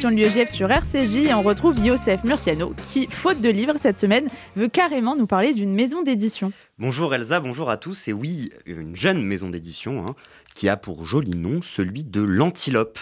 de 0.07 0.15
l'UEGF 0.15 0.51
sur 0.51 0.71
RCJ 0.71 1.17
et 1.17 1.35
on 1.35 1.43
retrouve 1.43 1.77
Youssef 1.85 2.23
Murciano 2.23 2.73
qui, 2.87 3.09
faute 3.11 3.41
de 3.41 3.49
livre 3.49 3.75
cette 3.83 3.99
semaine, 3.99 4.29
veut 4.55 4.69
carrément 4.69 5.17
nous 5.17 5.27
parler 5.27 5.55
d'une 5.55 5.75
maison 5.75 6.03
d'édition. 6.03 6.53
Bonjour 6.79 7.13
Elsa, 7.13 7.41
bonjour 7.41 7.69
à 7.69 7.79
tous. 7.79 8.07
Et 8.07 8.13
oui, 8.13 8.53
une 8.65 8.95
jeune 8.95 9.21
maison 9.21 9.51
d'édition 9.51 10.07
hein, 10.07 10.15
qui 10.55 10.69
a 10.69 10.77
pour 10.77 11.05
joli 11.05 11.35
nom 11.35 11.61
celui 11.63 12.05
de 12.05 12.23
l'Antilope. 12.23 13.01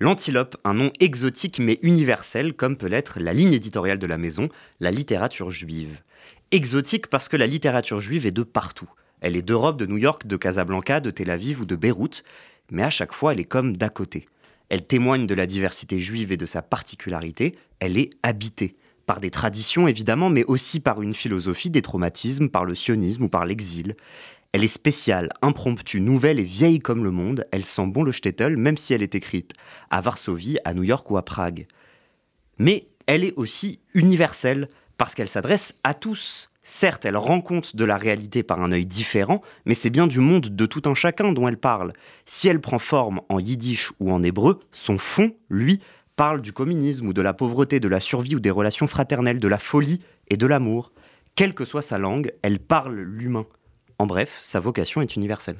L'Antilope, 0.00 0.56
un 0.64 0.72
nom 0.72 0.90
exotique 1.00 1.58
mais 1.58 1.78
universel 1.82 2.54
comme 2.54 2.78
peut 2.78 2.88
l'être 2.88 3.20
la 3.20 3.34
ligne 3.34 3.52
éditoriale 3.52 3.98
de 3.98 4.06
la 4.06 4.16
maison, 4.16 4.48
la 4.80 4.90
littérature 4.90 5.50
juive. 5.50 5.98
Exotique 6.50 7.08
parce 7.08 7.28
que 7.28 7.36
la 7.36 7.46
littérature 7.46 8.00
juive 8.00 8.24
est 8.24 8.30
de 8.30 8.42
partout. 8.42 8.88
Elle 9.20 9.36
est 9.36 9.42
d'Europe, 9.42 9.76
de 9.76 9.84
New 9.84 9.98
York, 9.98 10.26
de 10.26 10.36
Casablanca, 10.36 11.00
de 11.00 11.10
Tel 11.10 11.28
Aviv 11.28 11.60
ou 11.60 11.66
de 11.66 11.76
Beyrouth, 11.76 12.24
mais 12.70 12.84
à 12.84 12.90
chaque 12.90 13.12
fois 13.12 13.34
elle 13.34 13.40
est 13.40 13.44
comme 13.44 13.76
d'à 13.76 13.90
côté. 13.90 14.28
Elle 14.68 14.86
témoigne 14.86 15.26
de 15.26 15.34
la 15.34 15.46
diversité 15.46 16.00
juive 16.00 16.32
et 16.32 16.36
de 16.36 16.46
sa 16.46 16.62
particularité. 16.62 17.56
Elle 17.80 17.96
est 17.96 18.10
habitée 18.22 18.76
par 19.06 19.20
des 19.20 19.30
traditions 19.30 19.88
évidemment, 19.88 20.28
mais 20.28 20.44
aussi 20.44 20.80
par 20.80 21.00
une 21.00 21.14
philosophie 21.14 21.70
des 21.70 21.82
traumatismes, 21.82 22.48
par 22.48 22.64
le 22.64 22.74
sionisme 22.74 23.24
ou 23.24 23.28
par 23.28 23.46
l'exil. 23.46 23.96
Elle 24.52 24.64
est 24.64 24.68
spéciale, 24.68 25.30
impromptue, 25.42 26.00
nouvelle 26.00 26.38
et 26.38 26.44
vieille 26.44 26.78
comme 26.78 27.04
le 27.04 27.10
monde. 27.10 27.46
Elle 27.50 27.64
sent 27.64 27.86
bon 27.86 28.02
le 28.02 28.12
shtetl, 28.12 28.56
même 28.56 28.76
si 28.76 28.94
elle 28.94 29.02
est 29.02 29.14
écrite 29.14 29.52
à 29.90 30.00
Varsovie, 30.00 30.58
à 30.64 30.74
New 30.74 30.82
York 30.82 31.10
ou 31.10 31.16
à 31.16 31.24
Prague. 31.24 31.66
Mais 32.58 32.88
elle 33.06 33.24
est 33.24 33.34
aussi 33.36 33.80
universelle, 33.94 34.68
parce 34.98 35.14
qu'elle 35.14 35.28
s'adresse 35.28 35.74
à 35.84 35.94
tous. 35.94 36.50
Certes, 36.70 37.06
elle 37.06 37.16
rend 37.16 37.40
compte 37.40 37.76
de 37.76 37.84
la 37.86 37.96
réalité 37.96 38.42
par 38.42 38.60
un 38.60 38.72
œil 38.72 38.84
différent, 38.84 39.40
mais 39.64 39.72
c'est 39.72 39.88
bien 39.88 40.06
du 40.06 40.20
monde 40.20 40.54
de 40.54 40.66
tout 40.66 40.82
un 40.84 40.94
chacun 40.94 41.32
dont 41.32 41.48
elle 41.48 41.56
parle. 41.56 41.94
Si 42.26 42.46
elle 42.46 42.60
prend 42.60 42.78
forme 42.78 43.22
en 43.30 43.38
yiddish 43.38 43.90
ou 44.00 44.12
en 44.12 44.22
hébreu, 44.22 44.60
son 44.70 44.98
fond, 44.98 45.34
lui, 45.48 45.80
parle 46.14 46.42
du 46.42 46.52
communisme 46.52 47.08
ou 47.08 47.14
de 47.14 47.22
la 47.22 47.32
pauvreté, 47.32 47.80
de 47.80 47.88
la 47.88 48.00
survie 48.00 48.36
ou 48.36 48.40
des 48.40 48.50
relations 48.50 48.86
fraternelles, 48.86 49.40
de 49.40 49.48
la 49.48 49.58
folie 49.58 50.02
et 50.28 50.36
de 50.36 50.46
l'amour. 50.46 50.92
Quelle 51.36 51.54
que 51.54 51.64
soit 51.64 51.80
sa 51.80 51.96
langue, 51.96 52.34
elle 52.42 52.58
parle 52.58 53.00
l'humain. 53.00 53.46
En 53.98 54.06
bref, 54.06 54.38
sa 54.42 54.60
vocation 54.60 55.00
est 55.00 55.16
universelle. 55.16 55.56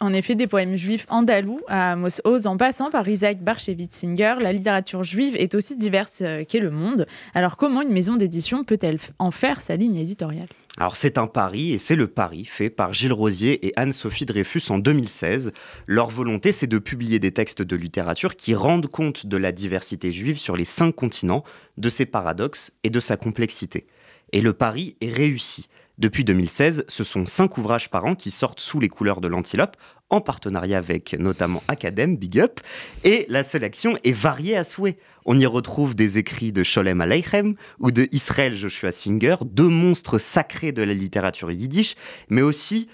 En 0.00 0.12
effet, 0.12 0.36
des 0.36 0.46
poèmes 0.46 0.76
juifs 0.76 1.06
andalous 1.08 1.60
à 1.66 1.92
Amos 1.92 2.20
Oz, 2.22 2.46
en 2.46 2.56
passant 2.56 2.88
par 2.88 3.08
Isaac 3.08 3.42
Barchevitzinger, 3.42 4.36
la 4.40 4.52
littérature 4.52 5.02
juive 5.02 5.34
est 5.34 5.56
aussi 5.56 5.74
diverse 5.74 6.18
euh, 6.20 6.44
qu'est 6.46 6.60
le 6.60 6.70
monde. 6.70 7.08
Alors 7.34 7.56
comment 7.56 7.82
une 7.82 7.92
maison 7.92 8.14
d'édition 8.14 8.62
peut-elle 8.62 9.00
en 9.18 9.32
faire 9.32 9.60
sa 9.60 9.74
ligne 9.74 9.96
éditoriale? 9.96 10.46
Alors 10.76 10.94
c'est 10.94 11.18
un 11.18 11.26
pari 11.26 11.72
et 11.72 11.78
c'est 11.78 11.96
le 11.96 12.06
pari 12.06 12.44
fait 12.44 12.70
par 12.70 12.94
Gilles 12.94 13.12
Rosier 13.12 13.66
et 13.66 13.72
Anne-Sophie 13.74 14.24
Dreyfus 14.24 14.70
en 14.70 14.78
2016. 14.78 15.52
Leur 15.88 16.10
volonté 16.10 16.52
c'est 16.52 16.68
de 16.68 16.78
publier 16.78 17.18
des 17.18 17.32
textes 17.32 17.62
de 17.62 17.74
littérature 17.74 18.36
qui 18.36 18.54
rendent 18.54 18.86
compte 18.86 19.26
de 19.26 19.36
la 19.36 19.50
diversité 19.50 20.12
juive 20.12 20.38
sur 20.38 20.54
les 20.54 20.64
cinq 20.64 20.94
continents, 20.94 21.42
de 21.76 21.90
ses 21.90 22.06
paradoxes 22.06 22.70
et 22.84 22.90
de 22.90 23.00
sa 23.00 23.16
complexité. 23.16 23.88
Et 24.30 24.42
le 24.42 24.52
pari 24.52 24.96
est 25.00 25.12
réussi. 25.12 25.68
Depuis 25.98 26.22
2016, 26.22 26.84
ce 26.86 27.02
sont 27.02 27.26
cinq 27.26 27.58
ouvrages 27.58 27.90
par 27.90 28.04
an 28.04 28.14
qui 28.14 28.30
sortent 28.30 28.60
sous 28.60 28.78
les 28.78 28.88
couleurs 28.88 29.20
de 29.20 29.26
l'antilope, 29.26 29.76
en 30.10 30.20
partenariat 30.20 30.78
avec 30.78 31.16
notamment 31.18 31.60
Academ, 31.66 32.16
Big 32.16 32.38
Up, 32.38 32.60
et 33.02 33.26
la 33.28 33.42
sélection 33.42 33.98
est 34.04 34.12
variée 34.12 34.56
à 34.56 34.62
souhait. 34.62 34.96
On 35.24 35.36
y 35.36 35.44
retrouve 35.44 35.96
des 35.96 36.16
écrits 36.16 36.52
de 36.52 36.62
Sholem 36.62 37.00
Aleichem 37.00 37.56
ou 37.80 37.90
de 37.90 38.06
Israël 38.12 38.54
Joshua 38.54 38.92
Singer, 38.92 39.36
deux 39.44 39.68
monstres 39.68 40.18
sacrés 40.18 40.70
de 40.70 40.82
la 40.82 40.94
littérature 40.94 41.50
yiddish, 41.50 41.96
mais 42.28 42.42
aussi 42.42 42.88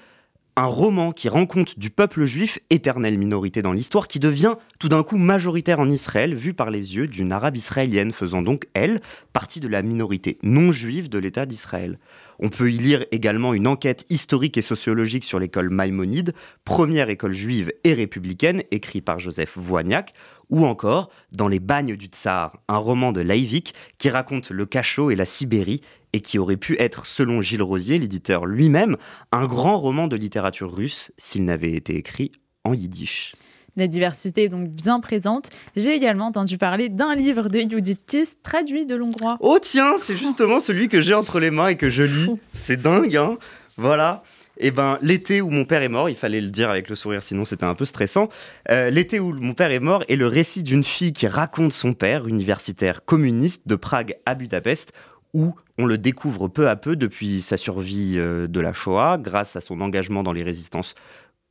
un 0.57 0.67
roman 0.67 1.13
qui 1.13 1.29
rend 1.29 1.47
compte 1.47 1.79
du 1.79 1.91
peuple 1.91 2.25
juif, 2.27 2.59
éternelle 2.71 3.19
minorité 3.19 3.61
dans 3.61 3.73
l'histoire, 3.73 4.07
qui 4.07 4.21
devient 4.21 4.55
tout 4.79 4.89
d'un 4.89 5.03
coup 5.03 5.17
majoritaire 5.17 5.81
en 5.81 5.91
Israël, 5.91 6.35
vu 6.35 6.55
par 6.55 6.71
les 6.71 6.95
yeux 6.95 7.09
d'une 7.09 7.33
arabe 7.33 7.57
israélienne, 7.57 8.13
faisant 8.13 8.43
donc, 8.43 8.67
elle, 8.75 9.01
partie 9.33 9.61
de 9.61 9.69
la 9.69 9.83
minorité 9.83 10.39
non 10.43 10.71
juive 10.71 11.09
de 11.09 11.19
l'État 11.19 11.47
d'Israël. 11.47 11.99
On 12.39 12.49
peut 12.49 12.71
y 12.71 12.79
lire 12.79 13.05
également 13.11 13.55
une 13.55 13.67
enquête 13.67 14.07
historique 14.11 14.57
et 14.57 14.63
sociologique 14.63 15.25
sur 15.25 15.39
l'école 15.39 15.71
Maïmonide, 15.71 16.35
première 16.65 17.09
école 17.09 17.33
juive 17.33 17.73
et 17.83 17.95
républicaine, 17.95 18.63
écrite 18.71 19.05
par 19.05 19.19
Joseph 19.19 19.57
Voignac, 19.57 20.15
ou 20.51 20.65
encore 20.67 21.11
Dans 21.33 21.49
les 21.49 21.61
bagnes 21.61 21.97
du 21.97 22.07
Tsar, 22.07 22.59
un 22.69 22.77
roman 22.77 23.13
de 23.13 23.21
Laïvik 23.21 23.75
qui 23.99 24.11
raconte 24.11 24.51
le 24.51 24.67
cachot 24.67 25.11
et 25.11 25.17
la 25.17 25.25
Sibérie 25.25 25.81
et 26.15 26.21
qui 26.21 26.39
aurait 26.39 26.57
pu 26.57 26.77
être, 26.79 27.07
selon 27.07 27.43
Gilles 27.43 27.63
Rosier, 27.63 27.99
l'éditeur 27.99 28.47
lui-même, 28.47 28.97
un 29.33 29.47
grand 29.47 29.81
roman 29.81 30.07
de 30.07 30.15
littérature 30.15 30.73
russe 30.73 31.11
s'il 31.19 31.45
n'avait 31.45 31.73
été 31.73 31.97
écrit 31.97 32.31
en 32.63 32.73
yiddish. 32.73 33.35
La 33.77 33.89
diversité 33.89 34.45
est 34.45 34.49
donc 34.49 34.69
bien 34.69 35.01
présente. 35.01 35.51
J'ai 35.75 35.93
également 35.93 36.27
entendu 36.27 36.57
parler 36.57 36.89
d'un 36.89 37.17
livre 37.17 37.49
de 37.49 37.59
Judith 37.59 38.07
Kiss 38.07 38.37
traduit 38.45 38.87
de 38.87 38.95
l'hongrois. 38.95 39.39
Oh 39.41 39.59
tiens, 39.61 39.97
c'est 39.99 40.17
justement 40.17 40.61
celui 40.61 40.89
que 40.89 41.01
j'ai 41.01 41.15
entre 41.15 41.41
les 41.41 41.51
mains 41.51 41.67
et 41.67 41.77
que 41.77 41.91
je 41.91 42.05
lis. 42.05 42.31
C'est 42.53 42.81
dingue, 42.81 43.17
hein 43.17 43.37
Voilà. 43.77 44.23
Et 44.59 44.71
ben, 44.71 44.99
l'été 45.03 45.41
où 45.41 45.51
mon 45.51 45.65
père 45.65 45.83
est 45.83 45.89
mort, 45.89 46.09
il 46.09 46.15
fallait 46.15 46.41
le 46.41 46.51
dire 46.51 46.71
avec 46.71 46.89
le 46.89 46.95
sourire, 46.95 47.25
sinon 47.25 47.45
c'était 47.45 47.65
un 47.65 47.75
peu 47.75 47.85
stressant. 47.85 48.29
Euh, 48.71 48.89
l'été 48.91 49.19
où 49.19 49.33
mon 49.35 49.53
père 49.53 49.73
est 49.73 49.81
mort 49.81 50.05
est 50.09 50.15
le 50.15 50.29
récit 50.29 50.63
d'une 50.63 50.85
fille 50.85 51.13
qui 51.13 51.27
raconte 51.27 51.73
son 51.73 51.93
père, 51.93 52.29
universitaire 52.29 53.05
communiste 53.05 53.67
de 53.67 53.75
Prague 53.75 54.15
à 54.27 54.37
Budapest, 54.37 54.93
où 55.35 55.55
on 55.77 55.85
le 55.85 55.99
découvre 55.99 56.49
peu 56.49 56.69
à 56.69 56.77
peu 56.77 56.97
depuis 56.97 57.43
sa 57.43 57.57
survie 57.57 58.15
euh, 58.17 58.47
de 58.47 58.61
la 58.61 58.73
Shoah, 58.73 59.19
grâce 59.19 59.57
à 59.57 59.61
son 59.61 59.81
engagement 59.81 60.23
dans 60.23 60.33
les 60.33 60.45
résistances 60.45 60.95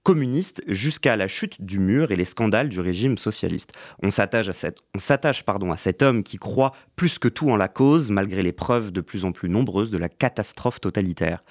communistes, 0.01 0.63
jusqu'à 0.67 1.15
la 1.15 1.27
chute 1.27 1.61
du 1.61 1.79
mur 1.79 2.11
et 2.11 2.15
les 2.15 2.25
scandales 2.25 2.69
du 2.69 2.79
régime 2.79 3.17
socialiste. 3.17 3.71
On 4.01 4.09
s'attache 4.09 4.49
on 4.93 4.99
s'attache, 4.99 5.43
pardon, 5.43 5.71
à 5.71 5.77
cet 5.77 6.01
homme 6.01 6.23
qui 6.23 6.37
croit 6.37 6.73
plus 6.95 7.19
que 7.19 7.29
tout 7.29 7.49
en 7.49 7.55
la 7.55 7.69
cause, 7.69 8.09
malgré 8.09 8.41
les 8.41 8.51
preuves 8.51 8.91
de 8.91 9.01
plus 9.01 9.23
en 9.23 9.31
plus 9.31 9.49
nombreuses 9.49 9.91
de 9.91 9.97
la 9.97 10.09
catastrophe 10.09 10.81
totalitaire. 10.81 11.43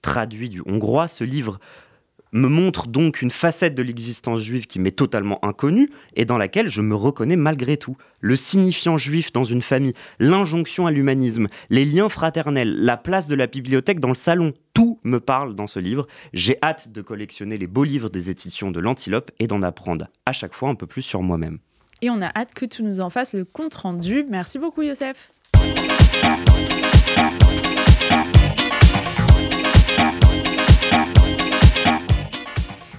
Traduit 0.00 0.48
du 0.48 0.62
hongrois, 0.64 1.08
ce 1.08 1.24
livre 1.24 1.58
me 2.32 2.48
montre 2.48 2.86
donc 2.88 3.22
une 3.22 3.30
facette 3.30 3.74
de 3.74 3.82
l'existence 3.82 4.40
juive 4.40 4.66
qui 4.66 4.78
m'est 4.78 4.90
totalement 4.90 5.44
inconnue 5.44 5.90
et 6.14 6.24
dans 6.24 6.38
laquelle 6.38 6.68
je 6.68 6.80
me 6.80 6.94
reconnais 6.94 7.36
malgré 7.36 7.76
tout. 7.76 7.96
Le 8.20 8.36
signifiant 8.36 8.96
juif 8.96 9.32
dans 9.32 9.44
une 9.44 9.62
famille, 9.62 9.94
l'injonction 10.18 10.86
à 10.86 10.90
l'humanisme, 10.90 11.48
les 11.70 11.84
liens 11.84 12.08
fraternels, 12.08 12.76
la 12.78 12.96
place 12.96 13.28
de 13.28 13.34
la 13.34 13.46
bibliothèque 13.46 14.00
dans 14.00 14.08
le 14.08 14.14
salon, 14.14 14.52
tout 14.74 14.98
me 15.04 15.20
parle 15.20 15.54
dans 15.54 15.66
ce 15.66 15.78
livre. 15.78 16.06
J'ai 16.32 16.58
hâte 16.62 16.92
de 16.92 17.02
collectionner 17.02 17.58
les 17.58 17.66
beaux 17.66 17.84
livres 17.84 18.08
des 18.10 18.30
éditions 18.30 18.70
de 18.70 18.80
l'Antilope 18.80 19.30
et 19.38 19.46
d'en 19.46 19.62
apprendre 19.62 20.08
à 20.26 20.32
chaque 20.32 20.54
fois 20.54 20.68
un 20.68 20.74
peu 20.74 20.86
plus 20.86 21.02
sur 21.02 21.22
moi-même. 21.22 21.58
Et 22.00 22.10
on 22.10 22.22
a 22.22 22.30
hâte 22.36 22.54
que 22.54 22.64
tu 22.64 22.82
nous 22.82 23.00
en 23.00 23.10
fasses 23.10 23.34
le 23.34 23.44
compte 23.44 23.74
rendu. 23.74 24.24
Merci 24.28 24.58
beaucoup 24.58 24.82
Youssef. 24.82 25.32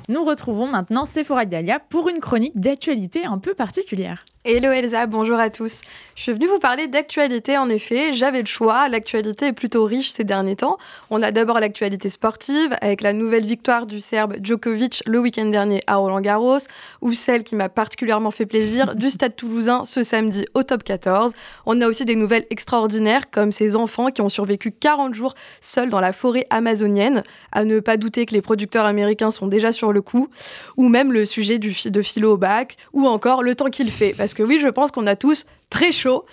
Nous 0.10 0.24
retrouvons 0.24 0.66
maintenant 0.66 1.05
Sephora 1.05 1.45
Dalia 1.45 1.80
pour 1.80 2.10
une 2.10 2.20
chronique 2.20 2.60
d'actualité 2.60 3.26
un 3.26 3.38
peu 3.38 3.53
particulière. 3.53 4.26
Hello 4.45 4.71
Elsa, 4.71 5.05
bonjour 5.05 5.37
à 5.37 5.49
tous. 5.49 5.81
Je 6.15 6.21
suis 6.21 6.31
venue 6.31 6.47
vous 6.47 6.59
parler 6.59 6.87
d'actualité 6.87 7.57
en 7.57 7.67
effet, 7.67 8.13
j'avais 8.13 8.39
le 8.39 8.47
choix, 8.47 8.87
l'actualité 8.87 9.47
est 9.47 9.53
plutôt 9.53 9.83
riche 9.83 10.11
ces 10.11 10.23
derniers 10.23 10.55
temps. 10.55 10.77
On 11.09 11.21
a 11.21 11.31
d'abord 11.31 11.59
l'actualité 11.59 12.09
sportive 12.09 12.73
avec 12.79 13.01
la 13.01 13.11
nouvelle 13.11 13.45
victoire 13.45 13.85
du 13.85 13.99
Serbe 13.99 14.37
Djokovic 14.41 15.03
le 15.05 15.19
week-end 15.19 15.47
dernier 15.47 15.81
à 15.87 15.97
Roland 15.97 16.21
Garros 16.21 16.59
ou 17.01 17.11
celle 17.11 17.43
qui 17.43 17.55
m'a 17.55 17.67
particulièrement 17.67 18.31
fait 18.31 18.45
plaisir 18.45 18.95
du 18.95 19.09
Stade 19.09 19.35
toulousain 19.35 19.83
ce 19.83 20.03
samedi 20.03 20.45
au 20.53 20.63
top 20.63 20.83
14. 20.85 21.33
On 21.65 21.81
a 21.81 21.87
aussi 21.89 22.05
des 22.05 22.15
nouvelles 22.15 22.45
extraordinaires 22.49 23.29
comme 23.31 23.51
ces 23.51 23.75
enfants 23.75 24.07
qui 24.07 24.21
ont 24.21 24.29
survécu 24.29 24.71
40 24.71 25.15
jours 25.15 25.35
seuls 25.59 25.89
dans 25.89 25.99
la 25.99 26.13
forêt 26.13 26.45
amazonienne, 26.49 27.23
à 27.51 27.65
ne 27.65 27.81
pas 27.81 27.97
douter 27.97 28.25
que 28.25 28.33
les 28.33 28.41
producteurs 28.41 28.85
américains 28.85 29.31
sont 29.31 29.47
déjà 29.47 29.73
sur 29.73 29.91
le 29.91 30.01
coup, 30.01 30.29
ou 30.77 30.87
même 30.87 31.11
le 31.11 31.25
sujet 31.25 31.59
du 31.59 31.75
de 31.85 32.01
philo 32.01 32.33
au 32.33 32.37
bac, 32.37 32.77
ou 32.93 33.05
encore 33.05 33.43
le 33.43 33.53
temps 33.55 33.69
qu'il 33.69 33.91
fait. 33.91 34.13
Parce 34.17 34.28
que 34.34 34.43
oui, 34.43 34.59
je 34.61 34.67
pense 34.67 34.91
qu'on 34.91 35.07
a 35.07 35.15
tous 35.15 35.45
très 35.69 35.91
chaud, 35.91 36.25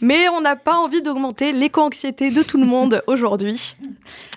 mais 0.00 0.28
on 0.28 0.40
n'a 0.40 0.56
pas 0.56 0.76
envie 0.76 1.02
d'augmenter 1.02 1.52
l'éco-anxiété 1.52 2.30
de 2.30 2.42
tout 2.42 2.58
le 2.58 2.66
monde 2.66 3.02
aujourd'hui. 3.06 3.76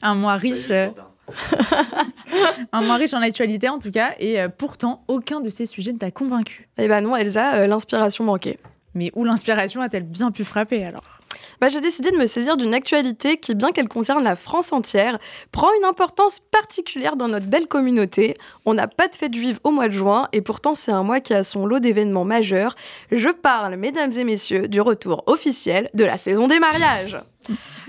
Un 0.01 0.15
mois 0.15 0.35
riche. 0.35 0.69
euh, 0.71 0.87
un 2.71 2.81
mois 2.81 2.95
riche 2.95 3.13
en 3.13 3.21
actualité 3.21 3.69
en 3.69 3.79
tout 3.79 3.91
cas, 3.91 4.13
et 4.19 4.39
euh, 4.39 4.49
pourtant 4.49 5.03
aucun 5.07 5.41
de 5.41 5.49
ces 5.49 5.65
sujets 5.65 5.93
ne 5.93 5.97
t'a 5.97 6.11
convaincu. 6.11 6.67
Eh 6.77 6.87
ben 6.87 7.01
non, 7.01 7.15
Elsa, 7.15 7.55
euh, 7.55 7.67
l'inspiration 7.67 8.23
manquait. 8.23 8.57
Mais 8.93 9.11
où 9.15 9.23
l'inspiration 9.23 9.81
a-t-elle 9.81 10.03
bien 10.03 10.31
pu 10.31 10.43
frapper 10.43 10.83
alors? 10.83 11.16
Bah, 11.59 11.69
j'ai 11.69 11.81
décidé 11.81 12.11
de 12.11 12.17
me 12.17 12.27
saisir 12.27 12.55
d'une 12.55 12.73
actualité 12.73 13.37
qui, 13.37 13.55
bien 13.55 13.71
qu'elle 13.71 13.87
concerne 13.87 14.23
la 14.23 14.35
France 14.35 14.71
entière, 14.71 15.17
prend 15.51 15.69
une 15.79 15.85
importance 15.85 16.39
particulière 16.39 17.15
dans 17.15 17.27
notre 17.27 17.47
belle 17.47 17.67
communauté. 17.67 18.35
On 18.65 18.75
n'a 18.75 18.87
pas 18.87 19.07
de 19.07 19.15
fête 19.15 19.33
juive 19.33 19.59
au 19.63 19.71
mois 19.71 19.87
de 19.87 19.93
juin 19.93 20.27
et 20.33 20.41
pourtant 20.41 20.75
c'est 20.75 20.91
un 20.91 21.03
mois 21.03 21.19
qui 21.19 21.33
a 21.33 21.43
son 21.43 21.65
lot 21.65 21.79
d'événements 21.79 22.25
majeurs. 22.25 22.75
Je 23.11 23.29
parle, 23.29 23.75
mesdames 23.75 24.11
et 24.11 24.23
messieurs, 24.23 24.67
du 24.67 24.81
retour 24.81 25.23
officiel 25.25 25.89
de 25.93 26.03
la 26.03 26.17
saison 26.17 26.47
des 26.47 26.59
mariages. 26.59 27.17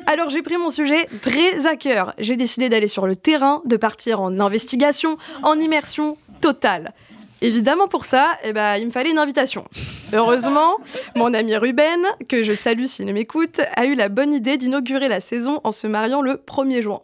Alors 0.07 0.31
j'ai 0.31 0.43
pris 0.43 0.57
mon 0.57 0.71
sujet 0.71 1.07
très 1.23 1.66
à 1.66 1.77
cœur. 1.77 2.14
J'ai 2.19 2.37
décidé 2.37 2.71
d'aller 2.71 2.87
sur 2.87 3.07
le 3.07 3.16
terrain, 3.16 3.61
de 3.66 3.77
partir 3.77 4.23
en 4.23 4.41
investigation, 4.41 5.19
en 5.43 5.59
immersion 5.59 6.16
totale. 6.41 6.95
Évidemment 7.41 7.86
pour 7.86 8.05
ça, 8.05 8.36
eh 8.43 8.53
ben, 8.53 8.76
il 8.76 8.86
me 8.86 8.91
fallait 8.91 9.11
une 9.11 9.18
invitation. 9.18 9.64
Heureusement, 10.12 10.76
mon 11.14 11.32
ami 11.34 11.57
Ruben, 11.57 12.01
que 12.28 12.43
je 12.43 12.53
salue 12.53 12.84
s'il 12.86 13.12
m'écoute, 13.12 13.61
a 13.76 13.86
eu 13.86 13.95
la 13.95 14.09
bonne 14.09 14.34
idée 14.34 14.57
d'inaugurer 14.57 15.07
la 15.09 15.20
saison 15.20 15.61
en 15.64 15.70
se 15.72 15.86
mariant 15.86 16.20
le 16.20 16.34
1er 16.34 16.82
juin. 16.82 17.01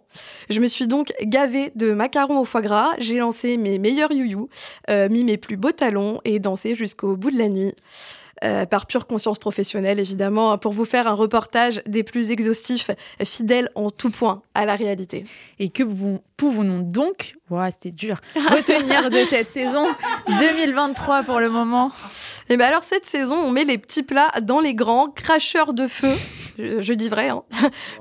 Je 0.51 0.61
me 0.61 0.67
suis 0.67 0.87
donc 0.89 1.13
gavée 1.23 1.71
de 1.77 1.93
macarons 1.93 2.41
au 2.41 2.45
foie 2.45 2.63
gras, 2.63 2.93
j'ai 2.99 3.19
lancé 3.19 3.57
mes 3.57 3.79
meilleurs 3.79 4.11
youyou, 4.13 4.49
euh, 4.91 5.09
mis 5.09 5.23
mes 5.23 5.37
plus 5.37 5.57
beaux 5.57 5.73
talons 5.73 6.21
et 6.25 6.39
dansé 6.41 6.75
jusqu'au 6.75 7.17
bout 7.17 7.31
de 7.31 7.39
la 7.39 7.49
nuit. 7.49 7.73
Euh, 8.43 8.67
par 8.67 8.87
pure 8.87 9.07
conscience 9.07 9.39
professionnelle, 9.39 9.99
évidemment, 10.01 10.59
pour 10.59 10.73
vous 10.73 10.85
faire 10.85 11.07
un 11.07 11.15
reportage 11.15 11.81
des 11.87 12.03
plus 12.03 12.31
exhaustifs, 12.33 12.91
fidèle 13.25 13.71
en 13.77 13.91
tout 13.91 14.11
point 14.11 14.43
à 14.55 14.67
la 14.67 14.75
réalité. 14.75 15.25
Et 15.61 15.71
que 15.71 15.83
pouvons- 15.85 16.21
pouvons-nous 16.37 16.83
donc, 16.83 17.37
ouah, 17.51 17.71
c'était 17.71 17.91
dur, 17.91 18.17
retenir 18.35 19.11
de 19.11 19.25
cette 19.29 19.51
saison 19.51 19.87
2023 20.27 21.25
pour 21.25 21.41
le 21.41 21.51
moment 21.51 21.93
Et 22.49 22.57
bien 22.57 22.67
alors 22.67 22.83
cette 22.83 23.07
saison, 23.07 23.37
on 23.37 23.51
met 23.51 23.65
les 23.65 23.79
petits 23.79 24.03
plats 24.03 24.33
dans 24.43 24.61
les 24.61 24.75
grands, 24.75 25.11
cracheurs 25.11 25.75
de 25.75 25.87
feu, 25.87 26.15
je, 26.59 26.93
dis 26.93 27.09
vrai, 27.09 27.29
hein. 27.29 27.43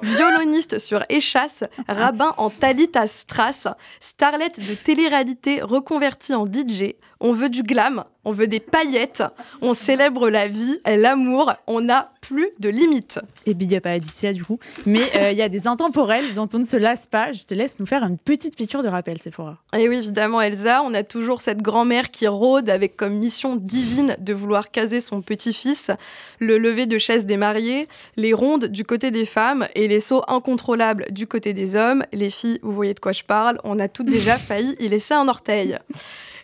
violoniste 0.01 0.79
sur 0.79 1.03
échasse, 1.09 1.63
rabbin 1.87 2.33
en 2.37 2.49
talit 2.49 2.91
à 2.95 3.07
strass, 3.07 3.67
starlet 3.99 4.51
de 4.57 4.75
télé-réalité 4.75 5.61
reconverti 5.61 6.33
en 6.33 6.45
DJ. 6.45 6.95
On 7.19 7.33
veut 7.33 7.49
du 7.49 7.63
glam, 7.63 8.05
on 8.23 8.31
veut 8.31 8.47
des 8.47 8.59
paillettes, 8.59 9.23
on 9.61 9.73
célèbre 9.73 10.29
la 10.29 10.47
vie, 10.47 10.79
l'amour, 10.85 11.53
on 11.67 11.81
n'a 11.81 12.12
plus 12.23 12.49
de 12.59 12.69
limites. 12.69 13.19
Et 13.45 13.53
big 13.53 13.75
up 13.75 13.85
à 13.85 13.91
Aditya 13.91 14.31
du 14.31 14.45
coup. 14.45 14.57
Mais 14.85 15.01
euh, 15.15 15.31
il 15.31 15.37
y 15.37 15.41
a 15.41 15.49
des 15.49 15.67
intemporels 15.67 16.33
dont 16.33 16.47
on 16.53 16.59
ne 16.59 16.65
se 16.65 16.77
lasse 16.77 17.05
pas. 17.05 17.33
Je 17.33 17.43
te 17.43 17.53
laisse 17.53 17.79
nous 17.79 17.85
faire 17.85 18.03
une 18.03 18.17
petite 18.17 18.55
piqûre 18.55 18.81
de 18.81 18.87
rappel, 18.87 19.21
Sephora. 19.21 19.57
Et 19.77 19.89
oui, 19.89 19.97
évidemment, 19.97 20.39
Elsa, 20.39 20.81
on 20.83 20.93
a 20.93 21.03
toujours 21.03 21.41
cette 21.41 21.61
grand-mère 21.61 22.11
qui 22.11 22.25
rôde 22.27 22.69
avec 22.69 22.95
comme 22.95 23.15
mission 23.15 23.57
divine 23.57 24.15
de 24.19 24.33
vouloir 24.33 24.71
caser 24.71 25.01
son 25.01 25.21
petit-fils, 25.21 25.91
le 26.39 26.57
lever 26.57 26.85
de 26.85 26.97
chaise 26.97 27.25
des 27.25 27.37
mariés, 27.37 27.85
les 28.15 28.33
rondes 28.33 28.65
du 28.65 28.85
côté 28.85 29.11
des 29.11 29.25
femmes 29.25 29.67
et 29.75 29.89
les 29.89 29.99
sauts 29.99 30.23
incontrôlables 30.29 31.07
du 31.11 31.27
côté 31.27 31.53
des 31.53 31.75
hommes. 31.75 32.05
Les 32.13 32.29
filles, 32.29 32.59
vous 32.63 32.71
voyez 32.71 32.93
de 32.93 33.01
quoi 33.01 33.11
je 33.11 33.23
parle, 33.23 33.59
on 33.65 33.79
a 33.79 33.89
toutes 33.89 34.09
déjà 34.09 34.37
failli 34.37 34.75
y 34.79 34.87
laisser 34.87 35.13
un 35.13 35.27
orteil. 35.27 35.77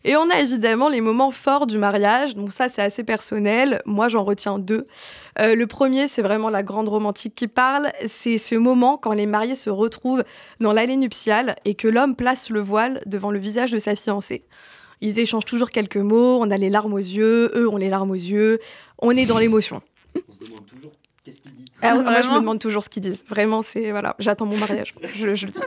Et 0.03 0.15
on 0.15 0.29
a 0.29 0.39
évidemment 0.39 0.89
les 0.89 1.01
moments 1.01 1.31
forts 1.31 1.67
du 1.67 1.77
mariage. 1.77 2.35
Donc 2.35 2.51
ça, 2.51 2.69
c'est 2.69 2.81
assez 2.81 3.03
personnel. 3.03 3.81
Moi, 3.85 4.07
j'en 4.07 4.23
retiens 4.23 4.59
deux. 4.59 4.87
Euh, 5.39 5.55
le 5.55 5.67
premier, 5.67 6.07
c'est 6.07 6.21
vraiment 6.21 6.49
la 6.49 6.63
grande 6.63 6.89
romantique 6.89 7.35
qui 7.35 7.47
parle. 7.47 7.91
C'est 8.07 8.37
ce 8.37 8.55
moment 8.55 8.97
quand 8.97 9.13
les 9.13 9.25
mariés 9.25 9.55
se 9.55 9.69
retrouvent 9.69 10.23
dans 10.59 10.73
l'allée 10.73 10.97
nuptiale 10.97 11.55
et 11.65 11.75
que 11.75 11.87
l'homme 11.87 12.15
place 12.15 12.49
le 12.49 12.61
voile 12.61 13.01
devant 13.05 13.31
le 13.31 13.39
visage 13.39 13.71
de 13.71 13.79
sa 13.79 13.95
fiancée. 13.95 14.43
Ils 15.01 15.17
échangent 15.19 15.45
toujours 15.45 15.71
quelques 15.71 15.97
mots, 15.97 16.39
on 16.41 16.51
a 16.51 16.57
les 16.57 16.69
larmes 16.69 16.93
aux 16.93 16.97
yeux, 16.97 17.51
eux 17.55 17.69
ont 17.69 17.77
les 17.77 17.89
larmes 17.89 18.11
aux 18.11 18.15
yeux, 18.15 18.59
on 18.97 19.11
est 19.11 19.25
dans 19.25 19.37
l'émotion. 19.37 19.81
On 20.15 20.33
se 20.33 20.49
demande 20.49 20.65
toujours 20.65 20.91
qu'est-ce 21.23 21.39
qu'il 21.39 21.51
dit. 21.53 21.71
Ah, 21.81 21.95
moi, 21.95 22.21
je 22.21 22.29
me 22.29 22.35
demande 22.35 22.59
toujours 22.59 22.83
ce 22.83 22.89
qu'ils 22.89 23.03
disent. 23.03 23.23
Vraiment, 23.29 23.61
c'est 23.61 23.91
voilà, 23.91 24.15
j'attends 24.19 24.45
mon 24.45 24.57
mariage. 24.57 24.93
je, 25.15 25.35
je 25.35 25.45
le 25.45 25.51
dis. 25.53 25.59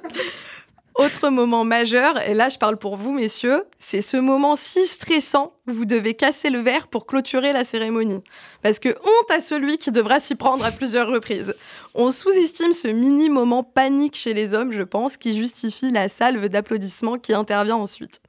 Autre 0.94 1.30
moment 1.30 1.64
majeur, 1.64 2.20
et 2.28 2.34
là 2.34 2.50
je 2.50 2.58
parle 2.58 2.76
pour 2.76 2.96
vous 2.96 3.12
messieurs, 3.12 3.64
c'est 3.78 4.02
ce 4.02 4.18
moment 4.18 4.56
si 4.56 4.86
stressant 4.86 5.54
où 5.66 5.72
vous 5.72 5.84
devez 5.86 6.12
casser 6.12 6.50
le 6.50 6.58
verre 6.58 6.86
pour 6.88 7.06
clôturer 7.06 7.52
la 7.54 7.64
cérémonie. 7.64 8.22
Parce 8.62 8.78
que 8.78 8.90
honte 8.90 9.30
à 9.30 9.40
celui 9.40 9.78
qui 9.78 9.90
devra 9.90 10.20
s'y 10.20 10.34
prendre 10.34 10.64
à 10.64 10.70
plusieurs 10.70 11.08
reprises. 11.08 11.54
On 11.94 12.10
sous-estime 12.10 12.74
ce 12.74 12.88
mini 12.88 13.30
moment 13.30 13.62
panique 13.62 14.16
chez 14.16 14.34
les 14.34 14.52
hommes, 14.52 14.72
je 14.72 14.82
pense, 14.82 15.16
qui 15.16 15.34
justifie 15.36 15.90
la 15.90 16.10
salve 16.10 16.48
d'applaudissements 16.48 17.18
qui 17.18 17.32
intervient 17.32 17.76
ensuite. 17.76 18.20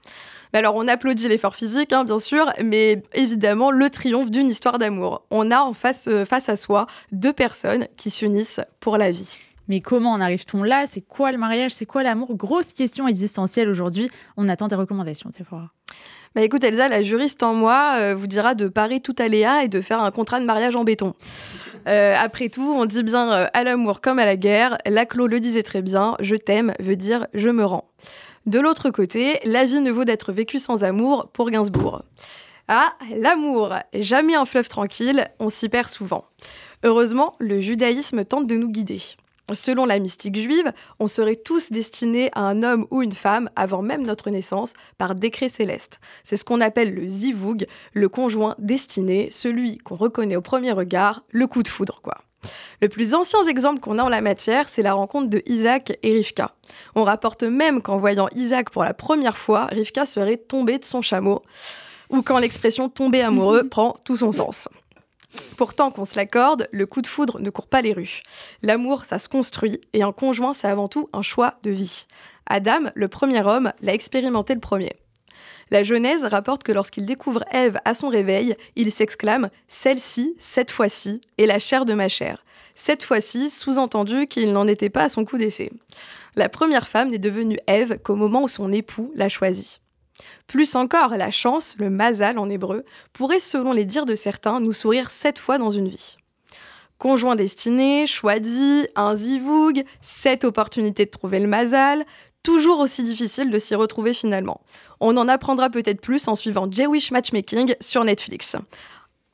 Alors 0.54 0.76
on 0.76 0.88
applaudit 0.88 1.28
l'effort 1.28 1.56
physique, 1.56 1.92
hein, 1.92 2.06
bien 2.06 2.20
sûr, 2.20 2.54
mais 2.64 3.04
évidemment 3.14 3.72
le 3.72 3.90
triomphe 3.90 4.32
d'une 4.32 4.48
histoire 4.48 4.80
d'amour. 4.80 5.24
On 5.32 5.52
a 5.52 5.70
face, 5.74 6.08
euh, 6.08 6.24
face 6.24 6.48
à 6.48 6.56
soi 6.56 6.88
deux 7.12 7.34
personnes 7.34 7.88
qui 7.98 8.10
s'unissent 8.10 8.62
pour 8.80 8.98
la 8.98 9.12
vie. 9.12 9.38
Mais 9.68 9.82
comment 9.82 10.12
en 10.12 10.22
arrive-t-on 10.22 10.64
là? 10.64 10.86
C'est 10.88 11.02
quoi 11.02 11.32
le 11.32 11.38
mariage? 11.38 11.72
C'est 11.72 11.86
quoi 11.86 12.04
l'amour? 12.04 12.36
Grosse 12.36 12.74
question 12.74 13.08
existentielle 13.08 13.70
aujourd'hui. 13.70 14.10
On 14.38 14.50
attend 14.50 14.68
des 14.68 14.76
recommandations, 14.76 15.32
Sephora. 15.32 15.72
Bah 16.36 16.42
écoute 16.42 16.64
Elsa, 16.64 16.90
la 16.90 17.04
juriste 17.04 17.44
en 17.44 17.54
moi 17.54 17.98
euh, 18.00 18.16
vous 18.16 18.26
dira 18.26 18.56
de 18.56 18.68
parer 18.68 19.00
tout 19.00 19.16
aléa 19.20 19.64
et 19.64 19.68
de 19.68 19.82
faire 19.82 20.00
un 20.00 20.10
contrat 20.10 20.40
de 20.40 20.46
mariage 20.46 20.76
en 20.76 20.84
béton. 20.84 21.14
Euh, 21.86 22.16
après 22.18 22.48
tout, 22.48 22.64
on 22.64 22.86
dit 22.86 23.04
bien 23.04 23.30
euh, 23.30 23.48
à 23.52 23.66
l'amour 23.66 24.00
comme 24.00 24.18
à 24.18 24.24
la 24.24 24.38
guerre. 24.38 24.78
Laclos 24.86 25.28
le 25.28 25.42
disait 25.42 25.64
très 25.64 25.82
bien, 25.82 26.16
je 26.22 26.38
t'aime 26.38 26.74
veut 26.80 26.96
dire 26.96 27.28
je 27.34 27.50
me 27.50 27.66
rends. 27.66 27.90
De 28.46 28.58
l'autre 28.58 28.90
côté, 28.90 29.42
la 29.44 29.66
vie 29.66 29.82
ne 29.82 29.92
vaut 29.92 30.06
d'être 30.06 30.32
vécue 30.32 30.60
sans 30.60 30.86
amour 30.86 31.30
pour 31.34 31.50
Gainsbourg. 31.50 32.04
Ah, 32.70 32.94
l'amour, 33.18 33.74
jamais 33.94 34.34
un 34.34 34.46
fleuve 34.46 34.70
tranquille, 34.70 35.28
on 35.40 35.50
s'y 35.50 35.68
perd 35.68 35.90
souvent. 35.90 36.24
Heureusement, 36.84 37.36
le 37.40 37.60
judaïsme 37.60 38.24
tente 38.24 38.48
de 38.48 38.56
nous 38.56 38.70
guider. 38.70 39.02
Selon 39.52 39.86
la 39.86 40.00
mystique 40.00 40.38
juive, 40.38 40.72
on 41.00 41.08
serait 41.08 41.36
tous 41.36 41.72
destinés 41.72 42.30
à 42.34 42.42
un 42.42 42.64
homme 42.64 42.88
ou 42.92 43.02
une 43.02 43.12
femme 43.12 43.50
avant 43.56 43.82
même 43.82 44.04
notre 44.04 44.30
naissance 44.30 44.74
par 44.98 45.16
décret 45.16 45.50
céleste. 45.50 46.00
C'est 46.24 46.38
ce 46.38 46.46
qu'on 46.46 46.62
appelle 46.62 46.94
le 46.94 47.06
zivug, 47.06 47.68
le 47.92 48.08
conjoint 48.08 48.56
destiné, 48.58 49.30
celui 49.32 49.80
qu'on 49.80 49.96
reconnaît 49.96 50.38
au 50.38 50.42
premier 50.42 50.72
regard, 50.72 51.24
le 51.30 51.48
coup 51.48 51.62
de 51.62 51.68
foudre 51.68 52.00
quoi. 52.02 52.20
Le 52.82 52.90
plus 52.90 53.14
ancien 53.14 53.44
exemple 53.48 53.80
qu'on 53.80 54.00
a 54.00 54.04
en 54.04 54.10
la 54.10 54.22
matière, 54.22 54.70
c'est 54.70 54.82
la 54.82 54.94
rencontre 54.94 55.30
de 55.30 55.42
Isaac 55.46 55.98
et 56.04 56.14
Rivka. 56.14 56.56
On 56.96 57.04
rapporte 57.04 57.44
même 57.44 57.82
qu'en 57.82 57.98
voyant 57.98 58.28
Isaac 58.36 58.70
pour 58.70 58.84
la 58.84 58.94
première 58.94 59.38
fois, 59.38 59.66
Rivka 59.68 60.06
serait 60.06 60.38
tombée 60.38 60.78
de 60.78 60.84
son 60.84 61.02
chameau, 61.02 61.44
ou 62.10 62.22
quand 62.22 62.40
l'expression 62.40 62.90
tomber 62.90 63.22
amoureux 63.22 63.64
prend 63.70 63.98
tout 64.04 64.18
son 64.18 64.32
sens. 64.32 64.68
Pourtant, 65.58 65.92
qu'on 65.92 66.06
se 66.06 66.16
l'accorde, 66.16 66.68
le 66.72 66.86
coup 66.86 67.02
de 67.02 67.08
foudre 67.08 67.40
ne 67.40 67.50
court 67.50 67.68
pas 67.68 67.82
les 67.82 67.94
rues. 67.94 68.22
L'amour, 68.62 69.06
ça 69.06 69.20
se 69.20 69.30
construit, 69.30 69.82
et 69.94 70.04
un 70.04 70.12
conjoint, 70.12 70.54
c'est 70.54 70.68
avant 70.68 70.88
tout 70.88 71.10
un 71.14 71.22
choix 71.22 71.56
de 71.64 71.72
vie. 71.72 72.06
Adam, 72.48 72.90
le 72.96 73.08
premier 73.08 73.42
homme, 73.42 73.72
l'a 73.82 73.94
expérimenté 73.94 74.54
le 74.54 74.60
premier. 74.60 74.94
La 75.72 75.84
Genèse 75.84 76.24
rapporte 76.24 76.64
que 76.64 76.72
lorsqu'il 76.72 77.06
découvre 77.06 77.44
Ève 77.52 77.80
à 77.86 77.94
son 77.94 78.10
réveil, 78.10 78.56
il 78.76 78.92
s'exclame 78.92 79.50
Celle-ci, 79.68 80.36
cette 80.38 80.72
fois-ci, 80.72 81.22
est 81.38 81.46
la 81.46 81.60
chair 81.60 81.86
de 81.86 81.94
ma 81.94 82.10
chair. 82.10 82.44
Cette 82.76 83.04
fois-ci, 83.04 83.50
sous-entendu 83.50 84.28
qu'il 84.28 84.52
n'en 84.52 84.68
était 84.68 84.90
pas 84.90 85.04
à 85.04 85.10
son 85.10 85.26
coup 85.26 85.38
d'essai. 85.38 85.72
La 86.36 86.50
première 86.50 86.88
femme 86.88 87.12
n'est 87.12 87.20
devenue 87.20 87.60
Ève 87.68 88.00
qu'au 88.00 88.16
moment 88.16 88.44
où 88.44 88.48
son 88.48 88.72
époux 88.72 89.12
l'a 89.16 89.30
choisie. 89.30 89.80
Plus 90.48 90.76
encore, 90.76 91.16
la 91.18 91.32
chance, 91.32 91.76
le 91.78 91.90
mazal 91.90 92.38
en 92.38 92.50
hébreu, 92.50 92.86
pourrait, 93.14 93.40
selon 93.40 93.72
les 93.72 93.86
dires 93.86 94.06
de 94.06 94.16
certains, 94.16 94.60
nous 94.60 94.74
sourire 94.74 95.12
sept 95.12 95.40
fois 95.40 95.58
dans 95.58 95.72
une 95.72 95.88
vie. 95.88 96.18
Conjoint 96.98 97.36
destiné, 97.36 98.08
choix 98.08 98.40
de 98.40 98.48
vie, 98.48 98.88
un 98.96 99.16
zivoug, 99.16 99.84
sept 100.02 100.44
opportunités 100.44 101.06
de 101.06 101.12
trouver 101.12 101.40
le 101.40 101.48
mazal, 101.48 102.06
toujours 102.44 102.80
aussi 102.80 103.04
difficile 103.04 103.50
de 103.50 103.60
s'y 103.60 103.76
retrouver 103.76 104.14
finalement. 104.14 104.62
On 105.00 105.18
en 105.18 105.28
apprendra 105.28 105.70
peut-être 105.70 106.02
plus 106.02 106.28
en 106.28 106.36
suivant 106.36 106.72
Jewish 106.72 107.12
Matchmaking 107.12 107.76
sur 107.82 108.04
Netflix. 108.04 108.56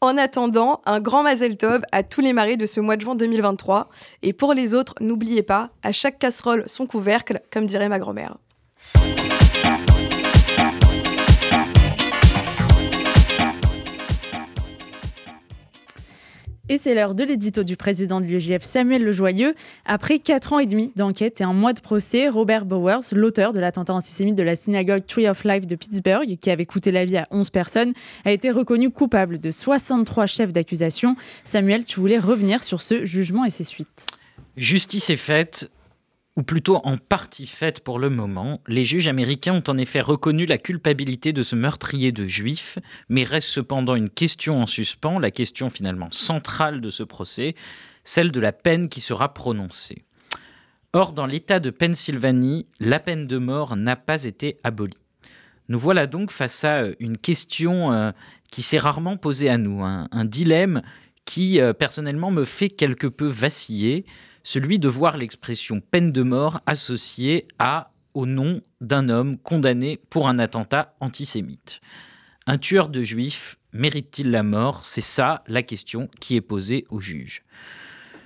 En 0.02 0.18
attendant, 0.18 0.82
un 0.86 1.02
grand 1.02 1.24
Mazel 1.24 1.58
Tov 1.58 1.82
à 1.92 2.04
tous 2.04 2.22
les 2.22 2.32
maris 2.32 2.56
de 2.56 2.66
ce 2.66 2.80
mois 2.80 2.96
de 2.96 3.02
juin 3.02 3.16
2023. 3.16 3.90
Et 4.22 4.32
pour 4.32 4.54
les 4.54 4.74
autres, 4.74 4.96
n'oubliez 5.02 5.44
pas, 5.44 5.72
à 5.84 5.92
chaque 5.92 6.20
casserole 6.20 6.64
son 6.68 6.88
couvercle, 6.88 7.42
comme 7.52 7.66
dirait 7.66 7.90
ma 7.90 8.00
grand-mère. 8.00 8.38
Et 16.72 16.78
c'est 16.78 16.94
l'heure 16.94 17.16
de 17.16 17.24
l'édito 17.24 17.64
du 17.64 17.76
président 17.76 18.22
de 18.22 18.28
l'UEJF, 18.28 18.62
Samuel 18.62 19.04
Lejoyeux. 19.04 19.56
Après 19.86 20.20
4 20.20 20.54
ans 20.54 20.60
et 20.60 20.68
demi 20.68 20.92
d'enquête 20.96 21.42
et 21.42 21.44
un 21.44 21.52
mois 21.52 21.74
de 21.74 21.82
procès, 21.82 22.30
Robert 22.30 22.66
Bowers, 22.66 23.12
l'auteur 23.12 23.54
de 23.54 23.60
l'attentat 23.60 23.94
antisémite 23.94 24.36
de 24.36 24.44
la 24.44 24.56
synagogue 24.56 25.04
Tree 25.08 25.28
of 25.28 25.44
Life 25.46 25.66
de 25.66 25.76
Pittsburgh, 25.76 26.38
qui 26.40 26.52
avait 26.52 26.68
coûté 26.68 26.92
la 26.92 27.06
vie 27.06 27.18
à 27.18 27.28
11 27.32 27.50
personnes, 27.50 27.94
a 28.24 28.32
été 28.32 28.52
reconnu 28.52 28.92
coupable 28.92 29.40
de 29.40 29.50
63 29.50 30.28
chefs 30.28 30.54
d'accusation. 30.54 31.16
Samuel, 31.44 31.86
tu 31.86 32.00
voulais 32.00 32.20
revenir 32.20 32.64
sur 32.64 32.84
ce 32.84 33.04
jugement 33.04 33.46
et 33.46 33.50
ses 33.50 33.64
suites. 33.64 34.06
Justice 34.56 35.10
est 35.10 35.16
faite, 35.16 35.72
ou 36.40 36.44
plutôt 36.44 36.78
en 36.86 36.96
partie 36.96 37.48
faite 37.48 37.82
pour 37.82 38.00
le 38.00 38.10
moment. 38.10 38.62
Les 38.66 38.86
juges 38.86 39.10
américains 39.10 39.56
ont 39.56 39.70
en 39.70 39.78
effet 39.78 40.00
reconnu 40.00 40.46
la 40.46 40.58
culpabilité 40.58 41.34
de 41.34 41.42
ce 41.42 41.58
meurtrier 41.58 42.14
de 42.14 42.28
juifs, 42.28 42.80
mais 43.10 43.26
reste 43.26 43.50
cependant 43.50 43.96
une 43.96 44.10
question 44.10 44.62
en 44.62 44.66
suspens, 44.66 45.20
la 45.20 45.32
question 45.32 45.70
finalement 45.70 46.08
centrale 46.12 46.80
de 46.80 46.90
ce 46.90 47.04
procès, 47.04 47.56
celle 48.06 48.32
de 48.32 48.40
la 48.40 48.54
peine 48.54 48.88
qui 48.88 49.02
sera 49.02 49.34
prononcée. 49.34 50.06
Or, 50.94 51.12
dans 51.12 51.26
l'État 51.26 51.60
de 51.60 51.72
Pennsylvanie, 51.72 52.68
la 52.80 53.02
peine 53.02 53.28
de 53.28 53.38
mort 53.38 53.76
n'a 53.76 53.98
pas 53.98 54.24
été 54.24 54.56
abolie. 54.64 54.96
Nous 55.68 55.78
voilà 55.78 56.08
donc 56.08 56.32
face 56.32 56.64
à 56.64 56.84
euh, 56.84 56.96
une 57.02 57.18
question 57.18 57.92
euh, 57.92 58.12
qui 58.50 58.62
s'est 58.62 58.80
rarement 58.80 59.18
posée 59.18 59.50
à 59.50 59.58
nous, 59.58 59.84
un, 59.84 60.08
un 60.14 60.24
dilemme 60.24 60.84
qui 61.26 61.60
euh, 61.60 61.74
personnellement 61.74 62.32
me 62.32 62.46
fait 62.46 62.70
quelque 62.70 63.08
peu 63.08 63.28
vaciller, 63.28 64.06
celui 64.52 64.80
de 64.80 64.88
voir 64.88 65.16
l'expression 65.16 65.80
peine 65.80 66.12
de 66.12 66.24
mort 66.24 66.60
associée 66.66 67.48
à 67.60 67.92
au 68.16 68.26
nom 68.26 68.62
d'un 68.82 69.08
homme 69.08 69.38
condamné 69.38 70.00
pour 70.10 70.28
un 70.28 70.40
attentat 70.40 70.96
antisémite. 71.02 71.82
Un 72.48 72.58
tueur 72.58 72.90
de 72.90 73.04
juifs 73.04 73.60
mérite-t-il 73.74 74.32
la 74.32 74.42
mort? 74.42 74.86
C'est 74.86 75.02
ça 75.02 75.44
la 75.46 75.62
question 75.62 76.10
qui 76.20 76.36
est 76.36 76.42
posée 76.42 76.88
au 76.90 77.00
juge. 77.00 77.44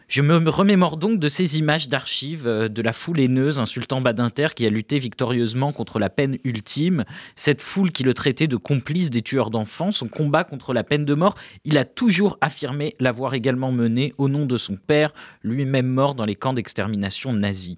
Je 0.07 0.21
me 0.21 0.49
remémore 0.49 0.97
donc 0.97 1.19
de 1.19 1.27
ces 1.27 1.57
images 1.57 1.87
d'archives 1.87 2.47
euh, 2.47 2.67
de 2.67 2.81
la 2.81 2.93
foule 2.93 3.19
haineuse 3.19 3.59
insultant 3.59 4.01
Badinter 4.01 4.49
qui 4.55 4.65
a 4.65 4.69
lutté 4.69 4.99
victorieusement 4.99 5.71
contre 5.71 5.99
la 5.99 6.09
peine 6.09 6.37
ultime, 6.43 7.05
cette 7.35 7.61
foule 7.61 7.91
qui 7.91 8.03
le 8.03 8.13
traitait 8.13 8.47
de 8.47 8.57
complice 8.57 9.09
des 9.09 9.21
tueurs 9.21 9.49
d'enfants, 9.49 9.91
son 9.91 10.07
combat 10.07 10.43
contre 10.43 10.73
la 10.73 10.83
peine 10.83 11.05
de 11.05 11.13
mort, 11.13 11.35
il 11.63 11.77
a 11.77 11.85
toujours 11.85 12.37
affirmé 12.41 12.95
l'avoir 12.99 13.33
également 13.33 13.71
mené 13.71 14.13
au 14.17 14.27
nom 14.27 14.45
de 14.45 14.57
son 14.57 14.75
père, 14.75 15.13
lui-même 15.41 15.87
mort 15.87 16.15
dans 16.15 16.25
les 16.25 16.35
camps 16.35 16.53
d'extermination 16.53 17.33
nazis. 17.33 17.77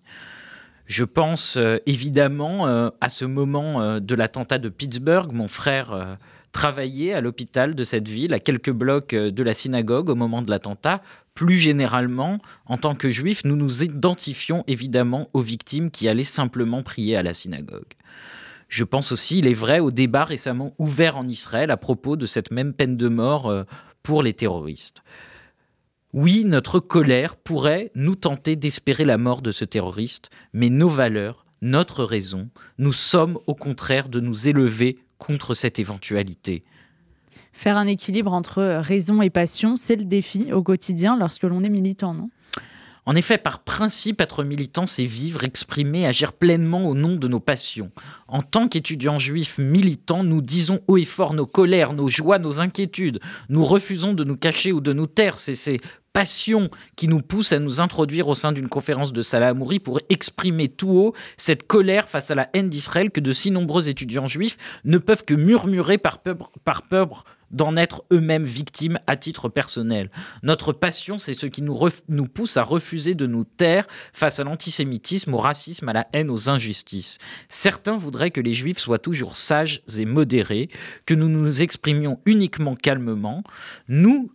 Je 0.88 1.04
pense 1.04 1.58
euh, 1.58 1.78
évidemment 1.86 2.68
euh, 2.68 2.90
à 3.02 3.10
ce 3.10 3.26
moment 3.26 4.00
de 4.00 4.16
l'attentat 4.16 4.58
de 4.58 4.70
Pittsburgh. 4.70 5.32
Mon 5.32 5.48
frère 5.48 6.18
travaillait 6.52 7.14
à 7.14 7.22
l'hôpital 7.22 7.76
de 7.76 7.84
cette 7.84 8.08
ville, 8.08 8.34
à 8.34 8.40
quelques 8.40 8.72
blocs 8.72 9.14
de 9.14 9.44
la 9.44 9.54
synagogue 9.54 10.10
au 10.10 10.16
moment 10.16 10.42
de 10.42 10.50
l'attentat. 10.50 11.02
Plus 11.36 11.60
généralement, 11.60 12.40
en 12.66 12.78
tant 12.78 12.96
que 12.96 13.10
juifs, 13.10 13.44
nous 13.44 13.58
nous 13.58 13.84
identifions 13.84 14.64
évidemment 14.68 15.30
aux 15.34 15.42
victimes 15.42 15.92
qui 15.92 16.08
allaient 16.08 16.24
simplement 16.24 16.82
prier 16.82 17.18
à 17.18 17.24
la 17.24 17.34
synagogue. 17.34 17.94
Je 18.70 18.84
pense 18.84 19.12
aussi, 19.12 19.40
il 19.40 19.48
est 19.48 19.54
vrai, 19.54 19.80
au 19.80 19.92
débat 19.92 20.24
récemment 20.24 20.74
ouvert 20.80 21.18
en 21.18 21.28
Israël 21.28 21.72
à 21.72 21.78
propos 21.78 22.16
de 22.16 22.26
cette 22.26 22.52
même 22.52 22.74
peine 22.74 22.98
de 22.98 23.10
mort 23.10 23.48
euh, 23.48 23.64
pour 24.02 24.24
les 24.24 24.34
terroristes. 24.34 25.04
Oui, 26.14 26.46
notre 26.46 26.80
colère 26.80 27.36
pourrait 27.36 27.92
nous 27.96 28.16
tenter 28.16 28.56
d'espérer 28.56 29.04
la 29.04 29.18
mort 29.18 29.42
de 29.42 29.52
ce 29.52 29.66
terroriste, 29.66 30.30
mais 30.54 30.70
nos 30.70 30.88
valeurs, 30.88 31.46
notre 31.62 32.06
raison, 32.06 32.50
nous 32.78 32.94
sommes 32.94 33.38
au 33.48 33.56
contraire 33.56 34.08
de 34.08 34.22
nous 34.22 34.48
élever 34.48 35.00
contre 35.18 35.54
cette 35.54 35.80
éventualité. 35.80 36.64
Faire 37.58 37.78
un 37.78 37.88
équilibre 37.88 38.34
entre 38.34 38.62
raison 38.82 39.22
et 39.22 39.30
passion, 39.30 39.78
c'est 39.78 39.96
le 39.96 40.04
défi 40.04 40.52
au 40.52 40.62
quotidien 40.62 41.18
lorsque 41.18 41.44
l'on 41.44 41.64
est 41.64 41.70
militant, 41.70 42.14
non? 42.14 42.30
En 43.08 43.16
effet, 43.16 43.38
par 43.38 43.60
principe, 43.60 44.20
être 44.20 44.44
militant, 44.44 44.88
c'est 44.88 45.06
vivre, 45.06 45.44
exprimer, 45.44 46.08
agir 46.08 46.34
pleinement 46.34 46.88
au 46.88 46.96
nom 46.96 47.16
de 47.16 47.28
nos 47.28 47.40
passions. 47.40 47.92
En 48.28 48.42
tant 48.42 48.68
qu'étudiants 48.68 49.20
juifs 49.20 49.60
militants, 49.60 50.24
nous 50.24 50.42
disons 50.42 50.82
haut 50.88 50.98
et 50.98 51.06
fort 51.06 51.36
nos 51.36 51.46
colères, 51.46 51.94
nos 51.94 52.10
joies, 52.10 52.40
nos 52.40 52.60
inquiétudes. 52.60 53.20
Nous 53.48 53.64
refusons 53.64 54.14
de 54.14 54.24
nous 54.24 54.38
cacher 54.38 54.72
ou 54.72 54.82
de 54.82 54.92
nous 54.92 55.06
taire. 55.06 55.38
C'est 55.38 55.54
ces 55.54 55.82
passions 56.14 56.72
qui 56.96 57.08
nous 57.08 57.22
poussent 57.22 57.54
à 57.54 57.60
nous 57.60 57.80
introduire 57.80 58.28
au 58.28 58.34
sein 58.34 58.52
d'une 58.54 58.70
conférence 58.70 59.14
de 59.14 59.22
Salah 59.22 59.50
Amouri 59.50 59.80
pour 59.80 60.00
exprimer 60.10 60.68
tout 60.68 60.90
haut 60.90 61.14
cette 61.38 61.68
colère 61.68 62.10
face 62.10 62.32
à 62.32 62.36
la 62.36 62.50
haine 62.54 62.70
d'Israël 62.70 63.12
que 63.12 63.20
de 63.20 63.34
si 63.34 63.52
nombreux 63.52 63.88
étudiants 63.88 64.28
juifs 64.28 64.58
ne 64.84 64.98
peuvent 64.98 65.26
que 65.26 65.36
murmurer 65.36 66.00
par 66.00 66.20
peur 66.20 67.24
d'en 67.56 67.78
être 67.78 68.04
eux-mêmes 68.12 68.44
victimes 68.44 69.00
à 69.08 69.16
titre 69.16 69.50
personnel. 69.50 70.12
Notre 70.44 70.74
passion, 70.74 71.18
c'est 71.18 71.34
ce 71.34 71.46
qui 71.46 71.62
nous, 71.62 72.28
pousse 72.28 72.58
à 72.58 72.64
refuser 72.64 73.16
de 73.16 73.26
nous 73.26 73.46
taire 73.46 73.88
face 74.14 74.40
à 74.40 74.44
l'antisémitisme, 74.44 75.34
au 75.34 75.38
racisme, 75.38 75.88
à 75.90 75.94
la 75.94 76.08
haine, 76.14 76.30
aux 76.30 76.50
injustices. 76.50 77.18
Certains 77.50 77.98
voudraient 77.98 78.32
que 78.32 78.42
les 78.42 78.54
juifs 78.54 78.80
soient 78.80 79.00
toujours 79.00 79.38
sages 79.38 79.82
et 79.98 80.06
modérés, 80.06 80.70
que 81.06 81.14
nous 81.14 81.30
nous 81.30 81.62
exprimions 81.62 82.20
uniquement 82.26 82.76
calmement. 82.76 83.44
Nous, 83.88 84.30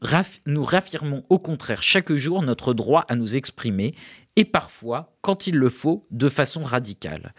nous 0.46 0.64
réaffirmons 0.64 1.24
au 1.28 1.38
contraire 1.38 1.82
chaque 1.82 2.12
jour 2.14 2.42
notre 2.42 2.72
droit 2.72 3.04
à 3.08 3.16
nous 3.16 3.36
exprimer, 3.36 3.94
et 4.36 4.44
parfois, 4.46 5.14
quand 5.20 5.46
il 5.46 5.56
le 5.56 5.68
faut, 5.68 6.06
de 6.10 6.30
façon 6.30 6.62
radicale. 6.62 7.34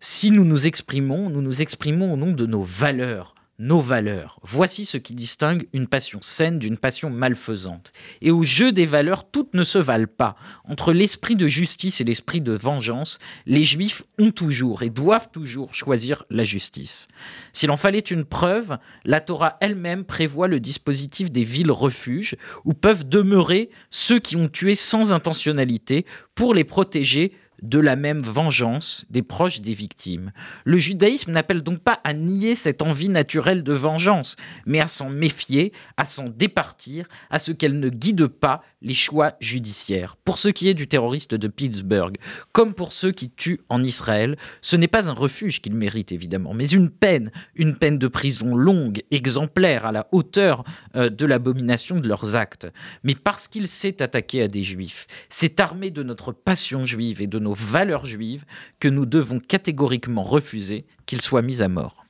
Si 0.00 0.30
nous 0.30 0.44
nous 0.44 0.66
exprimons, 0.66 1.28
nous 1.28 1.42
nous 1.42 1.60
exprimons 1.60 2.14
au 2.14 2.16
nom 2.16 2.32
de 2.32 2.46
nos 2.46 2.62
valeurs, 2.62 3.34
nos 3.62 3.78
valeurs. 3.78 4.40
Voici 4.42 4.84
ce 4.84 4.96
qui 4.96 5.14
distingue 5.14 5.68
une 5.72 5.86
passion 5.86 6.18
saine 6.20 6.58
d'une 6.58 6.76
passion 6.76 7.10
malfaisante. 7.10 7.92
Et 8.20 8.32
au 8.32 8.42
jeu 8.42 8.72
des 8.72 8.86
valeurs, 8.86 9.30
toutes 9.30 9.54
ne 9.54 9.62
se 9.62 9.78
valent 9.78 10.08
pas. 10.08 10.34
Entre 10.64 10.92
l'esprit 10.92 11.36
de 11.36 11.46
justice 11.46 12.00
et 12.00 12.04
l'esprit 12.04 12.40
de 12.40 12.52
vengeance, 12.52 13.20
les 13.46 13.62
juifs 13.62 14.02
ont 14.18 14.32
toujours 14.32 14.82
et 14.82 14.90
doivent 14.90 15.30
toujours 15.30 15.76
choisir 15.76 16.24
la 16.28 16.42
justice. 16.42 17.06
S'il 17.52 17.70
en 17.70 17.76
fallait 17.76 18.00
une 18.00 18.24
preuve, 18.24 18.78
la 19.04 19.20
Torah 19.20 19.58
elle-même 19.60 20.04
prévoit 20.04 20.48
le 20.48 20.58
dispositif 20.58 21.30
des 21.30 21.44
villes 21.44 21.70
refuges 21.70 22.36
où 22.64 22.74
peuvent 22.74 23.08
demeurer 23.08 23.70
ceux 23.90 24.18
qui 24.18 24.34
ont 24.34 24.48
tué 24.48 24.74
sans 24.74 25.12
intentionnalité 25.12 26.04
pour 26.34 26.52
les 26.52 26.64
protéger 26.64 27.32
de 27.62 27.78
la 27.78 27.96
même 27.96 28.22
vengeance 28.22 29.06
des 29.08 29.22
proches 29.22 29.60
des 29.60 29.74
victimes. 29.74 30.32
Le 30.64 30.78
judaïsme 30.78 31.32
n'appelle 31.32 31.62
donc 31.62 31.78
pas 31.78 32.00
à 32.04 32.12
nier 32.12 32.54
cette 32.54 32.82
envie 32.82 33.08
naturelle 33.08 33.62
de 33.62 33.72
vengeance, 33.72 34.36
mais 34.66 34.80
à 34.80 34.88
s'en 34.88 35.08
méfier, 35.08 35.72
à 35.96 36.04
s'en 36.04 36.28
départir, 36.28 37.06
à 37.30 37.38
ce 37.38 37.52
qu'elle 37.52 37.78
ne 37.78 37.88
guide 37.88 38.26
pas 38.26 38.62
les 38.82 38.94
choix 38.94 39.34
judiciaires. 39.40 40.16
Pour 40.16 40.38
ce 40.38 40.48
qui 40.48 40.68
est 40.68 40.74
du 40.74 40.88
terroriste 40.88 41.34
de 41.34 41.48
Pittsburgh, 41.48 42.16
comme 42.52 42.74
pour 42.74 42.92
ceux 42.92 43.12
qui 43.12 43.30
tuent 43.30 43.60
en 43.68 43.82
Israël, 43.82 44.36
ce 44.60 44.76
n'est 44.76 44.88
pas 44.88 45.08
un 45.08 45.14
refuge 45.14 45.62
qu'ils 45.62 45.74
méritent 45.74 46.12
évidemment, 46.12 46.54
mais 46.54 46.68
une 46.68 46.90
peine, 46.90 47.30
une 47.54 47.76
peine 47.76 47.98
de 47.98 48.08
prison 48.08 48.54
longue, 48.54 49.02
exemplaire, 49.10 49.86
à 49.86 49.92
la 49.92 50.08
hauteur 50.12 50.64
euh, 50.96 51.08
de 51.08 51.26
l'abomination 51.26 52.00
de 52.00 52.08
leurs 52.08 52.36
actes. 52.36 52.66
Mais 53.04 53.14
parce 53.14 53.48
qu'il 53.48 53.68
s'est 53.68 54.02
attaqué 54.02 54.42
à 54.42 54.48
des 54.48 54.62
juifs, 54.62 55.06
s'est 55.28 55.60
armé 55.60 55.90
de 55.90 56.02
notre 56.02 56.32
passion 56.32 56.86
juive 56.86 57.22
et 57.22 57.26
de 57.26 57.38
nos 57.38 57.54
valeurs 57.54 58.06
juives 58.06 58.44
que 58.80 58.88
nous 58.88 59.06
devons 59.06 59.38
catégoriquement 59.38 60.22
refuser 60.22 60.84
qu'il 61.06 61.20
soit 61.20 61.42
mis 61.42 61.62
à 61.62 61.68
mort. 61.68 62.01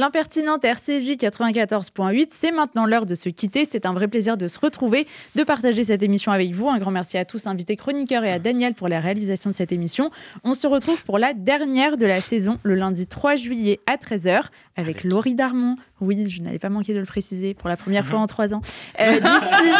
L'impertinente 0.00 0.64
RCJ 0.64 1.16
94.8, 1.16 2.28
c'est 2.30 2.52
maintenant 2.52 2.86
l'heure 2.86 3.04
de 3.04 3.16
se 3.16 3.28
quitter. 3.28 3.64
C'était 3.64 3.84
un 3.84 3.92
vrai 3.92 4.06
plaisir 4.06 4.36
de 4.36 4.46
se 4.46 4.56
retrouver, 4.60 5.08
de 5.34 5.42
partager 5.42 5.82
cette 5.82 6.04
émission 6.04 6.30
avec 6.30 6.52
vous. 6.52 6.68
Un 6.68 6.78
grand 6.78 6.92
merci 6.92 7.18
à 7.18 7.24
tous, 7.24 7.48
invités 7.48 7.74
chroniqueurs 7.74 8.22
et 8.22 8.30
à 8.30 8.38
Daniel 8.38 8.74
pour 8.74 8.86
la 8.86 9.00
réalisation 9.00 9.50
de 9.50 9.56
cette 9.56 9.72
émission. 9.72 10.12
On 10.44 10.54
se 10.54 10.68
retrouve 10.68 11.02
pour 11.04 11.18
la 11.18 11.34
dernière 11.34 11.96
de 11.96 12.06
la 12.06 12.20
saison, 12.20 12.60
le 12.62 12.76
lundi 12.76 13.08
3 13.08 13.34
juillet 13.34 13.80
à 13.88 13.96
13h, 13.96 14.42
avec, 14.76 15.02
Laurie 15.02 15.34
Darmon. 15.34 15.74
Oui, 16.00 16.28
je 16.28 16.42
n'allais 16.42 16.60
pas 16.60 16.68
manquer 16.68 16.94
de 16.94 17.00
le 17.00 17.04
préciser 17.04 17.54
pour 17.54 17.68
la 17.68 17.76
première 17.76 18.06
fois 18.06 18.20
en 18.20 18.28
trois 18.28 18.54
ans. 18.54 18.62
Euh, 19.00 19.18
d'ici 19.18 19.72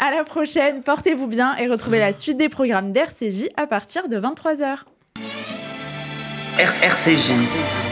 à 0.00 0.10
la 0.10 0.24
prochaine, 0.24 0.82
portez-vous 0.82 1.28
bien 1.28 1.56
et 1.56 1.68
retrouvez 1.68 2.00
la 2.00 2.12
suite 2.12 2.36
des 2.36 2.48
programmes 2.48 2.90
d'RCJ 2.90 3.44
à 3.56 3.68
partir 3.68 4.08
de 4.08 4.18
23h. 4.18 4.78
RCJ 6.58 7.91